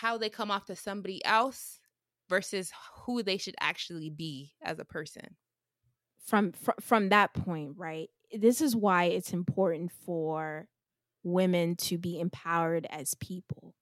how 0.00 0.18
they 0.18 0.28
come 0.28 0.50
off 0.50 0.66
to 0.66 0.76
somebody 0.76 1.24
else 1.24 1.80
versus 2.28 2.72
who 3.04 3.22
they 3.22 3.38
should 3.38 3.54
actually 3.60 4.10
be 4.10 4.52
as 4.62 4.78
a 4.78 4.84
person? 4.84 5.36
From 6.24 6.52
fr- 6.52 6.80
from 6.80 7.08
that 7.10 7.32
point, 7.34 7.74
right? 7.76 8.08
This 8.32 8.60
is 8.60 8.74
why 8.74 9.04
it's 9.04 9.32
important 9.32 9.92
for 9.92 10.68
women 11.22 11.76
to 11.76 11.98
be 11.98 12.18
empowered 12.20 12.86
as 12.90 13.14
people 13.14 13.74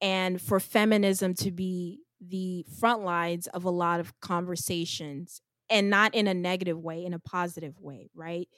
and 0.00 0.40
for 0.40 0.60
feminism 0.60 1.34
to 1.34 1.50
be 1.50 2.00
the 2.20 2.64
front 2.78 3.02
lines 3.04 3.46
of 3.48 3.64
a 3.64 3.70
lot 3.70 4.00
of 4.00 4.18
conversations 4.20 5.40
and 5.70 5.90
not 5.90 6.14
in 6.14 6.26
a 6.26 6.34
negative 6.34 6.78
way 6.78 7.04
in 7.04 7.12
a 7.14 7.18
positive 7.18 7.78
way 7.80 8.10
right 8.14 8.48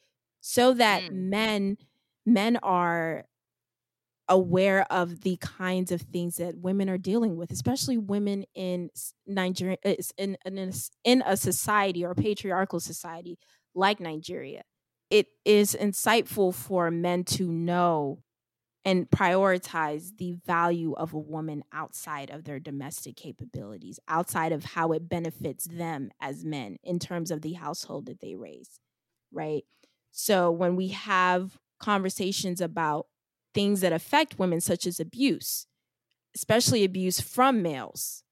so 0.40 0.74
that 0.74 1.02
Mm. 1.02 1.28
men 1.30 1.76
men 2.24 2.56
are 2.62 3.24
aware 4.28 4.90
of 4.90 5.20
the 5.20 5.36
kinds 5.36 5.92
of 5.92 6.00
things 6.02 6.36
that 6.36 6.58
women 6.58 6.88
are 6.90 6.98
dealing 6.98 7.36
with 7.36 7.50
especially 7.50 7.96
women 7.96 8.44
in 8.54 8.90
Nigeria 9.26 9.76
uh, 9.84 9.94
in 10.18 10.36
in 10.44 10.72
in 11.04 11.22
a 11.24 11.36
society 11.36 12.04
or 12.04 12.10
a 12.10 12.14
patriarchal 12.16 12.80
society 12.80 13.38
like 13.74 14.00
Nigeria 14.00 14.62
it 15.10 15.28
is 15.44 15.76
insightful 15.78 16.52
for 16.52 16.90
men 16.90 17.24
to 17.24 17.50
know 17.50 18.22
and 18.86 19.10
prioritize 19.10 20.16
the 20.16 20.34
value 20.46 20.92
of 20.94 21.12
a 21.12 21.18
woman 21.18 21.64
outside 21.72 22.30
of 22.30 22.44
their 22.44 22.60
domestic 22.60 23.16
capabilities, 23.16 23.98
outside 24.06 24.52
of 24.52 24.64
how 24.64 24.92
it 24.92 25.08
benefits 25.08 25.64
them 25.64 26.08
as 26.20 26.44
men 26.44 26.76
in 26.84 27.00
terms 27.00 27.32
of 27.32 27.42
the 27.42 27.54
household 27.54 28.06
that 28.06 28.20
they 28.20 28.36
raise, 28.36 28.78
right? 29.32 29.64
So 30.12 30.52
when 30.52 30.76
we 30.76 30.88
have 30.88 31.58
conversations 31.80 32.60
about 32.60 33.06
things 33.56 33.80
that 33.80 33.92
affect 33.92 34.38
women, 34.38 34.60
such 34.60 34.86
as 34.86 35.00
abuse, 35.00 35.66
especially 36.34 36.84
abuse 36.84 37.20
from 37.20 37.62
males, 37.62 38.22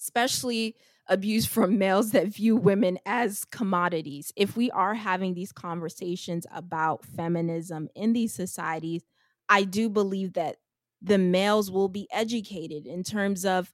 especially 0.00 0.74
abuse 1.06 1.46
from 1.46 1.78
males 1.78 2.10
that 2.10 2.26
view 2.26 2.56
women 2.56 2.98
as 3.06 3.44
commodities. 3.44 4.32
If 4.34 4.56
we 4.56 4.68
are 4.72 4.94
having 4.94 5.34
these 5.34 5.52
conversations 5.52 6.44
about 6.52 7.04
feminism 7.04 7.88
in 7.94 8.12
these 8.12 8.34
societies, 8.34 9.02
I 9.48 9.62
do 9.62 9.88
believe 9.88 10.32
that 10.32 10.56
the 11.00 11.18
males 11.18 11.70
will 11.70 11.88
be 11.88 12.08
educated 12.10 12.84
in 12.84 13.04
terms 13.04 13.44
of 13.44 13.72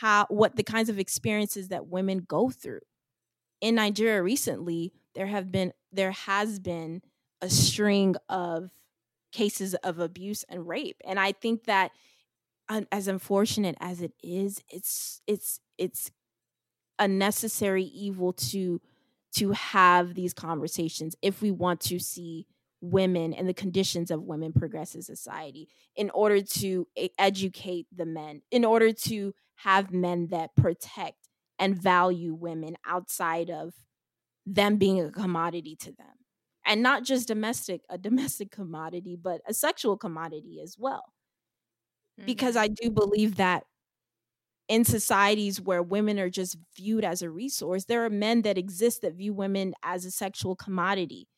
how 0.00 0.26
what 0.28 0.56
the 0.56 0.64
kinds 0.64 0.88
of 0.88 0.98
experiences 0.98 1.68
that 1.68 1.86
women 1.86 2.24
go 2.26 2.50
through. 2.50 2.80
In 3.60 3.76
Nigeria 3.76 4.20
recently, 4.20 4.92
there 5.14 5.28
have 5.28 5.52
been 5.52 5.72
there 5.92 6.10
has 6.10 6.58
been 6.58 7.02
a 7.40 7.48
string 7.48 8.16
of 8.28 8.70
cases 9.34 9.74
of 9.74 9.98
abuse 9.98 10.44
and 10.48 10.66
rape. 10.66 10.96
And 11.04 11.20
I 11.20 11.32
think 11.32 11.64
that 11.64 11.90
as 12.90 13.08
unfortunate 13.08 13.76
as 13.80 14.00
it 14.00 14.12
is, 14.22 14.62
it's 14.70 15.20
it's 15.26 15.60
it's 15.76 16.10
a 16.98 17.06
necessary 17.06 17.84
evil 17.84 18.32
to 18.32 18.80
to 19.34 19.50
have 19.50 20.14
these 20.14 20.32
conversations 20.32 21.16
if 21.20 21.42
we 21.42 21.50
want 21.50 21.80
to 21.80 21.98
see 21.98 22.46
women 22.80 23.34
and 23.34 23.48
the 23.48 23.54
conditions 23.54 24.10
of 24.10 24.22
women 24.22 24.52
progress 24.52 24.94
in 24.94 25.02
society 25.02 25.68
in 25.96 26.10
order 26.10 26.40
to 26.42 26.86
educate 27.18 27.86
the 27.94 28.04
men 28.04 28.42
in 28.50 28.64
order 28.64 28.92
to 28.92 29.34
have 29.56 29.90
men 29.90 30.28
that 30.28 30.54
protect 30.54 31.28
and 31.58 31.80
value 31.80 32.34
women 32.34 32.76
outside 32.86 33.50
of 33.50 33.72
them 34.44 34.76
being 34.76 35.00
a 35.00 35.10
commodity 35.10 35.74
to 35.74 35.92
them 35.92 36.23
and 36.66 36.82
not 36.82 37.04
just 37.04 37.28
domestic 37.28 37.82
a 37.88 37.98
domestic 37.98 38.50
commodity 38.52 39.16
but 39.20 39.40
a 39.46 39.54
sexual 39.54 39.96
commodity 39.96 40.60
as 40.62 40.76
well 40.78 41.12
mm-hmm. 42.18 42.26
because 42.26 42.56
i 42.56 42.68
do 42.68 42.90
believe 42.90 43.36
that 43.36 43.64
in 44.66 44.84
societies 44.84 45.60
where 45.60 45.82
women 45.82 46.18
are 46.18 46.30
just 46.30 46.56
viewed 46.76 47.04
as 47.04 47.22
a 47.22 47.30
resource 47.30 47.84
there 47.84 48.04
are 48.04 48.10
men 48.10 48.42
that 48.42 48.58
exist 48.58 49.02
that 49.02 49.14
view 49.14 49.32
women 49.34 49.74
as 49.82 50.04
a 50.04 50.10
sexual 50.10 50.56
commodity 50.56 51.28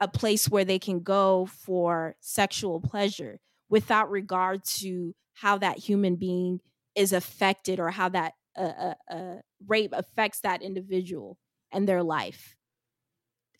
a 0.00 0.08
place 0.08 0.48
where 0.48 0.64
they 0.64 0.78
can 0.78 1.00
go 1.00 1.46
for 1.46 2.16
sexual 2.20 2.80
pleasure 2.80 3.38
without 3.68 4.10
regard 4.10 4.64
to 4.64 5.14
how 5.34 5.58
that 5.58 5.78
human 5.78 6.16
being 6.16 6.60
is 6.94 7.12
affected 7.12 7.78
or 7.78 7.90
how 7.90 8.08
that 8.08 8.32
uh, 8.56 8.60
uh, 8.60 8.94
uh, 9.10 9.36
rape 9.68 9.92
affects 9.92 10.40
that 10.40 10.62
individual 10.62 11.38
and 11.72 11.88
their 11.88 12.02
life. 12.02 12.56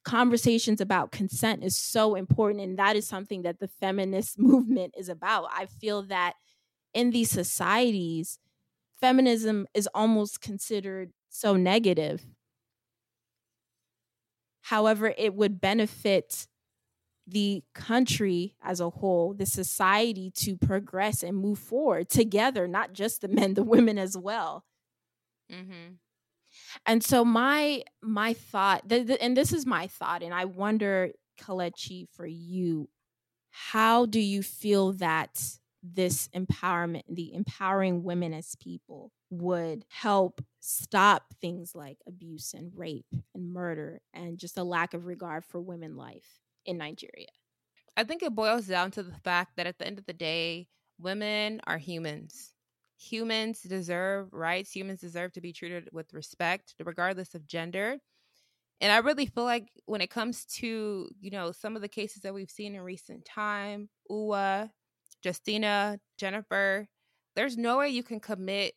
Conversations 0.05 0.81
about 0.81 1.13
consent 1.13 1.63
is 1.63 1.77
so 1.77 2.15
important, 2.15 2.63
and 2.63 2.79
that 2.79 2.97
is 2.97 3.07
something 3.07 3.43
that 3.43 3.61
the 3.61 3.69
feminist 3.69 4.39
movement 4.39 4.95
is 4.97 5.09
about. 5.09 5.49
I 5.53 5.67
feel 5.67 6.03
that 6.05 6.35
in 6.95 7.11
these 7.11 7.31
societies, 7.31 8.39
feminism 9.01 9.67
is 9.75 9.89
almost 9.95 10.41
considered 10.41 11.13
so 11.29 11.57
negative 11.57 12.25
However, 14.71 15.13
it 15.17 15.35
would 15.35 15.61
benefit 15.61 16.47
the 17.27 17.63
country 17.75 18.55
as 18.63 18.81
a 18.81 18.91
whole, 18.91 19.35
the 19.35 19.47
society 19.47 20.31
to 20.37 20.57
progress 20.57 21.23
and 21.23 21.37
move 21.37 21.59
forward 21.59 22.09
together, 22.09 22.67
not 22.69 22.93
just 22.93 23.21
the 23.21 23.29
men, 23.29 23.55
the 23.55 23.63
women 23.65 23.99
as 23.99 24.17
well. 24.17 24.65
Mm-hmm. 25.51 25.95
And 26.87 27.03
so 27.03 27.25
my 27.25 27.83
my 28.03 28.35
thought, 28.35 28.89
th- 28.89 29.07
th- 29.07 29.19
and 29.21 29.37
this 29.37 29.53
is 29.53 29.67
my 29.67 29.87
thought, 29.87 30.23
and 30.23 30.35
I 30.35 30.45
wonder, 30.45 31.11
Kelechi, 31.41 32.07
for 32.13 32.27
you, 32.27 32.89
how 33.51 34.07
do 34.07 34.21
you 34.21 34.43
feel 34.43 34.93
that 34.95 35.43
this 35.83 36.29
empowerment, 36.29 37.03
the 37.09 37.33
empowering 37.35 38.03
women 38.05 38.35
as 38.35 38.55
people, 38.57 39.13
would 39.31 39.85
help 39.89 40.43
stop 40.61 41.23
things 41.41 41.75
like 41.75 41.99
abuse 42.07 42.53
and 42.55 42.73
rape 42.77 43.07
and 43.35 43.53
murder 43.53 44.01
and 44.13 44.39
just 44.39 44.59
a 44.59 44.65
lack 44.65 44.93
of 44.95 45.07
regard 45.07 45.45
for 45.45 45.61
women 45.61 45.97
life 45.97 46.41
in 46.67 46.79
Nigeria? 46.79 47.29
I 47.97 48.05
think 48.05 48.23
it 48.23 48.35
boils 48.35 48.67
down 48.67 48.91
to 48.93 49.03
the 49.03 49.15
fact 49.25 49.57
that 49.57 49.67
at 49.67 49.79
the 49.79 49.87
end 49.87 49.99
of 49.99 50.07
the 50.07 50.13
day, 50.13 50.69
women 50.99 51.61
are 51.67 51.79
humans. 51.79 52.53
Humans 53.01 53.63
deserve 53.63 54.33
rights. 54.33 54.73
Humans 54.73 55.01
deserve 55.01 55.33
to 55.33 55.41
be 55.41 55.53
treated 55.53 55.89
with 55.93 56.13
respect, 56.13 56.75
regardless 56.85 57.35
of 57.35 57.47
gender. 57.47 57.97
And 58.83 58.93
I 58.93 58.99
really 58.99 59.27
feel 59.27 59.45
like 59.45 59.71
when 59.87 60.01
it 60.01 60.11
comes 60.11 60.45
to, 60.57 61.09
you 61.19 61.31
know, 61.31 61.51
some 61.53 61.77
of 61.77 61.83
the 61.83 61.89
cases 61.89 62.23
that 62.23 62.35
we've 62.35 62.51
seen 62.51 62.75
in 62.75 62.81
recent 62.83 63.25
time, 63.25 63.89
Uwa, 64.11 64.71
Justina, 65.25 65.99
Jennifer, 66.19 66.87
there's 67.37 67.57
no 67.57 67.79
way 67.79 67.89
you 67.89 68.03
can 68.03 68.21
commit 68.21 68.75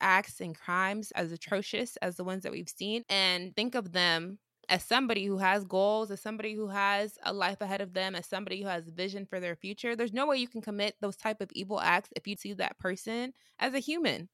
acts 0.00 0.40
and 0.40 0.56
crimes 0.56 1.10
as 1.12 1.32
atrocious 1.32 1.96
as 1.96 2.16
the 2.16 2.24
ones 2.24 2.42
that 2.42 2.52
we've 2.52 2.68
seen 2.68 3.04
and 3.08 3.54
think 3.56 3.74
of 3.74 3.92
them 3.92 4.38
as 4.72 4.82
somebody 4.82 5.26
who 5.26 5.36
has 5.36 5.66
goals, 5.66 6.10
as 6.10 6.18
somebody 6.18 6.54
who 6.54 6.68
has 6.68 7.18
a 7.22 7.30
life 7.30 7.60
ahead 7.60 7.82
of 7.82 7.92
them, 7.92 8.14
as 8.14 8.24
somebody 8.24 8.62
who 8.62 8.68
has 8.68 8.88
vision 8.88 9.26
for 9.26 9.38
their 9.38 9.54
future. 9.54 9.94
There's 9.94 10.14
no 10.14 10.26
way 10.26 10.38
you 10.38 10.48
can 10.48 10.62
commit 10.62 10.96
those 10.98 11.14
type 11.14 11.42
of 11.42 11.50
evil 11.52 11.78
acts 11.78 12.08
if 12.16 12.26
you 12.26 12.36
see 12.36 12.54
that 12.54 12.78
person 12.78 13.34
as 13.58 13.74
a 13.74 13.80
human. 13.80 14.30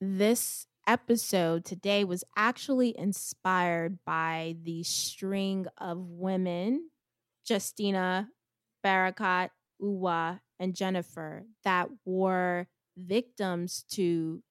This 0.00 0.66
episode 0.86 1.66
today 1.66 2.04
was 2.04 2.24
actually 2.38 2.98
inspired 2.98 3.98
by 4.06 4.56
the 4.62 4.82
string 4.82 5.66
of 5.76 5.98
women, 5.98 6.88
Justina, 7.46 8.30
Barakat, 8.82 9.50
Uwa, 9.82 10.40
and 10.58 10.74
Jennifer, 10.74 11.44
that 11.64 11.90
were 12.06 12.66
victims 12.96 13.84
to 13.90 14.42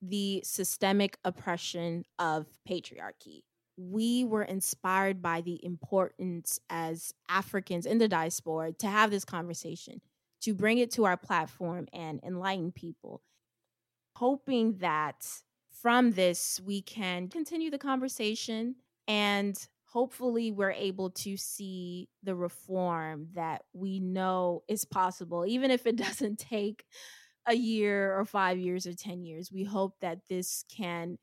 the 0.00 0.40
systemic 0.44 1.18
oppression 1.24 2.04
of 2.20 2.46
patriarchy. 2.68 3.42
We 3.82 4.24
were 4.24 4.42
inspired 4.42 5.22
by 5.22 5.40
the 5.40 5.64
importance 5.64 6.60
as 6.68 7.14
Africans 7.28 7.86
in 7.86 7.98
the 7.98 8.08
diaspora 8.08 8.72
to 8.74 8.86
have 8.86 9.10
this 9.10 9.24
conversation, 9.24 10.00
to 10.42 10.54
bring 10.54 10.78
it 10.78 10.90
to 10.92 11.04
our 11.04 11.16
platform 11.16 11.86
and 11.92 12.20
enlighten 12.22 12.72
people, 12.72 13.22
hoping 14.16 14.76
that 14.78 15.26
from 15.70 16.10
this 16.12 16.60
we 16.64 16.82
can 16.82 17.28
continue 17.28 17.70
the 17.70 17.78
conversation 17.78 18.76
and 19.08 19.66
hopefully 19.86 20.52
we're 20.52 20.72
able 20.72 21.10
to 21.10 21.36
see 21.36 22.08
the 22.22 22.34
reform 22.34 23.28
that 23.34 23.62
we 23.72 23.98
know 23.98 24.62
is 24.68 24.84
possible 24.84 25.46
even 25.46 25.70
if 25.70 25.86
it 25.86 25.96
doesn't 25.96 26.38
take 26.38 26.84
a 27.46 27.54
year 27.54 28.16
or 28.18 28.24
five 28.24 28.58
years 28.58 28.86
or 28.86 28.92
10 28.92 29.24
years. 29.24 29.50
We 29.50 29.64
hope 29.64 29.94
that 30.00 30.20
this 30.28 30.64
can 30.74 31.18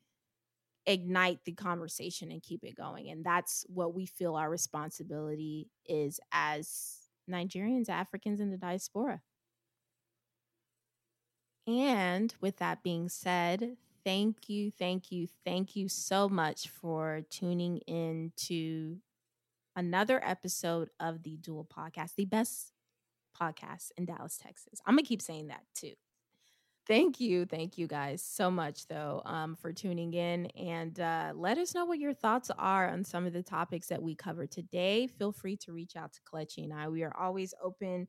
ignite 0.88 1.44
the 1.44 1.52
conversation 1.52 2.32
and 2.32 2.42
keep 2.42 2.64
it 2.64 2.74
going. 2.74 3.10
And 3.10 3.22
that's 3.22 3.64
what 3.68 3.94
we 3.94 4.06
feel 4.06 4.34
our 4.34 4.50
responsibility 4.50 5.68
is 5.86 6.18
as 6.32 6.96
Nigerians, 7.30 7.90
Africans 7.90 8.40
in 8.40 8.50
the 8.50 8.56
diaspora. 8.56 9.20
And 11.66 12.34
with 12.40 12.56
that 12.56 12.82
being 12.82 13.10
said, 13.10 13.76
thank 14.02 14.48
you, 14.48 14.70
thank 14.70 15.12
you, 15.12 15.28
thank 15.44 15.76
you 15.76 15.88
so 15.88 16.26
much 16.26 16.68
for 16.68 17.20
tuning 17.28 17.76
in 17.86 18.32
to 18.46 18.96
another 19.76 20.24
episode 20.24 20.88
of 20.98 21.22
the 21.22 21.36
Dual 21.36 21.66
Podcast, 21.66 22.14
the 22.16 22.24
best 22.24 22.72
podcast 23.38 23.90
in 23.98 24.06
Dallas, 24.06 24.38
Texas. 24.38 24.80
I'm 24.86 24.94
going 24.94 25.04
to 25.04 25.08
keep 25.08 25.20
saying 25.20 25.48
that 25.48 25.64
too. 25.74 25.92
Thank 26.88 27.20
you. 27.20 27.44
Thank 27.44 27.76
you 27.76 27.86
guys 27.86 28.22
so 28.22 28.50
much, 28.50 28.86
though, 28.88 29.20
um, 29.26 29.56
for 29.56 29.74
tuning 29.74 30.14
in. 30.14 30.46
And 30.56 30.98
uh, 30.98 31.32
let 31.36 31.58
us 31.58 31.74
know 31.74 31.84
what 31.84 31.98
your 31.98 32.14
thoughts 32.14 32.50
are 32.58 32.88
on 32.88 33.04
some 33.04 33.26
of 33.26 33.34
the 33.34 33.42
topics 33.42 33.88
that 33.88 34.02
we 34.02 34.14
covered 34.14 34.50
today. 34.50 35.06
Feel 35.06 35.30
free 35.30 35.58
to 35.58 35.72
reach 35.72 35.96
out 35.96 36.14
to 36.14 36.20
Kelechi 36.22 36.64
and 36.64 36.72
I. 36.72 36.88
We 36.88 37.02
are 37.02 37.14
always 37.14 37.52
open 37.62 38.08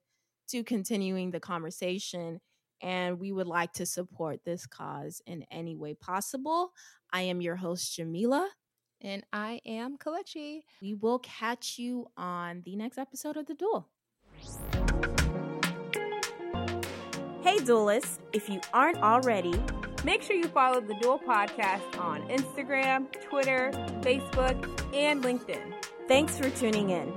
to 0.51 0.63
continuing 0.63 1.29
the 1.29 1.41
conversation, 1.41 2.39
and 2.81 3.19
we 3.19 3.33
would 3.33 3.47
like 3.47 3.73
to 3.73 3.85
support 3.85 4.39
this 4.45 4.65
cause 4.65 5.21
in 5.27 5.43
any 5.51 5.75
way 5.75 5.93
possible. 5.93 6.71
I 7.11 7.23
am 7.23 7.41
your 7.41 7.57
host, 7.57 7.99
Jamilat. 7.99 8.47
And 9.01 9.23
I 9.33 9.59
am 9.65 9.97
Kelechi. 9.97 10.61
We 10.81 10.93
will 10.93 11.19
catch 11.19 11.77
you 11.77 12.07
on 12.15 12.61
the 12.65 12.77
next 12.77 12.97
episode 12.97 13.35
of 13.35 13.45
The 13.45 13.55
Dual. 13.55 13.89
Hey, 17.41 17.57
duelists, 17.59 18.19
if 18.33 18.49
you 18.49 18.59
aren't 18.73 18.97
already, 18.97 19.53
make 20.03 20.21
sure 20.21 20.35
you 20.35 20.49
follow 20.49 20.81
the 20.81 20.93
Dual 20.95 21.19
Podcast 21.19 21.97
on 21.97 22.21
Instagram, 22.27 23.07
Twitter, 23.29 23.71
Facebook, 24.01 24.57
and 24.93 25.23
LinkedIn. 25.23 25.73
Thanks 26.09 26.37
for 26.37 26.49
tuning 26.49 26.89
in. 26.89 27.13